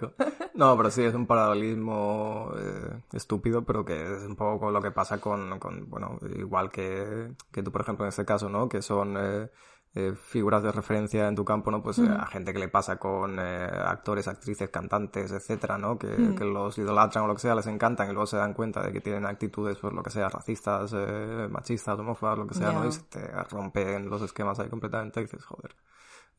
No, 0.55 0.77
pero 0.77 0.91
sí, 0.91 1.03
es 1.03 1.15
un 1.15 1.27
paralelismo 1.27 2.53
eh, 2.57 3.01
estúpido, 3.13 3.63
pero 3.65 3.85
que 3.85 4.01
es 4.01 4.23
un 4.23 4.37
poco 4.37 4.71
lo 4.71 4.81
que 4.81 4.91
pasa 4.91 5.21
con, 5.21 5.59
con 5.59 5.91
bueno, 5.91 6.19
igual 6.35 6.71
que, 6.71 7.33
que 7.51 7.63
tú, 7.63 7.73
por 7.73 7.83
ejemplo, 7.83 8.05
en 8.07 8.09
este 8.11 8.25
caso, 8.25 8.49
¿no? 8.49 8.69
Que 8.69 8.81
son 8.81 9.17
eh, 9.19 9.51
eh, 9.97 10.15
figuras 10.15 10.63
de 10.63 10.71
referencia 10.71 11.27
en 11.27 11.35
tu 11.35 11.45
campo, 11.45 11.71
¿no? 11.71 11.83
Pues 11.83 11.99
a 11.99 12.27
gente 12.27 12.53
que 12.53 12.59
le 12.59 12.69
pasa 12.69 12.97
con 12.97 13.39
actores, 13.39 14.29
actrices, 14.29 14.69
cantantes, 14.69 15.33
etcétera, 15.33 15.79
¿no? 15.79 15.99
Que, 15.99 16.35
que, 16.37 16.45
los 16.45 16.79
idolatran 16.79 17.25
o 17.25 17.27
lo 17.27 17.35
que 17.35 17.41
sea, 17.41 17.55
les 17.55 17.67
encantan 17.67 18.09
y 18.09 18.13
luego 18.13 18.27
se 18.27 18.37
dan 18.37 18.55
cuenta 18.55 18.83
de 18.83 18.93
que 18.93 19.01
tienen 19.01 19.27
actitudes, 19.27 19.79
pues 19.79 19.93
lo 19.93 20.03
que 20.03 20.11
sea, 20.11 20.29
racistas, 20.29 20.95
machistas, 21.51 21.99
homófobas, 21.99 22.39
lo 22.39 22.47
que 22.47 22.55
sea, 22.55 22.73
¿no? 22.73 22.87
Y 22.87 22.93
se 22.93 23.03
te 23.03 23.27
rompen 23.51 24.09
los 24.09 24.23
esquemas 24.23 24.59
ahí 24.61 24.69
completamente 24.69 25.21
y 25.21 25.25
dices, 25.25 25.45
joder 25.45 25.75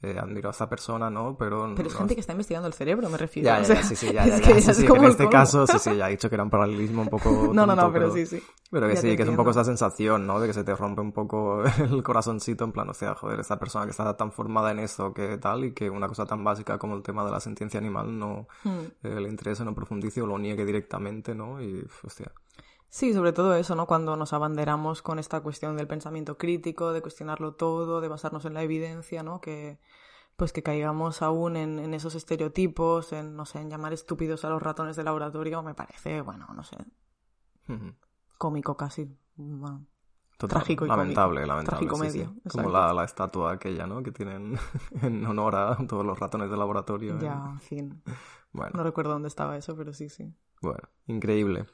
eh, 0.02 0.16
admiro 0.20 0.50
a 0.50 0.52
esta 0.52 0.70
persona, 0.70 1.10
¿no? 1.10 1.36
Pero, 1.38 1.74
Pero 1.76 1.89
es 1.89 1.95
gente 1.95 2.14
que 2.14 2.22
está 2.22 2.34
investigando 2.34 2.68
el 2.68 2.74
cerebro, 2.74 3.10
me 3.10 3.18
refiero. 3.18 3.48
Ya, 3.48 3.62
ya, 3.64 3.82
sí, 3.82 3.95
sí, 3.95 4.14
ya, 4.14 4.26
ya, 4.28 4.38
ya, 4.38 4.62
sí, 4.62 4.74
sí, 4.74 4.86
en 4.86 5.04
este 5.06 5.28
caso, 5.28 5.66
sí, 5.66 5.80
sí, 5.80 5.95
ya 5.98 6.08
he 6.08 6.12
dicho 6.12 6.30
que 6.30 6.36
era 6.36 6.43
un 6.43 6.52
paralelismo 6.52 7.02
un 7.02 7.10
poco... 7.10 7.52
no, 7.52 7.66
no, 7.66 7.76
no, 7.76 7.91
pero, 7.91 8.14
sí, 8.14 8.26
sí. 8.26 8.41
Pero 8.70 8.88
que 8.88 8.95
sí, 8.95 9.16
que 9.18 9.24
es 9.24 9.30
un 9.30 9.36
poco 9.36 9.50
esa 9.52 9.64
sensación, 9.64 10.28
¿no? 10.28 10.39
De 10.39 10.48
que 10.48 10.54
se 10.54 10.64
te 10.64 10.76
rompe 10.76 11.02
un 11.02 11.12
poco 11.12 11.64
el 11.80 12.04
corazoncito, 12.04 12.64
en 12.64 12.72
plan, 12.72 12.89
o 12.89 12.93
sea, 12.93 13.16
joder, 13.16 13.39
esta 13.39 13.58
persona 13.58 13.86
que 13.86 13.91
está 13.91 14.16
tan 14.16 14.32
formada 14.32 14.72
en 14.72 14.80
esto, 14.80 15.14
que 15.14 15.38
tal, 15.38 15.66
y 15.66 15.74
que 15.74 15.89
una 15.89 16.08
cosa 16.08 16.26
tan 16.26 16.43
básica 16.43 16.78
como 16.78 16.95
el 16.95 17.02
tema 17.02 17.26
de 17.26 17.32
la 17.32 17.39
sentencia 17.39 17.80
animal 17.80 18.20
no 18.20 18.48
hmm. 18.64 18.80
eh, 19.04 19.20
le 19.20 19.30
interese, 19.30 19.66
no 19.66 19.74
profundice 19.74 20.22
o 20.22 20.28
lo 20.28 20.38
niegue 20.38 20.64
directamente, 20.64 21.34
¿no? 21.34 21.62
Y, 21.62 21.84
hostia... 22.04 22.32
Sí, 22.89 23.13
sobre 23.13 23.33
todo 23.33 23.55
eso, 23.55 23.75
¿no? 23.75 23.85
Cuando 23.85 24.15
nos 24.15 24.33
abanderamos 24.33 25.01
con 25.01 25.19
esta 25.19 25.41
cuestión 25.41 25.75
del 25.75 25.88
pensamiento 25.88 26.38
crítico, 26.38 26.93
de 26.93 27.01
cuestionarlo 27.01 27.53
todo, 27.55 28.01
de 28.01 28.07
basarnos 28.07 28.45
en 28.45 28.53
la 28.53 28.63
evidencia, 28.63 29.23
¿no? 29.23 29.41
Que, 29.41 29.79
pues 30.38 30.53
que 30.53 30.63
caigamos 30.63 31.21
aún 31.21 31.57
en, 31.57 31.79
en 31.79 31.93
esos 31.93 32.15
estereotipos, 32.15 33.11
en, 33.11 33.35
no 33.35 33.45
sé, 33.45 33.59
en 33.59 33.69
llamar 33.69 33.91
estúpidos 33.91 34.45
a 34.45 34.49
los 34.49 34.61
ratones 34.61 34.95
de 34.95 35.03
laboratorio, 35.03 35.63
me 35.63 35.73
parece, 35.73 36.21
bueno, 36.21 36.47
no 36.55 36.63
sé, 36.63 36.77
cómico 38.38 38.77
casi. 38.77 39.17
trágico 40.38 40.85
y 40.85 40.88
lamentable, 40.88 41.45
lamentable. 41.45 41.88
Trágico 41.88 42.29
Como 42.49 42.69
la, 42.69 42.93
la, 42.93 43.03
estatua 43.03 43.53
aquella, 43.53 43.88
¿no? 43.88 44.03
Que 44.03 44.11
tienen 44.11 44.57
en 45.01 45.25
honor 45.25 45.55
a 45.55 45.75
todos 45.88 46.05
los 46.05 46.19
ratones 46.19 46.49
de 46.49 46.57
laboratorio. 46.57 47.17
Ya, 47.19 47.49
en 47.51 47.59
fin. 47.59 48.03
Bueno. 48.53 48.71
No 48.75 48.83
recuerdo 48.83 49.11
dónde 49.11 49.27
estaba 49.27 49.55
eso, 49.57 49.75
pero 49.75 49.93
sí, 49.93 50.09
sí. 50.09 50.33
Bueno, 50.62 50.89
increíble. 51.08 51.66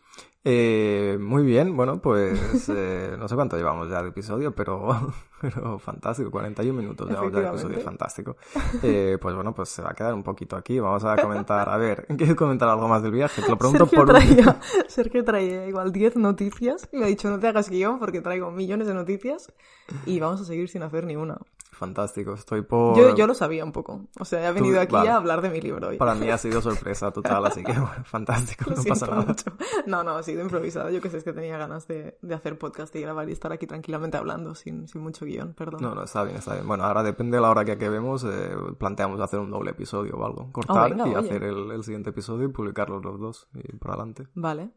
Eh, 0.46 1.18
muy 1.22 1.44
bien, 1.44 1.78
bueno, 1.78 2.02
pues 2.02 2.68
eh, 2.70 3.16
no 3.18 3.30
sé 3.30 3.36
cuánto 3.36 3.56
llevamos 3.56 3.90
ya 3.90 4.02
de 4.04 4.10
episodio, 4.10 4.54
pero, 4.54 5.14
pero 5.42 5.80
fantástico, 5.80 6.30
41 6.30 6.78
minutos 6.78 7.08
llevamos 7.10 7.32
ya 7.32 7.40
de 7.40 7.48
episodio, 7.48 7.80
fantástico. 7.80 8.36
Eh, 8.82 9.18
pues 9.22 9.36
bueno, 9.36 9.56
pues 9.56 9.70
se 9.70 9.82
va 9.82 9.92
a 9.92 9.94
quedar 9.94 10.14
un 10.14 10.24
poquito 10.24 10.58
aquí, 10.58 10.80
vamos 10.80 11.06
a 11.06 11.16
comentar, 11.16 11.70
a 11.70 11.78
ver, 11.78 12.06
¿quieres 12.18 12.36
comentar 12.36 12.68
algo 12.68 12.90
más 12.90 13.02
del 13.02 13.14
viaje? 13.14 13.42
Te 13.42 13.50
lo 13.50 13.58
pregunto 13.58 13.86
Sergio 13.86 14.06
por... 14.06 14.16
Traía, 14.16 14.60
Sergio 14.88 15.24
traía 15.24 15.66
igual 15.66 15.94
10 15.94 16.18
noticias 16.18 16.90
y 16.92 16.98
me 16.98 17.06
ha 17.06 17.08
dicho 17.08 17.30
no 17.30 17.40
te 17.40 17.48
hagas 17.48 17.70
guion 17.70 18.00
porque 18.00 18.20
traigo 18.20 18.52
millones 18.52 18.88
de 18.88 18.94
noticias 18.94 19.54
y 20.06 20.20
vamos 20.20 20.42
a 20.42 20.46
seguir 20.46 20.68
sin 20.68 20.84
hacer 20.84 21.06
ni 21.06 21.16
una. 21.16 21.38
Fantástico, 21.74 22.34
estoy 22.34 22.62
por... 22.62 22.98
Yo, 22.98 23.16
yo 23.16 23.28
lo 23.28 23.34
sabía 23.34 23.66
un 23.66 23.72
poco, 23.72 24.06
o 24.20 24.26
sea, 24.26 24.48
he 24.48 24.54
venido 24.54 24.80
aquí 24.80 24.96
a 24.96 25.16
hablar 25.16 25.42
de 25.42 25.50
mi 25.50 25.60
libro 25.60 25.90
hoy. 25.90 25.98
Para 25.98 26.16
mí 26.16 26.30
ha 26.30 26.38
sido 26.38 26.62
sorpresa 26.62 27.12
total, 27.12 27.46
así 27.46 27.64
que 27.64 27.74
bueno, 27.74 28.04
fantástico, 28.06 28.70
no 28.70 28.84
pasa 28.84 29.08
nada. 29.08 29.26
Mucho. 29.26 29.52
No, 29.88 30.04
no, 30.04 30.12
ha 30.18 30.24
sido 30.24 30.42
improvisado, 30.42 30.90
yo 30.90 31.02
que 31.02 31.10
sé, 31.10 31.18
es 31.18 31.24
que 31.24 31.34
tenía 31.34 31.58
ganas 31.58 31.88
de, 31.88 32.18
de, 32.22 32.36
hacer 32.36 32.58
podcast 32.58 32.96
y 32.96 33.02
grabar 33.02 33.28
y 33.30 33.32
estar 33.32 33.52
aquí 33.52 33.68
tranquilamente 33.68 34.18
hablando 34.18 34.56
sin, 34.56 34.88
sin 34.88 35.02
mucho 35.02 35.26
guion, 35.26 35.54
perdón. 35.54 35.82
No, 35.82 35.96
no, 35.96 36.04
está 36.04 36.24
bien, 36.24 36.38
está 36.38 36.54
bien. 36.54 36.68
Bueno, 36.68 36.84
ahora 36.84 37.04
depende 37.04 37.38
de 37.38 37.42
la 37.42 37.50
hora 37.50 37.66
que 37.66 37.74
acabemos, 37.74 38.24
eh, 38.24 38.56
planteamos 38.78 39.20
hacer 39.20 39.40
un 39.40 39.52
doble 39.52 39.72
episodio 39.72 40.16
o 40.16 40.26
algo, 40.26 40.52
cortar 40.52 40.94
oh, 41.00 41.08
y 41.08 41.14
hacer 41.16 41.44
el, 41.44 41.72
el, 41.72 41.84
siguiente 41.84 42.12
episodio 42.12 42.46
y 42.46 42.52
publicarlos 42.52 43.04
los 43.04 43.20
dos 43.20 43.48
y 43.54 43.76
por 43.78 43.92
adelante. 43.92 44.28
Vale, 44.36 44.72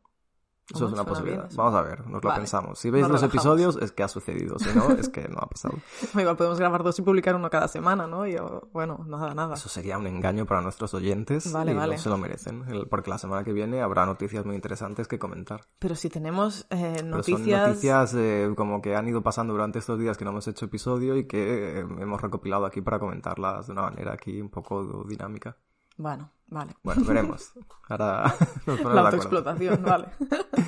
eso 0.75 0.87
es 0.87 0.93
una 0.93 1.05
posibilidad. 1.05 1.49
Vamos 1.55 1.75
a 1.75 1.83
ver, 1.83 2.07
nos 2.09 2.23
lo 2.23 2.35
pensamos. 2.35 2.79
Si 2.79 2.91
veis 2.91 3.09
los 3.09 3.23
episodios, 3.23 3.77
es 3.81 3.93
que 3.93 4.03
ha 4.03 4.09
sucedido. 4.09 4.59
Si 4.59 4.69
no, 4.75 4.91
es 4.91 5.09
que 5.09 5.29
no 5.29 5.39
ha 5.39 5.47
pasado. 5.47 5.77
Igual 6.19 6.37
podemos 6.37 6.59
grabar 6.59 6.83
dos 6.83 6.99
y 6.99 7.03
publicar 7.03 7.35
uno 7.37 7.49
cada 7.51 7.69
semana, 7.69 8.07
¿no? 8.07 8.27
Y 8.27 8.37
bueno, 8.73 9.05
nada, 9.07 9.35
nada. 9.35 9.55
Eso 9.55 9.69
sería 9.69 9.97
un 9.99 10.07
engaño 10.07 10.45
para 10.45 10.61
nuestros 10.63 10.93
oyentes. 10.95 11.53
Vale, 11.53 11.73
y 11.73 11.75
vale. 11.75 11.97
No 11.97 12.03
se 12.03 12.09
lo 12.09 12.19
merecen. 12.19 12.65
Porque 12.91 13.11
la 13.11 13.19
semana 13.19 13.45
que 13.45 13.53
viene 13.53 13.81
habrá 13.81 14.07
noticias 14.07 14.45
muy 14.45 14.57
interesantes 14.57 15.07
que 15.07 15.19
comentar. 15.19 15.61
Pero 15.79 15.95
si 15.95 16.09
tenemos 16.09 16.67
eh, 16.71 17.03
noticias. 17.05 17.41
Pero 17.41 17.57
son 17.57 17.69
noticias 17.69 18.15
eh, 18.15 18.53
como 18.57 18.83
que 18.83 18.97
han 18.97 19.07
ido 19.09 19.23
pasando 19.23 19.53
durante 19.53 19.79
estos 19.79 19.99
días 19.99 20.17
que 20.17 20.25
no 20.25 20.33
hemos 20.33 20.49
hecho 20.49 20.65
episodio 20.65 21.17
y 21.17 21.27
que 21.27 21.79
eh, 21.79 21.87
hemos 22.01 22.21
recopilado 22.21 22.67
aquí 22.67 22.81
para 22.81 22.99
comentarlas 22.99 23.67
de 23.67 23.73
una 23.73 23.83
manera 23.83 24.13
aquí 24.13 24.41
un 24.41 24.51
poco 24.51 25.05
dinámica. 25.09 25.57
Bueno, 25.97 26.31
vale. 26.49 26.75
Bueno, 26.83 27.05
veremos. 27.05 27.53
Ahora 27.89 28.35
La 28.85 29.01
autoexplotación, 29.03 29.83
vale. 29.83 30.09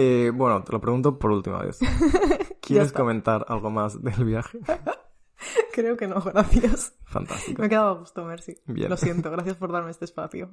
Eh, 0.00 0.30
bueno, 0.32 0.62
te 0.62 0.70
lo 0.70 0.80
pregunto 0.80 1.18
por 1.18 1.32
última 1.32 1.58
vez. 1.58 1.80
¿Quieres 2.60 2.92
comentar 2.92 3.44
algo 3.48 3.68
más 3.68 4.00
del 4.00 4.24
viaje? 4.24 4.60
Creo 5.72 5.96
que 5.96 6.06
no, 6.06 6.20
gracias. 6.20 6.94
Fantástico. 7.04 7.60
Me 7.60 7.66
he 7.66 7.68
quedado 7.68 7.88
a 7.88 7.98
gusto, 7.98 8.24
Mercy. 8.24 8.54
Bien. 8.66 8.90
Lo 8.90 8.96
siento, 8.96 9.28
gracias 9.28 9.56
por 9.56 9.72
darme 9.72 9.90
este 9.90 10.04
espacio. 10.04 10.50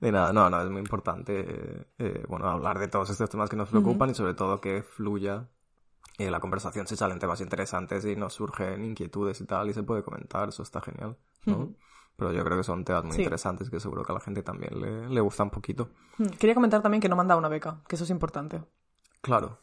De 0.00 0.12
nada, 0.12 0.34
no, 0.34 0.50
no, 0.50 0.60
es 0.60 0.68
muy 0.68 0.80
importante, 0.80 1.86
eh, 1.96 2.24
bueno, 2.28 2.46
hablar 2.46 2.78
de 2.78 2.88
todos 2.88 3.08
estos 3.08 3.30
temas 3.30 3.48
que 3.48 3.56
nos 3.56 3.70
preocupan 3.70 4.10
y 4.10 4.14
sobre 4.14 4.34
todo 4.34 4.60
que 4.60 4.82
fluya 4.82 5.48
y 6.18 6.24
en 6.24 6.32
la 6.32 6.40
conversación 6.40 6.86
si 6.86 6.94
salen 6.94 7.18
temas 7.18 7.40
interesantes 7.40 8.04
y 8.04 8.16
nos 8.16 8.34
surgen 8.34 8.84
inquietudes 8.84 9.40
y 9.40 9.46
tal 9.46 9.70
y 9.70 9.72
se 9.72 9.82
puede 9.82 10.02
comentar, 10.02 10.48
eso 10.48 10.62
está 10.62 10.82
genial, 10.82 11.16
¿no? 11.46 11.74
Pero 12.16 12.32
yo 12.32 12.44
creo 12.44 12.58
que 12.58 12.64
son 12.64 12.84
temas 12.84 13.04
muy 13.04 13.16
interesantes 13.16 13.70
que 13.70 13.80
seguro 13.80 14.04
que 14.04 14.12
a 14.12 14.14
la 14.14 14.20
gente 14.20 14.42
también 14.42 14.80
le, 14.80 15.08
le 15.08 15.20
gusta 15.20 15.42
un 15.42 15.50
poquito. 15.50 15.90
Hmm, 16.18 16.28
quería 16.38 16.54
comentar 16.54 16.80
también 16.80 17.00
que 17.00 17.08
no 17.08 17.16
manda 17.16 17.36
una 17.36 17.48
beca, 17.48 17.82
que 17.88 17.96
eso 17.96 18.04
es 18.04 18.10
importante. 18.10 18.62
Claro, 19.20 19.58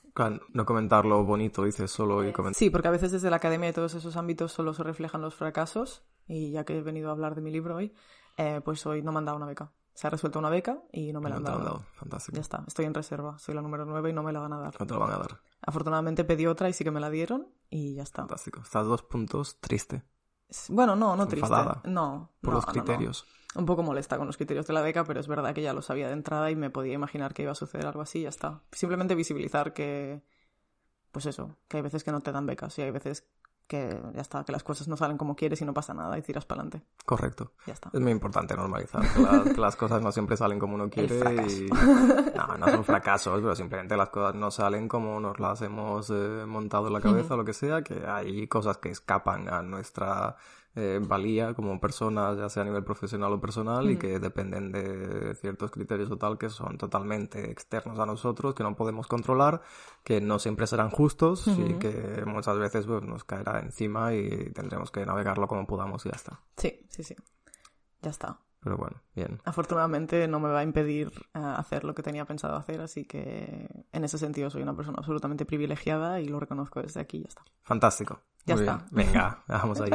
no 0.54 0.66
comentar 0.66 1.06
lo 1.06 1.24
bonito, 1.24 1.64
dices 1.64 1.90
solo 1.92 2.28
y 2.28 2.34
comentar. 2.34 2.58
Sí, 2.58 2.70
porque 2.70 2.88
a 2.88 2.92
veces 2.92 3.12
desde 3.12 3.30
la 3.30 3.38
academia 3.38 3.70
y 3.70 3.74
todos 3.74 3.94
esos 3.94 4.18
ámbitos 4.18 4.52
solo 4.52 4.74
se 4.74 4.84
reflejan 4.84 5.22
los 5.22 5.36
fracasos. 5.36 6.04
Y 6.28 6.52
ya 6.52 6.64
que 6.64 6.78
he 6.78 6.82
venido 6.82 7.10
a 7.10 7.12
hablar 7.12 7.36
de 7.36 7.42
mi 7.42 7.52
libro 7.52 7.76
hoy, 7.76 7.94
eh, 8.38 8.62
pues 8.64 8.86
hoy 8.86 9.02
no 9.02 9.12
me 9.12 9.20
han 9.20 9.26
dado 9.26 9.38
una 9.38 9.46
beca. 9.46 9.72
Se 9.94 10.08
ha 10.08 10.10
resuelto 10.10 10.40
una 10.40 10.50
beca 10.50 10.82
y 10.92 11.12
no 11.12 11.22
me 11.22 11.30
la 11.30 11.38
han 11.38 11.44
dado. 11.44 11.86
Fantástico. 11.94 12.36
Ya 12.36 12.42
está, 12.42 12.64
estoy 12.68 12.86
en 12.86 12.94
reserva. 12.94 13.38
Soy 13.40 13.54
la 13.54 13.62
número 13.62 13.86
9 13.86 14.10
y 14.10 14.14
no 14.14 14.24
me 14.24 14.32
la 14.32 14.40
van 14.40 14.54
a 14.54 14.60
dar. 14.60 14.74
No 14.80 14.86
te 14.86 14.94
la 14.94 15.00
van 15.00 15.12
a 15.12 15.18
dar. 15.18 15.42
Afortunadamente 15.62 16.24
pedí 16.24 16.48
otra 16.48 16.70
y 16.70 16.74
sí 16.74 16.84
que 16.84 16.92
me 16.92 17.00
la 17.00 17.10
dieron 17.10 17.48
y 17.70 17.96
ya 17.96 18.04
está. 18.04 18.22
Fantástico. 18.24 18.62
Estás 18.62 18.88
dos 18.88 19.04
puntos 19.04 19.60
triste. 19.60 20.04
Bueno, 20.70 20.96
no, 20.96 21.16
no 21.16 21.28
triste. 21.28 21.50
No. 21.86 22.30
Por 22.42 22.54
los 22.54 22.66
criterios. 22.66 23.26
Un 23.56 23.66
poco 23.66 23.84
molesta 23.84 24.18
con 24.18 24.28
los 24.28 24.38
criterios 24.38 24.66
de 24.68 24.74
la 24.74 24.82
beca, 24.82 25.04
pero 25.04 25.20
es 25.20 25.28
verdad 25.28 25.54
que 25.54 25.62
ya 25.62 25.74
lo 25.74 25.82
sabía 25.82 26.08
de 26.08 26.14
entrada 26.14 26.52
y 26.52 26.56
me 26.56 26.70
podía 26.70 26.94
imaginar 26.94 27.34
que 27.34 27.44
iba 27.44 27.52
a 27.52 27.56
suceder 27.56 27.86
algo 27.86 28.02
así 28.02 28.20
y 28.20 28.24
ya 28.24 28.30
está. 28.30 28.62
Simplemente 28.72 29.16
visibilizar 29.16 29.74
que. 29.74 30.22
Pues 31.12 31.26
eso, 31.26 31.58
que 31.68 31.78
hay 31.78 31.84
veces 31.84 32.06
que 32.06 32.12
no 32.14 32.22
te 32.22 32.32
dan 32.32 32.46
becas 32.46 32.78
y 32.80 32.84
hay 32.84 32.92
veces 32.92 33.28
que 33.72 34.02
ya 34.14 34.20
está, 34.20 34.44
que 34.44 34.52
las 34.52 34.64
cosas 34.64 34.90
no 34.90 34.98
salen 34.98 35.18
como 35.18 35.34
quieres 35.34 35.62
y 35.62 35.66
no 35.66 35.74
pasa 35.74 35.94
nada 35.94 36.18
y 36.18 36.22
tiras 36.22 36.44
para 36.44 36.60
adelante. 36.60 36.86
Correcto. 37.06 37.54
Ya 37.66 37.72
está. 37.72 37.90
Es 37.94 38.02
muy 38.02 38.12
importante 38.12 38.54
normalizar 38.54 39.02
que, 39.02 39.62
las 39.62 39.78
cosas 39.78 40.02
no 40.02 40.12
siempre 40.12 40.36
salen 40.36 40.60
como 40.60 40.76
uno 40.76 40.90
quiere 40.90 41.16
y 41.48 41.70
no, 42.36 42.58
no 42.58 42.68
son 42.68 42.84
fracasos, 42.84 43.40
pero 43.40 43.56
simplemente 43.56 43.96
las 43.96 44.10
cosas 44.10 44.36
no 44.36 44.52
salen 44.52 44.90
como 44.90 45.22
nos 45.22 45.40
las 45.40 45.62
hemos 45.62 46.10
eh, 46.10 46.44
montado 46.46 46.88
en 46.88 46.94
la 46.94 47.00
cabeza 47.00 47.36
o 47.36 47.38
lo 47.38 47.46
que 47.46 47.54
sea, 47.54 47.82
que 47.82 48.06
hay 48.06 48.46
cosas 48.48 48.78
que 48.78 48.90
escapan 48.90 49.48
a 49.48 49.62
nuestra 49.62 50.36
eh, 50.76 51.00
valía 51.02 51.54
como 51.54 51.80
personas, 51.80 52.38
ya 52.38 52.50
sea 52.50 52.64
a 52.64 52.66
nivel 52.66 52.84
profesional 52.84 53.34
o 53.34 53.42
personal, 53.42 53.90
y 53.90 53.98
que 53.98 54.20
dependen 54.20 54.72
de 54.72 55.36
ciertos 55.36 55.72
criterios 55.72 56.10
o 56.12 56.18
tal 56.18 56.38
que 56.38 56.50
son 56.50 56.78
totalmente 56.78 57.52
externos 57.52 58.00
a 58.00 58.06
nosotros, 58.06 58.56
que 58.56 58.64
no 58.64 58.76
podemos 58.76 59.08
controlar, 59.08 59.62
que 60.04 60.22
no 60.22 60.40
siempre 60.40 60.68
serán 60.68 60.90
justos 60.90 61.48
y 61.48 61.74
que 61.76 62.24
muchas 62.26 62.58
veces 62.58 62.86
pues, 62.86 63.04
nos 63.04 63.24
caerá 63.24 63.60
encima 63.60 64.14
y 64.14 64.52
tendremos 64.52 64.92
que 64.92 65.06
navegarlo 65.06 65.48
como 65.48 65.68
podamos 65.68 66.06
y 66.06 66.10
ya 66.10 66.16
está. 66.16 66.40
Sí, 66.58 66.86
sí, 66.90 67.04
sí. 67.04 67.16
Ya 68.02 68.10
está. 68.10 68.40
Pero 68.62 68.78
bueno, 68.78 69.02
bien. 69.16 69.42
Afortunadamente 69.44 70.28
no 70.28 70.40
me 70.40 70.50
va 70.50 70.60
a 70.60 70.64
impedir 70.64 71.12
eh, 71.34 71.40
hacer 71.40 71.84
lo 71.84 71.96
que 71.96 72.04
tenía 72.04 72.26
pensado 72.26 72.56
hacer, 72.56 72.80
así 72.82 73.06
que 73.06 73.68
en 73.92 74.04
ese 74.04 74.20
sentido 74.20 74.52
soy 74.52 74.62
una 74.62 74.76
persona 74.76 75.00
absolutamente 75.00 75.46
privilegiada 75.46 76.22
y 76.22 76.28
lo 76.28 76.40
reconozco 76.40 76.82
desde 76.82 77.00
aquí 77.00 77.18
y 77.18 77.22
ya 77.24 77.30
está. 77.30 77.44
Fantástico. 77.64 78.22
Ya 78.46 78.56
está. 78.56 78.86
Venga, 78.92 79.44
vamos 79.48 79.80
ahí. 79.82 79.92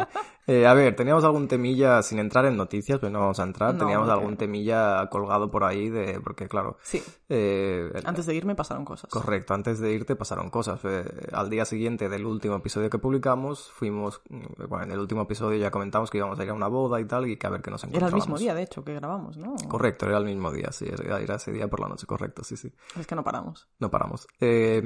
Eh, 0.48 0.64
a 0.64 0.74
ver, 0.74 0.94
teníamos 0.94 1.24
algún 1.24 1.48
temilla, 1.48 2.02
sin 2.02 2.20
entrar 2.20 2.46
en 2.46 2.56
noticias, 2.56 3.00
pero 3.00 3.10
no 3.10 3.18
vamos 3.18 3.40
a 3.40 3.42
entrar, 3.42 3.76
teníamos 3.76 4.08
algún 4.08 4.36
temilla 4.36 5.08
colgado 5.10 5.50
por 5.50 5.64
ahí 5.64 5.90
de, 5.90 6.20
porque 6.20 6.46
claro. 6.46 6.78
Sí. 6.82 7.02
Eh, 7.28 7.90
antes 8.04 8.26
de 8.26 8.34
irme 8.34 8.54
pasaron 8.54 8.84
cosas. 8.84 9.10
Correcto, 9.10 9.54
antes 9.54 9.80
de 9.80 9.92
irte 9.92 10.14
pasaron 10.14 10.50
cosas. 10.50 10.80
Eh, 10.84 11.04
al 11.32 11.50
día 11.50 11.64
siguiente 11.64 12.08
del 12.08 12.24
último 12.24 12.56
episodio 12.56 12.88
que 12.88 12.98
publicamos, 12.98 13.72
fuimos, 13.72 14.20
bueno, 14.68 14.84
en 14.84 14.92
el 14.92 15.00
último 15.00 15.22
episodio 15.22 15.58
ya 15.58 15.72
comentamos 15.72 16.10
que 16.10 16.18
íbamos 16.18 16.38
a 16.38 16.44
ir 16.44 16.50
a 16.50 16.54
una 16.54 16.68
boda 16.68 17.00
y 17.00 17.06
tal, 17.06 17.28
y 17.28 17.36
que 17.36 17.46
a 17.48 17.50
ver 17.50 17.60
qué 17.60 17.72
nos 17.72 17.82
encontrábamos. 17.82 18.12
Era 18.12 18.16
el 18.16 18.22
mismo 18.22 18.38
día, 18.38 18.54
de 18.54 18.62
hecho, 18.62 18.84
que 18.84 18.94
grabamos, 18.94 19.36
¿no? 19.36 19.56
Correcto, 19.68 20.06
era 20.06 20.18
el 20.18 20.26
mismo 20.26 20.52
día, 20.52 20.70
sí, 20.70 20.86
era, 20.88 21.18
ese 21.34 21.50
día 21.50 21.66
por 21.66 21.80
la 21.80 21.88
noche, 21.88 22.06
correcto, 22.06 22.44
sí, 22.44 22.56
sí. 22.56 22.72
Es 22.96 23.06
que 23.08 23.16
no 23.16 23.24
paramos. 23.24 23.66
No 23.80 23.90
paramos. 23.90 24.28
Eh, 24.40 24.80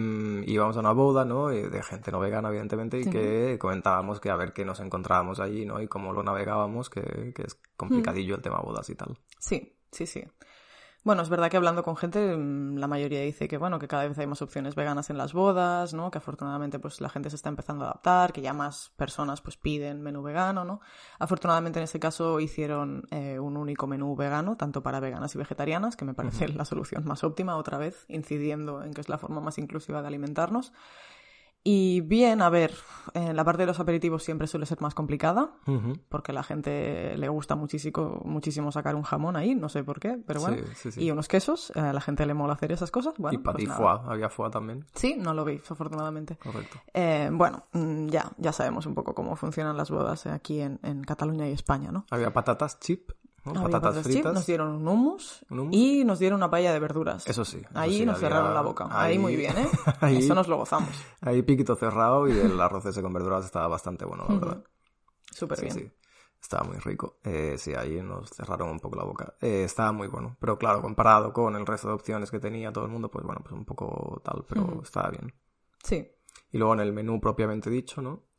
íbamos 0.47 0.75
a 0.79 0.81
una 0.81 0.93
boda, 0.93 1.27
¿no? 1.27 1.49
De 1.49 1.83
gente 1.83 2.11
no 2.11 2.19
vegana, 2.19 2.49
evidentemente, 2.49 2.99
y 2.99 3.11
que 3.11 3.50
comentábamos 3.59 4.21
que 4.21 4.31
a 4.31 4.37
ver 4.37 4.53
qué 4.53 4.65
nos 4.65 4.81
encontrábamos 4.81 5.41
allí, 5.41 5.65
¿no? 5.65 5.81
Y 5.81 5.89
cómo 5.89 6.13
lo 6.13 6.23
navegábamos, 6.23 6.91
que, 6.91 7.33
que 7.35 7.43
es 7.43 7.61
complicadillo 7.77 8.35
el 8.35 8.43
tema 8.43 8.61
bodas 8.61 8.89
y 8.91 8.95
tal. 8.95 9.19
Sí, 9.39 9.77
sí, 9.91 10.07
sí. 10.07 10.25
Bueno, 11.03 11.23
es 11.23 11.31
verdad 11.31 11.51
que 11.51 11.57
hablando 11.57 11.83
con 11.83 11.97
gente, 11.97 12.37
mm, 12.37 12.77
la 12.77 12.87
mayoría 12.87 13.23
dice 13.23 13.49
que 13.49 13.57
bueno, 13.57 13.79
que 13.79 13.89
cada 13.89 14.07
vez 14.07 14.19
hay 14.19 14.27
más 14.27 14.43
opciones 14.43 14.75
veganas 14.75 15.09
en 15.09 15.17
las 15.17 15.33
bodas, 15.33 15.95
¿no? 15.95 16.11
Que 16.11 16.19
afortunadamente 16.19 16.79
pues 16.79 17.01
la 17.01 17.09
gente 17.09 17.31
se 17.31 17.37
está 17.37 17.49
empezando 17.49 17.85
a 17.85 17.89
adaptar, 17.89 18.35
que 18.35 18.43
ya 18.43 18.53
más 18.53 18.93
personas 18.97 19.41
pues 19.41 19.57
piden 19.57 20.03
menú 20.03 20.23
vegano, 20.23 20.67
¿no? 20.67 20.83
Afortunadamente 21.19 21.79
en 21.79 21.85
este 21.85 21.99
caso 21.99 22.39
hicieron 22.39 23.05
eh, 23.11 23.39
un 23.39 23.57
único 23.57 23.87
menú 23.87 24.15
vegano, 24.15 24.59
tanto 24.59 24.83
para 24.83 25.01
veganas 25.01 25.35
y 25.35 25.39
vegetarianas, 25.39 25.97
que 25.97 26.05
me 26.05 26.13
parece 26.13 26.49
la 26.49 26.67
solución 26.67 27.07
más 27.07 27.25
óptima, 27.25 27.57
otra 27.57 27.79
vez, 27.79 28.05
incidiendo 28.09 28.85
en 28.85 28.93
que 28.93 29.01
es 29.01 29.09
la 29.09 29.17
forma 29.17 29.41
más 29.41 29.57
inclusiva 29.57 30.03
de 30.03 30.09
alimentarnos. 30.09 30.75
Y 31.63 32.01
bien, 32.01 32.41
a 32.41 32.49
ver, 32.49 32.73
en 33.13 33.37
la 33.37 33.45
parte 33.45 33.63
de 33.63 33.67
los 33.67 33.81
aperitivos 33.81 34.23
siempre 34.23 34.47
suele 34.47 34.65
ser 34.65 34.81
más 34.81 34.95
complicada, 34.95 35.53
porque 36.09 36.33
a 36.33 36.35
la 36.35 36.43
gente 36.43 37.17
le 37.19 37.29
gusta 37.29 37.55
muchísimo, 37.55 38.23
muchísimo 38.25 38.73
sacar 38.73 38.95
un 38.95 39.03
jamón 39.03 39.37
ahí, 39.37 39.55
no 39.55 39.69
sé 39.69 39.85
por 39.85 40.01
qué, 40.01 40.19
pero 40.27 40.41
bueno. 40.41 40.57
Y 40.97 41.11
unos 41.11 41.29
quesos, 41.29 41.71
a 41.77 41.93
la 41.93 42.01
gente 42.01 42.25
le 42.25 42.35
mola 42.35 42.55
hacer 42.55 42.73
esas 42.73 42.91
cosas. 42.91 43.15
Bueno, 43.19 43.39
y 43.39 43.43
pues 43.43 43.69
foie, 43.69 44.01
había 44.07 44.31
foie 44.31 44.51
también. 44.51 44.87
Sí, 44.95 45.17
no 45.19 45.35
lo 45.35 45.45
vi, 45.45 45.61
afortunadamente. 45.69 46.37
Correcto. 46.37 46.79
Eh, 46.95 47.29
bueno, 47.31 47.65
mm, 47.73 48.07
ya, 48.07 48.31
ya 48.39 48.53
sabemos 48.53 48.87
un 48.87 48.95
poco 48.95 49.15
cómo 49.15 49.37
funcionan 49.37 49.77
las 49.77 49.91
bodas 49.91 50.27
aquí 50.27 50.61
en, 50.61 50.81
en 50.83 51.03
Cataluña 51.03 51.47
y 51.49 51.53
España, 51.53 51.93
¿no? 51.93 52.07
Había 52.11 52.33
patatas 52.33 52.81
chip 52.81 53.11
Patatas 53.43 54.03
fritas. 54.03 54.35
nos 54.35 54.47
dieron 54.47 54.69
un 54.69 54.87
hummus, 54.87 55.45
y 55.71 56.05
nos 56.05 56.19
dieron 56.19 56.39
una 56.39 56.51
paella 56.51 56.73
de 56.73 56.79
verduras. 56.79 57.27
Eso 57.27 57.45
sí. 57.45 57.63
ahí 57.75 58.05
nos 58.05 58.19
cerraron 58.19 58.55
la 58.55 58.61
boca. 58.61 58.89
Ahí, 58.91 59.19
muy 59.19 59.37
bien, 59.37 59.57
¿eh? 59.57 59.69
eso 60.19 60.35
nos 60.35 60.49
lo 60.49 60.57
gozamos. 60.57 60.91
Ahí 61.21 61.43
piquito 61.43 61.75
cerrado 61.77 62.29
y 62.29 62.33
el 62.33 62.61
arroz 62.61 62.87
ese 62.87 63.03
con 63.03 63.13
verduras 63.13 63.45
estaba 63.45 63.69
bastante 63.69 64.05
bueno, 64.05 64.27
la 64.29 64.35
verdad. 64.35 64.65
Súper 65.31 65.61
bien. 65.61 65.73
Sí. 65.73 65.91
Estaba 66.41 66.65
muy 66.65 66.79
rico. 66.79 67.19
Eh, 67.23 67.57
sí, 67.59 67.75
ahí 67.75 68.01
nos 68.03 68.31
cerraron 68.31 68.71
un 68.71 68.81
poco 68.81 68.97
la 68.97 69.05
boca. 69.05 69.35
Eh, 69.41 69.65
estaba 69.65 69.93
muy 69.93 70.09
bueno. 70.09 70.37
Pero 70.41 70.59
claro, 70.59 70.81
comparado 70.81 71.33
con 71.33 71.55
el 71.55 71.67
resto 71.67 71.89
de 71.89 71.95
opciones 71.95 72.31
que 72.31 72.41
tenía 72.41 72.73
todo 72.73 72.85
el 72.85 72.91
mundo, 72.91 73.11
pues 73.11 73.25
bueno, 73.25 73.41
pues 73.43 73.53
un 73.53 73.65
poco 73.65 74.21
tal, 74.25 74.45
pero 74.49 74.81
estaba 74.83 75.11
bien. 75.11 75.35
Sí. 75.85 76.11
Y 76.51 76.59
luego 76.59 76.75
en 76.75 76.81
el 76.81 76.93
menú 76.93 77.21
propiamente 77.21 77.69
dicho, 77.69 78.01
¿no? 78.01 78.30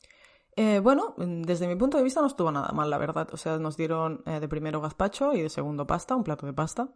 Eh, 0.55 0.79
bueno, 0.79 1.15
desde 1.17 1.67
mi 1.67 1.75
punto 1.75 1.97
de 1.97 2.03
vista 2.03 2.21
no 2.21 2.27
estuvo 2.27 2.51
nada 2.51 2.71
mal, 2.73 2.89
la 2.89 2.97
verdad. 2.97 3.27
O 3.31 3.37
sea, 3.37 3.57
nos 3.57 3.77
dieron 3.77 4.21
eh, 4.25 4.39
de 4.39 4.47
primero 4.47 4.81
gazpacho 4.81 5.33
y 5.33 5.41
de 5.41 5.49
segundo 5.49 5.87
pasta, 5.87 6.15
un 6.15 6.23
plato 6.23 6.45
de 6.45 6.53
pasta, 6.53 6.89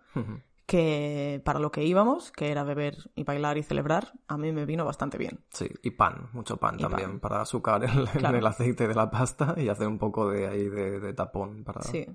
que 0.65 1.41
para 1.45 1.59
lo 1.59 1.71
que 1.71 1.83
íbamos, 1.83 2.31
que 2.31 2.51
era 2.51 2.63
beber 2.63 3.11
y 3.15 3.23
bailar 3.23 3.57
y 3.57 3.63
celebrar, 3.63 4.13
a 4.27 4.37
mí 4.37 4.51
me 4.51 4.65
vino 4.65 4.83
bastante 4.83 5.17
bien. 5.17 5.39
Sí, 5.51 5.69
y 5.83 5.91
pan, 5.91 6.29
mucho 6.33 6.57
pan 6.57 6.77
también, 6.77 7.19
para 7.19 7.41
azúcar 7.41 7.83
en, 7.83 8.35
el 8.35 8.45
aceite 8.45 8.87
de 8.87 8.95
la 8.95 9.09
pasta 9.09 9.55
y 9.57 9.69
hacer 9.69 9.87
un 9.87 9.99
poco 9.99 10.29
de 10.29 10.47
ahí 10.47 10.67
de, 10.67 11.13
tapón 11.13 11.63
para... 11.63 11.81
Sí, 11.81 12.05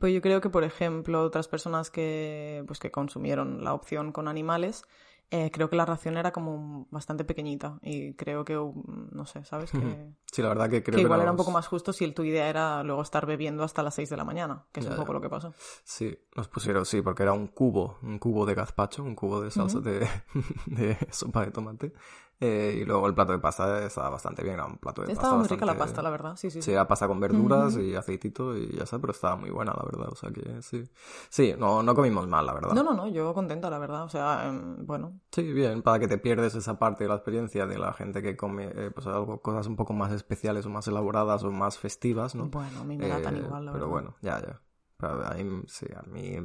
pues 0.00 0.12
yo 0.12 0.20
creo 0.20 0.40
que, 0.40 0.50
por 0.50 0.64
ejemplo, 0.64 1.22
otras 1.22 1.46
personas 1.46 1.90
que, 1.90 2.64
pues, 2.66 2.78
que 2.80 2.90
consumieron 2.90 3.62
la 3.62 3.72
opción 3.74 4.10
con 4.10 4.26
animales 4.26 4.84
eh, 5.30 5.50
creo 5.52 5.68
que 5.68 5.76
la 5.76 5.84
ración 5.84 6.16
era 6.16 6.32
como 6.32 6.86
bastante 6.90 7.24
pequeñita 7.24 7.78
y 7.82 8.14
creo 8.14 8.44
que, 8.44 8.54
no 8.54 9.26
sé, 9.26 9.44
¿sabes? 9.44 9.70
Que, 9.70 10.12
sí, 10.32 10.40
la 10.40 10.48
verdad 10.48 10.70
que 10.70 10.82
creo 10.82 10.96
que... 10.96 11.02
igual 11.02 11.20
era 11.20 11.30
un 11.30 11.36
poco 11.36 11.50
más 11.50 11.66
justo 11.66 11.92
si 11.92 12.10
tu 12.12 12.24
idea 12.24 12.48
era 12.48 12.82
luego 12.82 13.02
estar 13.02 13.26
bebiendo 13.26 13.62
hasta 13.62 13.82
las 13.82 13.94
6 13.94 14.08
de 14.08 14.16
la 14.16 14.24
mañana, 14.24 14.64
que 14.72 14.80
es 14.80 14.86
un 14.86 14.96
poco 14.96 15.12
lo 15.12 15.20
que 15.20 15.28
pasó. 15.28 15.52
Sí, 15.84 16.18
nos 16.34 16.48
pusieron, 16.48 16.86
sí, 16.86 17.02
porque 17.02 17.24
era 17.24 17.32
un 17.32 17.48
cubo, 17.48 17.98
un 18.02 18.18
cubo 18.18 18.46
de 18.46 18.54
gazpacho, 18.54 19.02
un 19.02 19.14
cubo 19.14 19.42
de 19.42 19.50
salsa 19.50 19.80
de, 19.80 20.08
de 20.66 20.96
sopa 21.10 21.44
de 21.44 21.50
tomate 21.50 21.92
eh, 22.40 22.78
y 22.80 22.84
luego 22.84 23.06
el 23.06 23.14
plato 23.14 23.32
de 23.32 23.38
pasta 23.38 23.84
estaba 23.84 24.10
bastante 24.10 24.42
bien, 24.42 24.54
era 24.54 24.66
un 24.66 24.78
plato 24.78 25.02
de 25.02 25.12
estaba 25.12 25.14
pasta. 25.14 25.26
Estaba 25.26 25.38
muy 25.38 25.48
rica 25.48 25.66
la 25.66 25.78
pasta, 25.78 26.02
la 26.02 26.10
verdad, 26.10 26.36
sí, 26.36 26.50
sí. 26.50 26.62
Sí, 26.62 26.70
era 26.72 26.86
pasta 26.86 27.08
con 27.08 27.18
verduras 27.18 27.76
y 27.76 27.94
aceitito 27.94 28.56
y 28.56 28.76
ya 28.76 28.84
está, 28.84 28.98
pero 28.98 29.12
estaba 29.12 29.36
muy 29.36 29.50
buena, 29.50 29.72
la 29.76 29.84
verdad, 29.84 30.08
o 30.12 30.14
sea 30.14 30.30
que 30.30 30.62
sí. 30.62 30.88
Sí, 31.28 31.54
no, 31.58 31.82
no 31.82 31.94
comimos 31.94 32.28
mal, 32.28 32.46
la 32.46 32.54
verdad. 32.54 32.74
No, 32.74 32.82
no, 32.82 32.94
no, 32.94 33.08
yo 33.08 33.34
contenta, 33.34 33.70
la 33.70 33.78
verdad, 33.78 34.04
o 34.04 34.08
sea, 34.08 34.46
em, 34.48 34.86
bueno. 34.86 35.20
Sí, 35.32 35.52
bien, 35.52 35.82
para 35.82 35.98
que 35.98 36.06
te 36.08 36.18
pierdes 36.18 36.54
esa 36.54 36.78
parte 36.78 37.04
de 37.04 37.08
la 37.08 37.16
experiencia 37.16 37.66
de 37.66 37.78
la 37.78 37.92
gente 37.92 38.22
que 38.22 38.36
come, 38.36 38.70
eh, 38.74 38.90
pues 38.94 39.06
algo, 39.06 39.40
cosas 39.42 39.66
un 39.66 39.76
poco 39.76 39.92
más 39.92 40.12
especiales 40.12 40.64
o 40.66 40.70
más 40.70 40.86
elaboradas 40.86 41.42
o 41.42 41.50
más 41.50 41.78
festivas, 41.78 42.34
¿no? 42.34 42.48
Bueno, 42.48 42.80
a 42.80 42.84
mí 42.84 42.96
me 42.96 43.08
da 43.08 43.20
tan 43.20 43.36
eh, 43.36 43.40
igual, 43.40 43.66
la 43.66 43.72
pero 43.72 43.90
verdad. 43.90 44.14
Pero 44.20 44.22
bueno, 44.22 44.40
ya, 44.40 44.40
ya. 44.46 44.67
A 45.00 45.34
mí, 45.34 45.62
sí, 45.68 45.86
a 45.94 46.02
mí 46.08 46.36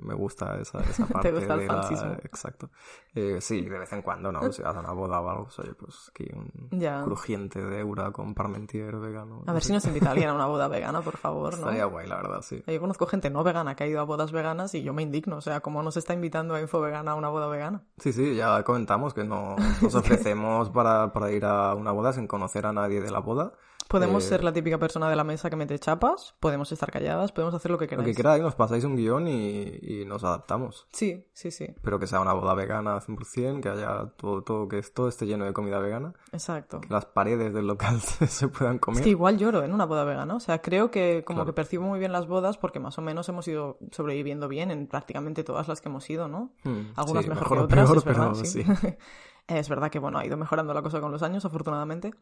me 0.00 0.14
gusta 0.14 0.60
esa, 0.60 0.80
esa 0.90 1.06
parte 1.06 1.30
¿Te 1.30 1.34
gusta 1.34 1.56
de 1.56 1.62
el 1.64 1.68
la... 1.68 2.20
Exacto. 2.22 2.68
Eh, 3.14 3.40
sí, 3.40 3.62
de 3.62 3.78
vez 3.78 3.90
en 3.94 4.02
cuando, 4.02 4.30
¿no? 4.30 4.52
Si 4.52 4.60
vas 4.60 4.76
a 4.76 4.80
una 4.80 4.92
boda 4.92 5.18
o 5.20 5.30
algo, 5.30 5.48
oye, 5.58 5.72
pues 5.72 6.10
aquí 6.10 6.28
un 6.34 6.78
crujiente 7.04 7.64
de 7.64 7.80
eura 7.80 8.10
con 8.10 8.34
parmentier 8.34 8.96
vegano. 8.96 9.44
A 9.46 9.52
ver 9.54 9.62
si 9.64 9.72
nos 9.72 9.86
invita 9.86 10.10
alguien 10.10 10.28
a 10.28 10.34
una 10.34 10.44
boda 10.44 10.68
vegana, 10.68 11.00
por 11.00 11.16
favor, 11.16 11.54
¿no? 11.54 11.60
Estaría 11.60 11.86
guay, 11.86 12.06
la 12.06 12.16
verdad, 12.16 12.42
sí. 12.42 12.62
Yo 12.66 12.80
conozco 12.80 13.06
gente 13.06 13.30
no 13.30 13.42
vegana 13.42 13.74
que 13.74 13.84
ha 13.84 13.86
ido 13.86 14.00
a 14.00 14.04
bodas 14.04 14.30
veganas 14.30 14.74
y 14.74 14.82
yo 14.82 14.92
me 14.92 15.02
indigno. 15.02 15.36
O 15.36 15.40
sea, 15.40 15.60
¿cómo 15.60 15.82
nos 15.82 15.96
está 15.96 16.12
invitando 16.12 16.54
a 16.54 16.60
Info 16.60 16.80
Vegana 16.82 17.12
a 17.12 17.14
una 17.14 17.30
boda 17.30 17.48
vegana? 17.48 17.82
Sí, 17.96 18.12
sí, 18.12 18.36
ya 18.36 18.62
comentamos 18.62 19.14
que 19.14 19.24
no 19.24 19.56
nos 19.80 19.94
ofrecemos 19.94 20.68
para, 20.68 21.14
para 21.14 21.32
ir 21.32 21.46
a 21.46 21.74
una 21.74 21.92
boda 21.92 22.12
sin 22.12 22.26
conocer 22.26 22.66
a 22.66 22.72
nadie 22.72 23.00
de 23.00 23.10
la 23.10 23.20
boda. 23.20 23.54
Podemos 23.88 24.24
eh, 24.24 24.28
ser 24.28 24.44
la 24.44 24.52
típica 24.52 24.78
persona 24.78 25.08
de 25.08 25.16
la 25.16 25.24
mesa 25.24 25.48
que 25.48 25.56
mete 25.56 25.78
chapas, 25.78 26.34
podemos 26.40 26.70
estar 26.72 26.90
calladas, 26.90 27.32
podemos 27.32 27.54
hacer 27.54 27.70
lo 27.70 27.78
que 27.78 27.86
queráis. 27.86 28.06
Lo 28.06 28.10
que 28.10 28.16
queráis, 28.16 28.42
nos 28.42 28.54
pasáis 28.54 28.84
un 28.84 28.96
guion 28.96 29.28
y, 29.28 30.04
nos 30.06 30.24
adaptamos. 30.24 30.86
Sí, 30.92 31.26
sí, 31.32 31.50
sí. 31.50 31.74
Pero 31.82 31.98
que 31.98 32.06
sea 32.06 32.20
una 32.20 32.32
boda 32.32 32.54
vegana 32.54 33.00
100%, 33.00 33.60
que 33.60 33.68
haya 33.68 34.12
todo, 34.16 34.42
todo, 34.42 34.68
que 34.68 34.82
todo 34.82 35.08
esté 35.08 35.26
lleno 35.26 35.44
de 35.44 35.52
comida 35.52 35.78
vegana. 35.78 36.14
Exacto. 36.32 36.80
Que 36.80 36.88
las 36.88 37.06
paredes 37.06 37.54
del 37.54 37.66
local 37.66 38.00
se, 38.00 38.48
puedan 38.48 38.78
comer. 38.78 39.00
Es 39.00 39.04
que 39.04 39.10
igual 39.10 39.38
lloro 39.38 39.62
en 39.62 39.72
una 39.72 39.86
boda 39.86 40.04
vegana, 40.04 40.34
o 40.34 40.40
sea, 40.40 40.60
creo 40.60 40.90
que 40.90 41.22
como 41.24 41.44
que 41.44 41.52
percibo 41.52 41.84
muy 41.84 41.98
bien 41.98 42.12
las 42.12 42.26
bodas 42.26 42.58
porque 42.58 42.80
más 42.80 42.98
o 42.98 43.02
menos 43.02 43.28
hemos 43.28 43.46
ido 43.48 43.78
sobreviviendo 43.92 44.48
bien 44.48 44.70
en 44.70 44.86
prácticamente 44.86 45.44
todas 45.44 45.68
las 45.68 45.80
que 45.80 45.88
hemos 45.88 46.08
ido, 46.10 46.28
¿no? 46.28 46.52
Hmm, 46.64 46.92
Algunas 46.96 47.26
mejor, 47.26 47.48
que 47.48 47.64
otras, 47.64 47.90
es 47.90 48.04
verdad, 48.04 48.34
sí. 48.34 48.64
es 49.46 49.68
verdad 49.68 49.90
que, 49.90 49.98
bueno, 49.98 50.18
ha 50.18 50.26
ido 50.26 50.36
mejorando 50.36 50.74
la 50.74 50.82
cosa 50.82 51.00
con 51.00 51.12
los 51.12 51.22
años, 51.22 51.44
afortunadamente 51.44 52.12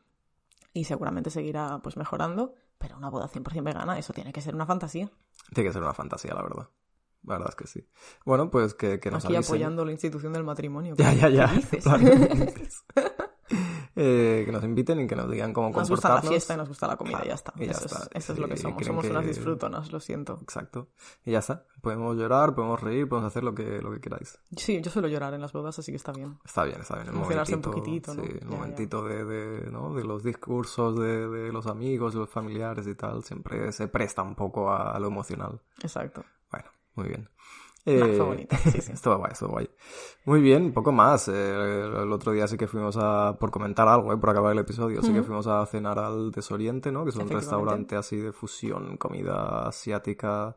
y 0.75 0.85
seguramente 0.85 1.31
seguirá 1.31 1.81
pues 1.83 1.97
mejorando, 1.97 2.55
pero 2.77 2.99
una 2.99 3.09
boda 3.09 3.29
100% 3.29 3.63
vegana, 3.63 3.99
eso 3.99 4.13
tiene 4.13 4.33
que 4.33 4.43
ser 4.43 4.55
una 4.55 4.67
fantasía. 4.67 5.11
Tiene 5.55 5.71
que 5.71 5.73
ser 5.73 5.81
una 5.81 5.95
fantasía, 5.95 6.35
la 6.35 6.43
verdad. 6.43 6.69
La 7.23 7.35
verdad 7.35 7.49
es 7.51 7.55
que 7.57 7.67
sí. 7.67 7.89
Bueno, 8.27 8.51
pues 8.51 8.75
que, 8.75 9.01
que 9.01 9.11
nos 9.11 9.25
Aquí 9.25 9.37
apoyando 9.37 9.85
la 9.85 9.93
institución 9.93 10.35
del 10.35 10.45
matrimonio. 10.45 10.95
Ya, 10.99 11.15
ya, 11.15 11.31
ya. 11.31 11.51
Eh, 13.97 14.43
que 14.45 14.51
nos 14.51 14.65
inviten 14.65 15.01
y 15.01 15.07
que 15.07 15.15
nos 15.15 15.31
digan 15.31 15.53
cómo 15.53 15.69
nos 15.69 15.77
comportarnos. 15.77 16.21
Gusta 16.21 16.27
la 16.27 16.31
fiesta 16.31 16.55
y 16.55 16.57
nos 16.57 16.69
gusta 16.69 16.89
la 16.89 16.97
comida, 16.97 17.21
y 17.25 17.29
ya 17.29 17.35
está. 17.35 17.53
eso, 17.59 18.09
Es, 18.13 18.39
lo 18.39 18.49
que 18.49 18.57
somos. 18.57 18.85
Somos 18.85 19.05
unas 19.07 19.25
disfrutonas, 19.25 19.93
lo 19.93 20.01
siento. 20.01 20.39
Exacto. 20.43 20.89
Y 21.25 21.31
ya 21.33 21.39
está. 21.39 21.65
Podemos 21.81 22.17
llorar, 22.17 22.55
podemos 22.55 22.81
reír, 22.81 23.09
podemos 23.09 23.31
hacer 23.31 23.45
lo 23.45 23.55
que, 23.55 23.81
lo 23.81 23.93
que 23.93 24.01
queráis. 24.01 24.39
Sí, 24.57 24.81
yo 24.81 24.91
suelo 24.91 25.07
llorar 25.07 25.35
en 25.35 25.41
las 25.41 25.53
bodas, 25.53 25.79
así 25.79 25.93
que 25.93 25.97
está 25.97 26.13
bien. 26.13 26.39
Está 26.45 26.65
bien, 26.65 26.81
está 26.81 26.97
bien. 26.97 27.09
El 27.09 27.15
momentito, 27.15 27.57
un 27.57 27.63
poquitito, 27.63 28.15
¿no? 28.15 28.25
Sí, 28.25 28.31
el 28.41 28.49
momentito 28.49 29.05
De, 29.05 29.25
de, 29.25 29.71
¿no? 29.71 29.95
de 29.95 30.05
los 30.05 30.25
discursos 30.25 30.99
de, 30.99 31.29
de 31.29 31.53
los 31.53 31.67
amigos, 31.67 32.15
de 32.15 32.21
los 32.21 32.31
familiares 32.31 32.87
y 32.87 32.95
tal, 32.95 33.23
siempre 33.23 33.71
se 33.73 33.87
presta 33.89 34.23
un 34.23 34.35
poco 34.35 34.73
a 34.73 34.99
lo 34.99 35.07
emocional. 35.07 35.61
Exacto. 35.83 36.25
Bueno, 36.51 36.69
muy 36.95 37.09
bien. 37.09 37.29
Eh, 37.87 38.15
fue 38.17 38.27
bonito, 38.27 38.57
sí, 38.57 38.81
sí. 38.81 38.93
estuvo 38.93 39.19
guay, 39.19 39.33
estuvo 39.33 39.51
guay. 39.51 39.69
Muy 40.25 40.41
bien, 40.41 40.73
poco 40.73 40.91
más. 40.91 41.29
Eh, 41.29 41.33
el 41.33 42.13
otro 42.13 42.33
día 42.33 42.47
sí 42.49 42.57
que 42.57 42.67
fuimos 42.67 42.97
a, 42.97 43.37
por 43.39 43.51
comentar 43.51 43.87
algo, 43.89 44.13
eh, 44.13 44.17
por 44.17 44.31
acabar 44.31 44.53
el 44.53 44.59
episodio, 44.59 45.03
sí 45.03 45.13
que 45.13 45.23
fuimos 45.23 45.47
a 45.47 45.65
cenar 45.67 45.99
al 45.99 46.31
Desoriente, 46.31 46.91
¿no? 46.91 47.05
Que 47.05 47.11
es 47.11 47.17
un 47.17 47.29
restaurante 47.29 47.97
así 47.97 48.17
de 48.17 48.33
fusión, 48.33 48.97
comida 48.97 49.69
asiática, 49.69 50.57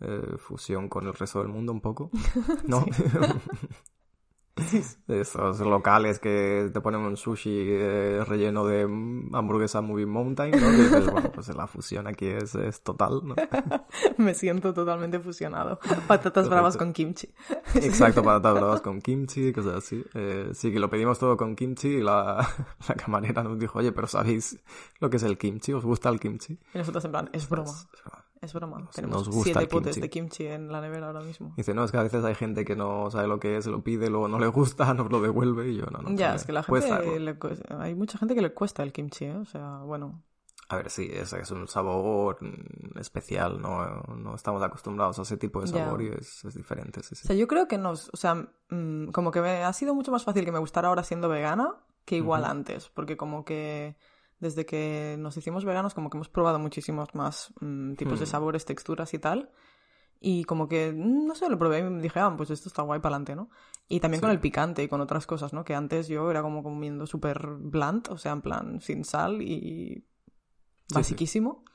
eh, 0.00 0.36
fusión 0.38 0.88
con 0.88 1.06
el 1.06 1.14
resto 1.14 1.40
del 1.40 1.48
mundo 1.48 1.72
un 1.72 1.80
poco, 1.80 2.10
¿no? 2.66 2.84
Esos 5.08 5.60
locales 5.60 6.18
que 6.18 6.70
te 6.72 6.80
ponen 6.80 7.00
un 7.00 7.16
sushi 7.16 7.66
eh, 7.68 8.24
relleno 8.26 8.66
de 8.66 8.82
hamburguesa 8.82 9.80
Movie 9.80 10.06
Mountain, 10.06 10.50
¿no? 10.50 10.72
Y 10.72 10.76
dices, 10.76 11.10
bueno, 11.10 11.30
pues 11.32 11.48
la 11.54 11.66
fusión 11.66 12.06
aquí 12.06 12.26
es, 12.26 12.54
es 12.54 12.82
total, 12.82 13.22
¿no? 13.24 13.34
Me 14.16 14.34
siento 14.34 14.74
totalmente 14.74 15.18
fusionado. 15.20 15.78
Patatas 16.06 16.48
bravas 16.48 16.76
con 16.76 16.92
kimchi. 16.92 17.28
Exacto, 17.74 18.22
patatas 18.24 18.54
bravas 18.54 18.80
con 18.80 19.00
kimchi, 19.00 19.52
cosas 19.52 19.76
así. 19.76 20.04
Eh, 20.14 20.50
sí, 20.52 20.72
que 20.72 20.78
lo 20.78 20.90
pedimos 20.90 21.18
todo 21.18 21.36
con 21.36 21.56
kimchi 21.56 21.88
y 21.88 22.02
la, 22.02 22.46
la 22.88 22.94
camarera 22.94 23.42
nos 23.42 23.58
dijo, 23.58 23.78
oye, 23.78 23.92
pero 23.92 24.06
¿sabéis 24.06 24.58
lo 25.00 25.10
que 25.10 25.16
es 25.16 25.22
el 25.22 25.38
kimchi? 25.38 25.72
¿Os 25.72 25.84
gusta 25.84 26.08
el 26.08 26.20
kimchi? 26.20 26.58
Y 26.74 26.78
nosotros 26.78 27.04
en 27.04 27.10
plan, 27.10 27.30
es 27.32 27.48
broma. 27.48 27.70
Es 27.70 27.88
broma. 28.02 28.17
Tenemos 28.94 29.28
siete 29.42 29.66
potes 29.66 30.00
de 30.00 30.08
kimchi 30.08 30.46
en 30.46 30.70
la 30.70 30.80
nevera 30.80 31.08
ahora 31.08 31.20
mismo. 31.20 31.54
Dice, 31.56 31.74
no, 31.74 31.84
es 31.84 31.90
que 31.90 31.98
a 31.98 32.02
veces 32.02 32.24
hay 32.24 32.34
gente 32.34 32.64
que 32.64 32.76
no 32.76 33.10
sabe 33.10 33.28
lo 33.28 33.40
que 33.40 33.56
es, 33.56 33.66
lo 33.66 33.82
pide, 33.82 34.10
luego 34.10 34.28
no 34.28 34.38
le 34.38 34.46
gusta, 34.48 34.94
nos 34.94 35.10
lo 35.10 35.20
devuelve 35.20 35.68
y 35.68 35.76
yo 35.76 35.86
no, 35.86 35.98
no. 35.98 36.16
Ya, 36.16 36.34
es 36.34 36.44
que 36.44 36.52
la 36.52 36.62
gente... 36.62 37.20
Le, 37.20 37.36
hay 37.78 37.94
mucha 37.94 38.18
gente 38.18 38.34
que 38.34 38.42
le 38.42 38.52
cuesta 38.52 38.82
el 38.82 38.92
kimchi, 38.92 39.26
¿eh? 39.26 39.36
O 39.36 39.44
sea, 39.44 39.78
bueno... 39.78 40.22
A 40.70 40.76
ver, 40.76 40.90
sí, 40.90 41.08
es, 41.10 41.32
es 41.32 41.50
un 41.50 41.66
sabor 41.66 42.38
especial, 43.00 43.58
¿no? 43.58 44.02
No 44.16 44.34
estamos 44.34 44.62
acostumbrados 44.62 45.18
a 45.18 45.22
ese 45.22 45.38
tipo 45.38 45.62
de 45.62 45.66
sabor 45.68 46.02
y 46.02 46.08
es, 46.08 46.44
es 46.44 46.54
diferente, 46.54 47.02
sí, 47.02 47.14
sí. 47.14 47.22
O 47.24 47.28
sea, 47.28 47.36
yo 47.36 47.48
creo 47.48 47.66
que 47.68 47.78
nos... 47.78 48.10
O 48.12 48.18
sea, 48.18 48.34
mmm, 48.68 49.06
como 49.06 49.30
que 49.30 49.40
me 49.40 49.64
ha 49.64 49.72
sido 49.72 49.94
mucho 49.94 50.12
más 50.12 50.24
fácil 50.24 50.44
que 50.44 50.52
me 50.52 50.58
gustara 50.58 50.88
ahora 50.88 51.02
siendo 51.04 51.30
vegana 51.30 51.74
que 52.04 52.16
igual 52.16 52.42
uh 52.42 52.46
-huh. 52.46 52.50
antes, 52.50 52.90
porque 52.90 53.16
como 53.16 53.44
que 53.46 53.96
desde 54.40 54.66
que 54.66 55.16
nos 55.18 55.36
hicimos 55.36 55.64
veganos, 55.64 55.94
como 55.94 56.10
que 56.10 56.16
hemos 56.16 56.28
probado 56.28 56.58
muchísimos 56.58 57.14
más 57.14 57.52
mmm, 57.60 57.94
tipos 57.94 58.14
mm. 58.14 58.18
de 58.18 58.24
hmm. 58.24 58.28
sabores, 58.28 58.64
texturas 58.64 59.14
y 59.14 59.18
tal. 59.18 59.50
Y 60.20 60.44
como 60.44 60.68
que, 60.68 60.92
no 60.92 61.34
sé, 61.36 61.48
lo 61.48 61.58
probé 61.58 61.78
y 61.78 61.82
me 61.84 62.02
dije, 62.02 62.18
ah, 62.18 62.34
pues 62.36 62.50
esto 62.50 62.68
está 62.68 62.82
guay 62.82 63.00
para 63.00 63.16
adelante, 63.16 63.36
¿no? 63.36 63.50
Y 63.88 64.00
también 64.00 64.18
sí. 64.18 64.22
con 64.22 64.30
el 64.30 64.40
picante 64.40 64.82
y 64.82 64.88
con 64.88 65.00
otras 65.00 65.26
cosas, 65.26 65.52
¿no? 65.52 65.64
Que 65.64 65.76
antes 65.76 66.08
yo 66.08 66.28
era 66.30 66.42
como 66.42 66.62
comiendo 66.64 67.06
súper 67.06 67.46
blunt, 67.46 68.08
o 68.08 68.18
sea, 68.18 68.32
en 68.32 68.42
plan 68.42 68.80
sin 68.80 69.04
sal 69.04 69.40
y 69.42 70.04
basiquísimo. 70.92 71.62
Sí, 71.64 71.72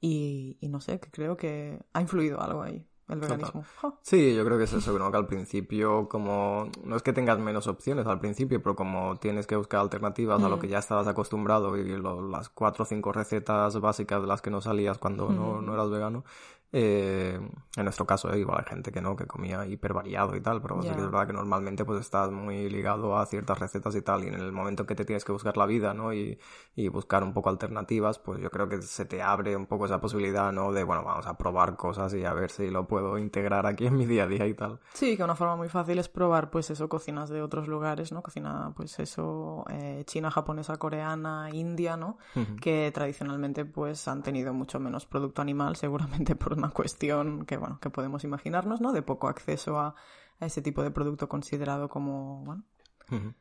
y, 0.00 0.58
y, 0.60 0.68
no 0.68 0.80
sé, 0.80 0.98
que 0.98 1.10
creo 1.10 1.36
que 1.36 1.78
ha 1.92 2.00
influido 2.00 2.40
algo 2.40 2.62
ahí 2.62 2.86
el 3.08 3.20
veganismo. 3.20 3.64
Sí, 4.02 4.34
yo 4.34 4.44
creo 4.44 4.58
que 4.58 4.64
es 4.64 4.72
eso, 4.72 4.98
¿no? 4.98 5.10
que 5.10 5.16
al 5.16 5.26
principio 5.26 6.08
como 6.08 6.70
no 6.84 6.96
es 6.96 7.02
que 7.02 7.12
tengas 7.12 7.38
menos 7.38 7.66
opciones 7.66 8.06
al 8.06 8.20
principio, 8.20 8.62
pero 8.62 8.74
como 8.74 9.16
tienes 9.16 9.46
que 9.46 9.56
buscar 9.56 9.80
alternativas 9.80 10.40
mm. 10.40 10.44
a 10.44 10.48
lo 10.48 10.58
que 10.58 10.68
ya 10.68 10.78
estabas 10.78 11.06
acostumbrado 11.06 11.76
y 11.76 11.84
lo, 11.96 12.26
las 12.28 12.48
cuatro 12.48 12.84
o 12.84 12.86
cinco 12.86 13.12
recetas 13.12 13.78
básicas 13.80 14.22
de 14.22 14.26
las 14.26 14.40
que 14.40 14.50
no 14.50 14.60
salías 14.60 14.98
cuando 14.98 15.28
mm. 15.28 15.36
no, 15.36 15.62
no, 15.62 15.74
eras 15.74 15.90
vegano, 15.90 16.24
eh, 16.72 17.38
en 17.76 17.84
nuestro 17.84 18.06
caso, 18.06 18.32
eh, 18.32 18.40
igual 18.40 18.58
hay 18.64 18.68
gente 18.68 18.90
que 18.90 19.00
no, 19.00 19.14
que 19.14 19.26
comía 19.26 19.64
hiper 19.66 19.92
variado 19.92 20.34
y 20.34 20.40
tal, 20.40 20.60
pero 20.60 20.80
yeah. 20.80 20.90
sí 20.90 20.96
que 20.96 21.04
es 21.04 21.10
verdad 21.10 21.26
que 21.26 21.32
normalmente 21.32 21.84
pues 21.84 22.00
estás 22.00 22.30
muy 22.30 22.68
ligado 22.68 23.16
a 23.16 23.26
ciertas 23.26 23.58
recetas 23.58 23.94
y 23.94 24.02
tal, 24.02 24.24
y 24.24 24.28
en 24.28 24.34
el 24.34 24.52
momento 24.52 24.86
que 24.86 24.94
te 24.94 25.04
tienes 25.04 25.24
que 25.24 25.32
buscar 25.32 25.56
la 25.56 25.66
vida, 25.66 25.94
¿no? 25.94 26.12
Y, 26.12 26.38
y 26.74 26.88
buscar 26.88 27.22
un 27.22 27.32
poco 27.32 27.48
alternativas, 27.50 28.18
pues 28.18 28.40
yo 28.40 28.50
creo 28.50 28.68
que 28.68 28.82
se 28.82 29.04
te 29.04 29.22
abre 29.22 29.56
un 29.56 29.66
poco 29.66 29.86
esa 29.86 30.00
posibilidad, 30.00 30.52
¿no? 30.52 30.72
De, 30.72 30.82
bueno, 30.84 31.04
vamos 31.04 31.26
a 31.26 31.36
probar 31.38 31.76
cosas 31.76 32.12
y 32.14 32.24
a 32.24 32.32
ver 32.32 32.50
si 32.50 32.70
lo 32.70 32.86
puedo 32.88 33.18
integrar 33.18 33.66
aquí 33.66 33.86
en 33.86 33.96
mi 33.96 34.06
día 34.06 34.24
a 34.24 34.26
día 34.26 34.46
y 34.46 34.54
tal. 34.54 34.80
Sí, 34.94 35.16
que 35.16 35.24
una 35.24 35.36
forma 35.36 35.56
muy 35.56 35.68
fácil 35.68 35.98
es 35.98 36.08
probar, 36.08 36.50
pues 36.50 36.70
eso, 36.70 36.88
cocinas 36.88 37.28
de 37.28 37.42
otros 37.42 37.68
lugares, 37.68 38.12
¿no? 38.12 38.22
Cocina, 38.22 38.72
pues 38.76 38.98
eso, 38.98 39.64
eh, 39.70 40.02
china, 40.06 40.30
japonesa, 40.30 40.76
coreana, 40.76 41.50
india, 41.52 41.96
¿no? 41.96 42.18
Uh 42.34 42.40
-huh. 42.40 42.60
Que 42.60 42.90
tradicionalmente, 42.92 43.64
pues 43.64 44.08
han 44.08 44.22
tenido 44.22 44.52
mucho 44.52 44.80
menos 44.80 45.06
producto 45.06 45.42
animal, 45.42 45.76
seguramente 45.76 46.34
por 46.34 46.56
una 46.64 46.72
cuestión 46.72 47.44
que, 47.46 47.56
bueno, 47.56 47.78
que 47.80 47.90
podemos 47.90 48.24
imaginarnos, 48.24 48.80
¿no? 48.80 48.92
De 48.92 49.02
poco 49.02 49.28
acceso 49.28 49.78
a, 49.78 49.94
a 50.40 50.46
ese 50.46 50.62
tipo 50.62 50.82
de 50.82 50.90
producto 50.90 51.28
considerado 51.28 51.88
como, 51.88 52.44
bueno, 52.44 52.64
uh 53.10 53.14
-huh. 53.14 53.34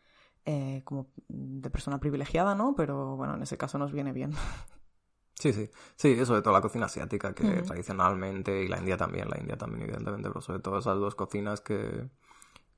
eh, 0.45 0.81
como 0.85 1.07
de 1.27 1.69
persona 1.69 1.99
privilegiada, 1.99 2.55
¿no? 2.55 2.75
Pero, 2.75 3.15
bueno, 3.15 3.35
en 3.35 3.43
ese 3.43 3.57
caso 3.57 3.77
nos 3.77 3.91
viene 3.91 4.11
bien. 4.13 4.31
Sí, 5.35 5.51
sí. 5.51 5.69
Sí, 5.97 6.11
eso 6.11 6.35
de 6.35 6.41
toda 6.41 6.53
la 6.53 6.61
cocina 6.61 6.85
asiática, 6.85 7.33
que 7.33 7.43
uh 7.43 7.49
-huh. 7.49 7.65
tradicionalmente, 7.65 8.63
y 8.63 8.67
la 8.69 8.77
India 8.77 8.95
también, 8.95 9.27
la 9.29 9.37
India 9.39 9.57
también, 9.57 9.81
evidentemente, 9.81 10.29
pero 10.29 10.39
sobre 10.41 10.59
todo 10.59 10.77
esas 10.77 10.97
dos 10.99 11.15
cocinas 11.15 11.59
que, 11.59 12.07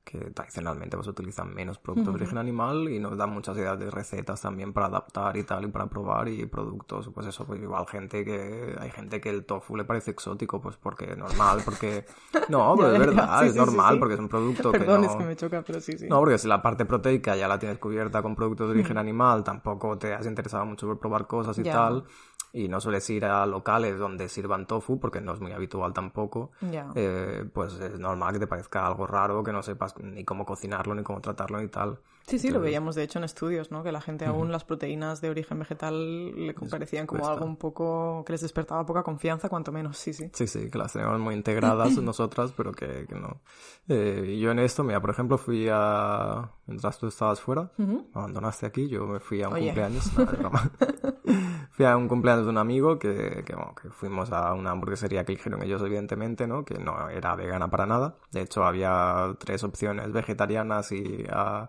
que 0.06 0.18
tradicionalmente 0.30 0.96
pues 0.96 1.08
utilizan 1.08 1.52
menos 1.52 1.78
productos 1.78 2.06
uh 2.06 2.10
-huh. 2.10 2.18
de 2.18 2.22
origen 2.22 2.38
animal 2.38 2.88
y 2.88 3.00
nos 3.00 3.18
dan 3.18 3.30
muchas 3.30 3.56
ideas 3.58 3.76
de 3.76 3.90
recetas 3.90 4.40
también 4.40 4.72
para 4.72 4.86
adaptar 4.86 5.36
y 5.36 5.42
tal 5.42 5.64
y 5.64 5.66
para 5.66 5.86
probar 5.86 6.28
y 6.28 6.46
productos 6.46 7.10
pues 7.12 7.26
eso 7.26 7.44
pues 7.44 7.60
igual 7.60 7.86
gente 7.88 8.24
que 8.24 8.76
hay 8.78 8.90
gente 8.92 9.20
que 9.20 9.30
el 9.30 9.44
tofu 9.44 9.76
le 9.76 9.84
parece 9.84 10.12
exótico 10.12 10.60
pues 10.60 10.76
porque 10.76 11.16
normal 11.16 11.60
porque 11.64 12.06
no 12.48 12.76
pero 12.76 12.92
es 12.92 12.98
verdad 13.00 13.40
sí, 13.40 13.46
es 13.46 13.52
sí, 13.54 13.58
normal 13.58 13.94
sí, 13.94 13.98
porque 13.98 14.14
es 14.14 14.20
un 14.20 14.28
producto 14.28 14.70
Perdón, 14.70 15.00
que 15.00 15.06
no 15.08 15.12
es 15.12 15.18
que 15.18 15.24
me 15.24 15.36
choca 15.36 15.62
pero 15.66 15.80
sí 15.80 15.98
sí 15.98 16.06
no 16.08 16.20
porque 16.20 16.38
si 16.38 16.46
la 16.46 16.62
parte 16.62 16.84
proteica 16.84 17.34
ya 17.34 17.48
la 17.48 17.58
tienes 17.58 17.78
cubierta 17.78 18.22
con 18.22 18.36
productos 18.36 18.68
de 18.68 18.74
origen 18.74 18.96
uh 18.96 19.00
-huh. 19.00 19.02
animal 19.02 19.42
tampoco 19.42 19.98
te 19.98 20.14
has 20.14 20.24
interesado 20.24 20.64
mucho 20.64 20.86
por 20.86 21.00
probar 21.00 21.26
cosas 21.26 21.58
y 21.58 21.64
yeah. 21.64 21.74
tal 21.74 22.04
y 22.52 22.68
no 22.68 22.80
sueles 22.80 23.08
ir 23.10 23.24
a 23.24 23.44
locales 23.46 23.98
donde 23.98 24.28
sirvan 24.28 24.66
tofu 24.66 24.98
porque 24.98 25.20
no 25.20 25.34
es 25.34 25.40
muy 25.40 25.52
habitual 25.52 25.92
tampoco, 25.92 26.50
yeah. 26.60 26.90
eh, 26.94 27.44
pues 27.52 27.74
es 27.74 27.98
normal 27.98 28.32
que 28.34 28.40
te 28.40 28.46
parezca 28.46 28.86
algo 28.86 29.06
raro, 29.06 29.42
que 29.42 29.52
no 29.52 29.62
sepas 29.62 29.94
ni 29.98 30.24
cómo 30.24 30.44
cocinarlo, 30.44 30.94
ni 30.94 31.02
cómo 31.02 31.20
tratarlo, 31.20 31.60
ni 31.60 31.68
tal. 31.68 31.98
Sí, 32.26 32.40
sí, 32.40 32.48
Entonces... 32.48 32.52
lo 32.54 32.60
veíamos 32.60 32.94
de 32.96 33.04
hecho 33.04 33.20
en 33.20 33.24
estudios, 33.24 33.70
¿no? 33.70 33.84
Que 33.84 33.92
la 33.92 34.00
gente 34.00 34.24
aún 34.24 34.46
uh 34.46 34.48
-huh. 34.48 34.52
las 34.52 34.64
proteínas 34.64 35.20
de 35.20 35.30
origen 35.30 35.60
vegetal 35.60 36.46
le 36.46 36.54
parecían 36.54 37.06
como 37.06 37.28
algo 37.28 37.44
un 37.44 37.56
poco 37.56 38.24
que 38.26 38.32
les 38.32 38.40
despertaba 38.40 38.84
poca 38.84 39.04
confianza, 39.04 39.48
cuanto 39.48 39.70
menos, 39.70 39.96
sí, 39.96 40.12
sí. 40.12 40.28
Sí, 40.32 40.48
sí, 40.48 40.68
que 40.68 40.78
las 40.78 40.92
tenemos 40.92 41.20
muy 41.20 41.34
integradas 41.34 41.96
nosotras, 41.98 42.52
pero 42.56 42.72
que, 42.72 43.06
que 43.06 43.14
no. 43.14 43.40
Eh, 43.88 44.38
yo 44.40 44.50
en 44.50 44.58
esto, 44.58 44.82
mira, 44.82 45.00
por 45.00 45.10
ejemplo, 45.10 45.38
fui 45.38 45.68
a... 45.70 46.50
Mientras 46.66 46.98
tú 46.98 47.06
estabas 47.06 47.40
fuera, 47.40 47.70
uh 47.78 47.82
-huh. 47.84 48.06
abandonaste 48.12 48.66
aquí, 48.66 48.88
yo 48.88 49.06
me 49.06 49.20
fui 49.20 49.42
a 49.42 49.48
un 49.48 49.54
Oye. 49.54 49.66
cumpleaños. 49.66 50.12
No, 50.16 50.50
fui 51.76 51.84
a 51.84 51.96
un 51.96 52.08
cumpleaños 52.08 52.44
de 52.44 52.50
un 52.50 52.58
amigo 52.58 52.98
que, 52.98 53.42
que, 53.44 53.54
bueno, 53.54 53.74
que 53.74 53.90
fuimos 53.90 54.32
a 54.32 54.54
una 54.54 54.70
hamburguesería 54.70 55.24
que 55.24 55.32
eligieron 55.32 55.62
ellos, 55.62 55.82
evidentemente, 55.82 56.46
¿no? 56.46 56.64
Que 56.64 56.78
no 56.78 57.10
era 57.10 57.36
vegana 57.36 57.68
para 57.68 57.84
nada. 57.84 58.16
De 58.32 58.40
hecho, 58.40 58.64
había 58.64 59.36
tres 59.38 59.62
opciones 59.62 60.10
vegetarianas 60.10 60.90
y 60.92 61.26
a, 61.30 61.68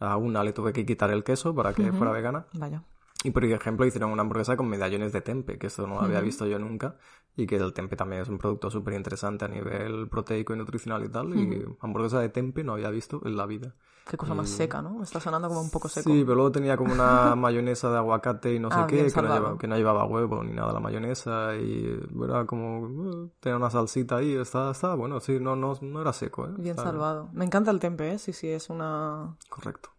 a 0.00 0.16
una 0.16 0.42
le 0.42 0.52
tuve 0.54 0.72
que 0.72 0.86
quitar 0.86 1.10
el 1.10 1.22
queso 1.22 1.54
para 1.54 1.74
que 1.74 1.82
uh 1.82 1.86
-huh. 1.86 1.98
fuera 1.98 2.12
vegana. 2.12 2.46
Vaya. 2.54 2.82
Y 3.24 3.30
por 3.30 3.44
ejemplo 3.44 3.86
hicieron 3.86 4.10
una 4.10 4.22
hamburguesa 4.22 4.56
con 4.56 4.68
medallones 4.68 5.12
de 5.12 5.20
tempe, 5.20 5.58
que 5.58 5.68
esto 5.68 5.86
no 5.86 5.94
lo 5.94 6.00
había 6.02 6.20
visto 6.20 6.46
yo 6.46 6.58
nunca. 6.58 6.96
Y 7.36 7.46
que 7.46 7.56
el 7.56 7.72
tempe 7.72 7.96
también 7.96 8.22
es 8.22 8.28
un 8.28 8.38
producto 8.38 8.70
súper 8.70 8.94
interesante 8.94 9.44
a 9.44 9.48
nivel 9.48 10.08
proteico 10.08 10.52
y 10.52 10.56
nutricional 10.56 11.04
y 11.04 11.08
tal. 11.08 11.34
Y 11.34 11.64
hamburguesa 11.80 12.20
de 12.20 12.28
tempe 12.28 12.64
no 12.64 12.74
había 12.74 12.90
visto 12.90 13.20
en 13.24 13.36
la 13.36 13.46
vida. 13.46 13.74
Qué 14.08 14.16
cosa 14.16 14.34
y... 14.34 14.36
más 14.36 14.48
seca, 14.48 14.82
¿no? 14.82 15.02
está 15.02 15.20
sonando 15.20 15.48
como 15.48 15.60
un 15.60 15.70
poco 15.70 15.88
seco. 15.88 16.10
Sí, 16.10 16.22
pero 16.24 16.34
luego 16.34 16.50
tenía 16.52 16.76
como 16.76 16.92
una 16.92 17.34
mayonesa 17.36 17.90
de 17.90 17.98
aguacate 17.98 18.54
y 18.54 18.58
no 18.58 18.68
sé 18.68 18.76
ah, 18.78 18.86
qué, 18.86 19.06
que 19.06 19.22
no, 19.22 19.34
llevaba, 19.34 19.58
que 19.58 19.66
no, 19.68 19.76
llevaba, 19.76 20.04
huevo 20.04 20.42
ni 20.42 20.52
nada 20.52 20.72
la 20.72 20.80
mayonesa. 20.80 21.54
Y 21.56 22.00
era 22.24 22.44
como. 22.44 22.80
Uh, 22.80 23.30
tenía 23.38 23.56
una 23.56 23.70
salsita 23.70 24.16
ahí, 24.16 24.34
estaba, 24.34 24.72
estaba 24.72 24.96
bueno, 24.96 25.20
sí, 25.20 25.38
no, 25.40 25.54
no, 25.54 25.78
no 25.80 26.00
era 26.00 26.12
seco, 26.12 26.46
¿eh? 26.46 26.50
Bien 26.58 26.76
salvado. 26.76 27.28
Me 27.32 27.44
encanta 27.44 27.70
el 27.70 27.78
tempe, 27.78 28.12
¿eh? 28.12 28.18
Sí, 28.18 28.32
sí, 28.32 28.48
es 28.48 28.68
una. 28.68 29.36
Correcto. 29.48 29.91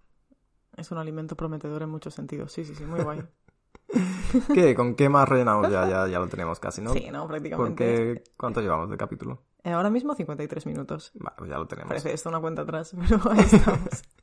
Es 0.78 0.92
un 0.92 0.98
alimento 0.98 1.36
prometedor 1.36 1.84
en 1.84 1.90
muchos 1.90 2.14
sentidos. 2.14 2.52
Sí, 2.52 2.66
sí, 2.66 2.76
sí, 2.76 2.84
muy 2.86 3.02
guay. 3.02 3.24
¿Qué? 4.54 4.74
¿Con 4.74 4.96
qué 4.96 5.10
más 5.10 5.28
rellenamos? 5.30 5.70
Ya, 5.70 5.88
ya, 5.88 6.08
ya 6.08 6.20
lo 6.20 6.28
tenemos 6.28 6.60
casi, 6.60 6.82
¿no? 6.82 6.94
Sí, 6.94 7.10
no, 7.12 7.28
prácticamente. 7.28 8.16
Porque, 8.16 8.24
¿Cuánto 8.38 8.62
llevamos 8.62 8.90
de 8.90 8.98
capítulo? 8.98 9.42
Eh, 9.64 9.72
ahora 9.72 9.90
mismo 9.90 10.14
53 10.14 10.66
minutos. 10.66 11.12
Vale, 11.16 11.36
pues 11.38 11.50
ya 11.50 11.58
lo 11.58 11.68
tenemos. 11.68 11.90
Parece 11.90 12.14
esto 12.14 12.30
una 12.30 12.40
cuenta 12.40 12.64
atrás, 12.64 12.96
pero 13.08 13.32
ahí 13.32 13.40
estamos. 13.40 14.04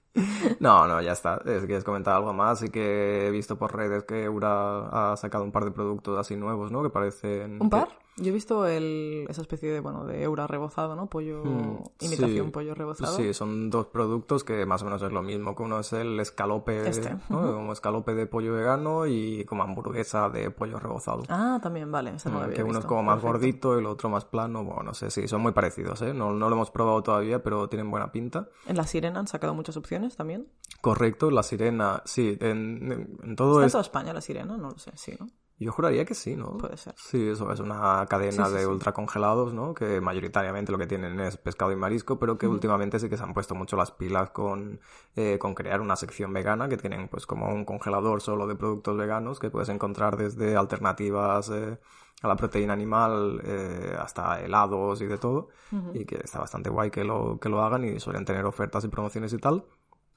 No, 0.59 0.89
no, 0.89 1.01
ya 1.01 1.13
está. 1.13 1.39
Si 1.39 1.67
quieres 1.67 1.85
comentar 1.85 2.17
algo 2.17 2.33
más, 2.33 2.65
y 2.65 2.69
que 2.69 3.29
he 3.29 3.31
visto 3.31 3.57
por 3.57 3.77
redes 3.77 4.03
que 4.03 4.25
Eura 4.25 5.13
ha 5.13 5.17
sacado 5.17 5.45
un 5.45 5.53
par 5.53 5.65
de 5.65 5.71
productos 5.71 6.19
así 6.19 6.35
nuevos, 6.35 6.73
¿no? 6.73 6.83
Que 6.83 6.91
parecen... 6.91 7.63
¿Un 7.63 7.71
par? 7.71 7.87
Que... 7.87 7.95
Yo 8.17 8.29
he 8.29 8.33
visto 8.33 8.67
el, 8.67 9.25
esa 9.31 9.41
especie 9.41 9.71
de, 9.71 9.81
bueno, 9.81 10.05
de 10.05 10.23
Eura 10.25 10.47
rebozado, 10.47 10.95
¿no? 10.95 11.07
Pollo, 11.09 11.43
hmm, 11.43 11.83
imitación 12.01 12.47
sí, 12.47 12.53
pollo 12.53 12.75
rebozado. 12.75 13.17
Sí, 13.17 13.33
son 13.33 13.71
dos 13.71 13.87
productos 13.87 14.45
que 14.45 14.67
más 14.67 14.83
o 14.83 14.85
menos 14.85 15.01
es 15.01 15.11
lo 15.13 15.23
mismo, 15.23 15.55
que 15.57 15.63
uno 15.63 15.81
es 15.81 15.93
el 15.95 16.21
escalope, 16.21 16.87
este. 16.89 17.17
Como 17.29 17.73
escalope 17.73 18.15
de 18.15 18.27
pollo 18.27 18.53
vegano 18.53 19.07
y 19.07 19.45
como 19.47 19.63
hamburguesa 19.63 20.29
de 20.29 20.51
pollo 20.51 20.79
rebozado. 20.79 21.23
Ah, 21.29 21.61
también, 21.63 21.91
vale, 21.91 22.11
esa 22.17 22.29
no 22.29 22.41
mm, 22.41 22.43
había 22.43 22.55
Que 22.57 22.63
uno 22.63 22.73
visto. 22.73 22.81
es 22.81 22.87
como 22.87 23.03
más 23.05 23.15
Perfecto. 23.23 23.33
gordito 23.33 23.77
y 23.77 23.79
el 23.79 23.87
otro 23.87 24.11
más 24.11 24.25
plano, 24.27 24.65
bueno, 24.65 24.83
no 24.83 24.95
sé, 24.95 25.11
sí, 25.11 25.27
son 25.27 25.41
muy 25.41 25.53
parecidos, 25.53 26.03
¿eh? 26.03 26.13
No, 26.13 26.33
no 26.33 26.49
lo 26.51 26.57
hemos 26.57 26.71
probado 26.71 27.03
todavía, 27.03 27.43
pero 27.43 27.69
tienen 27.69 27.91
buena 27.91 28.13
pinta. 28.13 28.49
En 28.67 28.77
La 28.77 28.85
Sirena 28.85 29.21
han 29.21 29.29
sacado 29.29 29.55
muchas 29.55 29.77
opciones 29.79 30.17
también. 30.17 30.47
Correcto, 30.83 31.31
La 31.31 31.43
Sirena, 31.43 32.03
sí, 32.05 32.37
en, 32.41 33.17
en 33.23 33.37
todo 33.37 33.61
¿Está 33.61 33.67
es... 33.67 33.73
toda 33.73 33.83
España 33.83 34.13
La 34.13 34.21
Sirena? 34.21 34.57
No 34.59 34.71
lo 34.71 34.79
sé, 34.79 34.91
sí, 34.97 35.15
¿no? 35.19 35.27
Yo 35.61 35.73
juraría 35.73 36.07
que 36.07 36.15
sí, 36.15 36.37
¿no? 36.37 36.57
Puede 36.57 36.79
ser. 36.79 36.95
Sí, 36.97 37.29
eso 37.29 37.53
es 37.53 37.61
una 37.61 38.07
cadena 38.09 38.47
sí, 38.47 38.51
sí, 38.51 38.57
de 38.57 38.63
sí. 38.63 38.67
ultracongelados, 38.67 39.53
¿no? 39.53 39.75
Que 39.75 40.01
mayoritariamente 40.01 40.73
lo 40.73 40.79
que 40.79 40.87
tienen 40.87 41.21
es 41.21 41.37
pescado 41.37 41.71
y 41.71 41.77
marisco, 41.77 42.19
pero 42.19 42.39
que 42.39 42.49
mm. 42.49 42.51
últimamente 42.51 42.99
sí 42.99 43.11
que 43.11 43.19
se 43.19 43.23
han 43.25 43.35
puesto 43.35 43.55
mucho 43.55 43.77
las 43.77 43.91
pilas 43.91 44.31
con, 44.31 44.81
eh, 45.17 45.39
con 45.39 45.55
crear 45.55 45.83
una 45.83 45.97
sección 45.97 46.33
vegana, 46.33 46.67
que 46.67 46.79
tienen 46.79 47.09
pues 47.09 47.27
como 47.27 47.53
un 47.53 47.67
congelador 47.67 48.23
solo 48.23 48.47
de 48.47 48.55
productos 48.55 48.97
veganos 48.97 49.39
que 49.39 49.51
puedes 49.51 49.69
encontrar 49.69 50.17
desde 50.17 50.57
alternativas 50.57 51.51
eh, 51.51 51.79
a 52.23 52.29
la 52.29 52.37
proteína 52.37 52.73
animal, 52.73 53.43
eh, 53.45 53.95
hasta 53.99 54.41
helados 54.41 55.03
y 55.03 55.07
de 55.07 55.19
todo, 55.19 55.49
y 55.93 56.07
que 56.07 56.17
está 56.25 56.39
bastante 56.39 56.71
guay 56.71 56.91
que 56.91 57.05
lo, 57.05 57.39
que 57.39 57.51
lo 57.51 57.63
hagan 57.63 57.85
y 57.85 58.01
suelen 58.01 58.25
tener 58.25 58.47
ofertas 58.47 58.85
y 58.85 58.89
promociones 58.89 59.35
y 59.35 59.39
tal. 59.39 59.67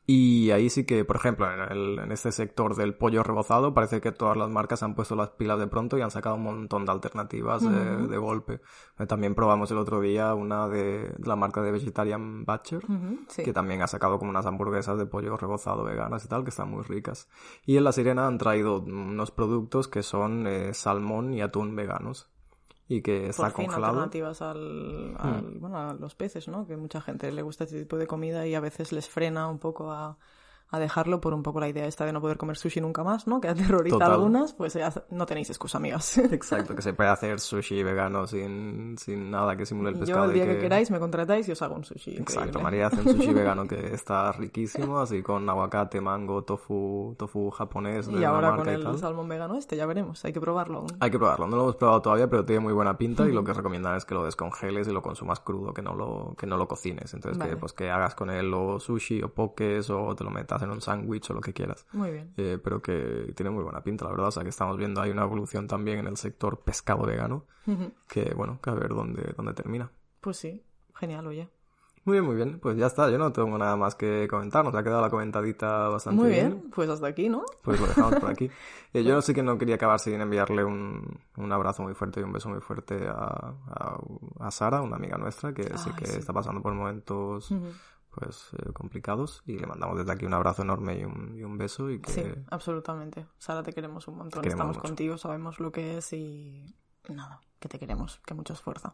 Y 0.06 0.51
ahí 0.51 0.70
sí 0.70 0.86
que, 0.86 1.06
por 1.06 1.16
ejemplo, 1.16 1.49
en, 1.49 1.60
el, 1.72 1.99
en, 1.99 2.12
este 2.12 2.34
sector 2.34 2.76
del 2.76 2.93
pollo 2.93 3.24
rebozado, 3.24 3.74
parece 3.74 4.01
que 4.01 4.12
todas 4.12 4.36
las 4.36 4.49
marcas 4.49 4.84
han 4.84 4.95
puesto 4.95 5.16
las 5.16 5.30
pilas 5.30 5.60
de 5.60 5.68
pronto 5.68 5.97
y 5.97 6.01
han 6.01 6.12
sacado 6.12 6.36
un 6.36 6.43
montón 6.43 6.86
de 6.86 6.91
alternativas 6.91 7.64
de, 7.64 8.18
golpe. 8.18 8.60
Eh, 8.99 9.06
también 9.06 9.34
probamos 9.34 9.72
el 9.72 9.78
otro 9.78 10.01
día 10.01 10.34
una 10.34 10.68
de, 10.68 11.14
la 11.20 11.38
marca 11.38 11.62
de 11.62 11.72
Vegetarian 11.72 12.43
Butcher, 12.43 12.82
que 13.34 13.54
también 13.54 13.82
ha 13.82 13.88
sacado 13.88 14.20
como 14.20 14.30
unas 14.30 14.45
hamburguesas 14.45 14.97
de 14.97 15.06
pollo 15.06 15.38
rebozado 15.38 15.86
veganas 15.86 16.26
y 16.26 16.28
tal, 16.28 16.43
que 16.43 16.49
están 16.49 16.70
muy 16.70 16.84
ricas. 16.84 17.30
Y 17.66 17.78
en 17.78 17.86
La 17.86 17.93
Sirena 17.93 18.28
han 18.28 18.38
traído 18.38 18.82
unos 18.82 19.32
productos 19.32 19.88
que 19.88 20.04
son 20.04 20.47
eh, 20.47 20.74
salmón 20.74 21.34
y 21.34 21.41
atún 21.41 21.78
veganos 21.78 22.33
y 22.98 23.02
que 23.02 23.28
está 23.30 23.44
Por 23.44 23.52
fin, 23.54 23.66
congelado. 23.66 23.94
alternativas 24.02 24.41
al, 24.41 25.16
al 25.18 25.41
Hmm. 25.44 25.60
bueno, 25.60 25.78
a 25.78 25.94
los 25.94 26.16
peces, 26.16 26.48
¿no? 26.48 26.66
Que 26.68 26.78
mucha 26.78 27.02
gente 27.02 27.32
le 27.32 27.41
gusta 27.41 27.64
este 27.66 27.80
tipo 27.80 27.98
de 27.98 28.08
comida 28.08 28.46
y 28.48 28.56
a 28.56 28.60
veces 28.60 28.91
les 28.91 29.08
frena 29.10 29.48
un 29.50 29.60
poco 29.60 29.91
a, 29.91 30.18
a 30.74 30.80
dejarlo 30.80 31.22
por 31.22 31.36
un 31.36 31.44
poco 31.44 31.60
la 31.60 31.70
idea 31.70 31.86
esta 31.86 32.04
de 32.04 32.12
no 32.12 32.20
poder 32.20 32.38
comer 32.38 32.58
sushi 32.58 32.82
nunca 32.82 33.04
más, 33.04 33.28
¿no? 33.28 33.40
Que 33.40 33.48
aterroriza 33.48 33.94
Total. 33.94 34.10
a 34.10 34.14
algunas, 34.16 34.54
pues 34.54 34.74
ya 34.74 34.92
no 35.12 35.28
tenéis 35.28 35.52
excusa, 35.52 35.78
amigas. 35.78 36.18
Exacto, 36.32 36.76
que 36.76 36.82
se 36.82 36.94
puede 36.94 37.12
hacer 37.12 37.40
sushi 37.40 37.84
vegano 37.84 38.26
sin, 38.26 38.98
sin 38.98 39.30
nada 39.30 39.56
que 39.56 39.68
simule 39.68 39.92
el 39.92 40.00
pescado. 40.00 40.26
Yo 40.26 40.32
el 40.32 40.38
y 40.38 40.40
día 40.40 40.52
que... 40.52 40.60
queráis 40.60 40.90
me 40.90 40.98
contratáis 40.98 41.48
y 41.48 41.52
os 41.52 41.62
hago 41.62 41.76
un 41.76 41.84
sushi. 41.84 42.18
Exacto, 42.18 42.40
increíble. 42.40 42.64
María 42.64 42.88
hace 42.88 43.02
un 43.02 43.16
sushi 43.16 43.34
vegano 43.34 43.68
que 43.68 43.94
está 43.94 44.32
riquísimo, 44.32 45.00
así 45.00 45.22
con 45.22 45.48
aguacate, 45.48 46.02
mango, 46.02 46.44
tofu, 46.44 47.14
tofu 47.20 47.52
japonés 47.52 48.08
de 48.08 48.20
Y 48.20 48.24
ahora 48.24 48.50
marca 48.50 48.64
con 48.64 48.74
el 48.74 48.98
salmón 48.98 49.30
vegano 49.30 49.56
este, 49.56 49.78
ya 49.78 49.86
veremos, 49.86 50.26
hay 50.26 50.34
que 50.34 50.42
probarlo 50.42 50.80
aún. 50.80 50.88
Hay 51.00 51.12
que 51.12 51.20
probarlo, 51.20 51.46
no 51.46 51.56
lo 51.56 51.62
hemos 51.64 51.76
probado 51.76 52.02
todavía, 52.02 52.28
pero 52.28 52.46
tiene 52.46 52.62
muy 52.62 52.74
buena 52.74 52.98
pinta 52.98 53.28
y 53.28 53.32
lo 53.32 53.44
que 53.46 53.54
recomiendan 53.54 53.96
es 53.96 54.06
que 54.06 54.16
lo 54.16 54.26
descongeles 54.26 54.88
y 54.88 54.92
lo 54.92 55.04
consumas 55.04 55.40
crudo, 55.40 55.72
que 55.72 55.84
no 55.84 55.94
lo, 55.94 56.34
que 56.36 56.48
no 56.48 56.58
lo 56.58 56.68
cocines. 56.68 57.14
Entonces, 57.14 57.38
que, 57.48 57.58
pues, 57.58 57.74
que 57.74 57.92
hagas 57.92 58.16
con 58.16 58.32
él 58.32 58.52
o 58.56 58.80
sushi 58.80 59.22
o 59.22 59.30
pokés 59.30 59.92
o 59.92 60.16
te 60.16 60.24
lo 60.24 60.32
metas 60.32 60.62
en 60.64 60.72
un 60.72 60.82
sándwich 60.82 61.30
o 61.30 61.34
lo 61.34 61.41
que 61.41 61.53
quieras. 61.53 61.86
Muy 61.93 62.11
bien. 62.11 62.34
Eh, 62.38 62.57
pero 62.64 62.82
que 62.82 63.34
tiene 63.36 63.49
muy 63.49 63.64
buena 63.64 63.82
pinta, 63.84 64.05
la 64.05 64.11
verdad. 64.11 64.28
O 64.28 64.32
sea, 64.32 64.43
que 64.43 64.49
estamos 64.49 64.78
viendo 64.78 65.01
hay 65.01 65.11
una 65.11 65.24
evolución 65.24 65.68
también 65.68 65.99
en 65.99 66.07
el 66.07 66.18
sector 66.18 66.61
pescado 66.61 67.05
vegano, 67.05 67.45
que 68.07 68.34
bueno, 68.36 68.59
que 68.61 68.70
a 68.70 68.74
ver 68.74 68.89
dónde, 68.89 69.34
dónde 69.36 69.53
termina. 69.53 69.91
Pues 70.22 70.38
sí, 70.38 70.64
genial, 70.95 71.28
oye. 71.28 71.49
Muy 72.05 72.16
bien, 72.16 72.26
muy 72.26 72.36
bien. 72.36 72.59
Pues 72.59 72.76
ya 72.76 72.88
está, 72.88 73.09
yo 73.09 73.18
no 73.18 73.32
tengo 73.32 73.57
nada 73.57 73.78
más 73.78 73.95
que 73.95 74.28
comentar. 74.30 74.66
Nos 74.66 74.76
ha 74.76 74.84
quedado 74.84 75.01
la 75.01 75.09
comentadita 75.09 75.88
bastante 75.88 76.22
Muy 76.22 76.32
bien, 76.32 76.70
pues 76.76 76.89
hasta 76.89 77.07
aquí, 77.07 77.30
¿no? 77.30 77.45
Pues 77.61 77.80
lo 77.80 77.88
dejamos 77.88 78.16
por 78.16 78.30
aquí. 78.30 78.49
Eh, 78.95 79.03
yo 79.03 79.20
sí 79.24 79.34
que 79.34 79.41
no 79.41 79.57
quería 79.57 79.74
acabar 79.74 79.99
sin 79.99 80.22
enviarle 80.22 80.64
un, 80.64 81.20
un 81.38 81.51
abrazo 81.51 81.82
muy 81.82 81.95
fuerte 81.95 82.20
y 82.20 82.24
un 82.24 82.32
beso 82.32 82.47
muy 82.47 82.59
fuerte 82.61 83.07
a, 83.07 83.55
a, 83.66 83.97
a 84.39 84.51
Sara, 84.51 84.84
una 84.84 84.97
amiga 84.97 85.18
nuestra, 85.18 85.51
que 85.51 85.64
sí 85.64 85.89
Ay, 85.89 85.93
que 85.97 86.05
sí. 86.05 86.20
está 86.20 86.32
pasando 86.32 86.61
por 86.61 86.76
momentos 86.76 87.51
pues 88.16 88.49
eh, 88.53 88.72
complicados 88.74 89.41
y 89.45 89.57
le 89.57 89.68
mandamos 89.68 89.97
desde 89.97 90.11
aquí 90.11 90.26
un 90.26 90.34
abrazo 90.34 90.61
enorme 90.61 90.99
y 90.99 91.05
un, 91.05 91.36
y 91.36 91.43
un 91.43 91.57
beso 91.57 91.89
y 91.89 91.99
que 91.99 92.11
Sí, 92.11 92.24
absolutamente. 92.49 93.26
Sara, 93.38 93.64
te 93.64 93.74
queremos 93.74 94.07
un 94.07 94.18
montón. 94.18 94.41
Queremos 94.41 94.61
Estamos 94.61 94.78
mucho. 94.78 94.88
contigo, 94.88 95.18
sabemos 95.18 95.59
lo 95.59 95.72
que 95.72 95.97
es 95.97 96.14
y 96.14 96.76
nada, 97.09 97.41
que 97.59 97.70
te 97.70 97.80
queremos, 97.80 98.20
que 98.26 98.34
mucho 98.34 98.53
esfuerzo. 98.53 98.93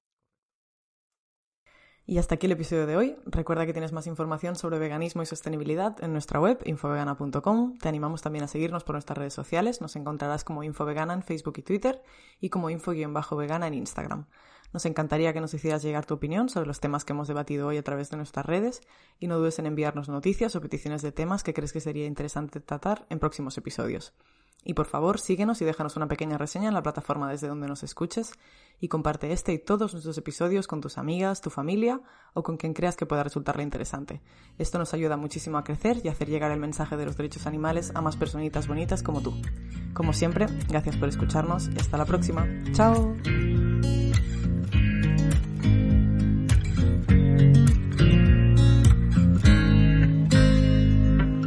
Y 2.05 2.17
hasta 2.17 2.34
aquí 2.36 2.47
el 2.47 2.53
episodio 2.53 2.88
de 2.88 2.97
hoy. 2.97 3.17
Recuerda 3.28 3.67
que 3.67 3.74
tienes 3.74 3.91
más 3.91 4.07
información 4.07 4.55
sobre 4.55 4.80
veganismo 4.80 5.22
y 5.22 5.28
sostenibilidad 5.28 6.03
en 6.03 6.11
nuestra 6.11 6.39
web 6.39 6.59
infovegana.com. 6.65 7.78
Te 7.78 7.88
animamos 7.88 8.24
también 8.24 8.45
a 8.45 8.47
seguirnos 8.47 8.84
por 8.84 8.95
nuestras 8.95 9.15
redes 9.15 9.36
sociales. 9.36 9.80
Nos 9.80 9.95
encontrarás 9.95 10.43
como 10.43 10.63
Infovegana 10.63 11.13
en 11.13 11.22
Facebook 11.22 11.59
y 11.59 11.61
Twitter 11.61 12.01
y 12.39 12.49
como 12.49 12.72
info-vegana 12.72 13.67
en 13.67 13.76
Instagram. 13.76 14.26
Nos 14.74 14.86
encantaría 14.86 15.34
que 15.34 15.41
nos 15.41 15.53
hicieras 15.53 15.82
llegar 15.82 16.05
tu 16.05 16.13
opinión 16.13 16.49
sobre 16.49 16.67
los 16.67 16.80
temas 16.80 17.05
que 17.05 17.13
hemos 17.13 17.28
debatido 17.28 17.67
hoy 17.67 17.78
a 17.78 17.84
través 17.84 18.09
de 18.09 18.17
nuestras 18.17 18.45
redes 18.45 18.82
y 19.20 19.28
no 19.28 19.38
dudes 19.38 19.59
en 19.59 19.65
enviarnos 19.65 20.09
noticias 20.09 20.55
o 20.55 20.61
peticiones 20.61 21.01
de 21.01 21.11
temas 21.11 21.43
que 21.43 21.53
crees 21.53 21.74
que 21.74 21.82
sería 21.82 22.05
interesante 22.05 22.59
tratar 22.59 23.05
en 23.09 23.20
próximos 23.20 23.57
episodios. 23.57 24.13
Y 24.63 24.74
por 24.74 24.86
favor, 24.86 25.20
síguenos 25.20 25.61
y 25.61 25.65
déjanos 25.65 25.95
una 25.95 26.07
pequeña 26.07 26.38
reseña 26.38 26.67
en 26.67 26.74
la 26.74 26.84
plataforma 26.84 27.32
desde 27.32 27.47
donde 27.47 27.67
nos 27.67 27.84
escuches 27.84 28.34
y 28.82 28.89
comparte 28.89 29.32
este 29.32 29.53
y 29.53 29.59
todos 29.59 29.93
nuestros 29.93 30.17
episodios 30.17 30.67
con 30.67 30.82
tus 30.82 30.97
amigas, 30.97 31.39
tu 31.39 31.49
familia 31.49 32.01
o 32.34 32.43
con 32.43 32.57
quien 32.57 32.74
creas 32.74 32.97
que 32.97 33.05
pueda 33.05 33.24
resultarle 33.24 33.63
interesante. 33.63 34.22
Esto 34.57 34.78
nos 34.78 34.93
ayuda 34.93 35.15
muchísimo 35.15 35.57
a 35.57 35.63
crecer 35.63 36.01
y 36.03 36.09
hacer 36.09 36.28
llegar 36.28 36.51
el 36.51 36.59
mensaje 36.59 36.97
de 36.97 37.05
los 37.05 37.15
derechos 37.15 37.47
animales 37.47 37.93
a 37.95 38.01
más 38.01 38.17
personitas 38.17 38.67
bonitas 38.67 39.01
como 39.01 39.22
tú. 39.22 39.34
Como 39.93 40.11
siempre, 40.11 40.47
gracias 40.67 40.97
por 40.97 41.07
escucharnos 41.07 41.70
y 41.70 41.80
hasta 41.80 41.97
la 41.97 42.05
próxima. 42.05 42.45
¡Chao! 42.74 43.15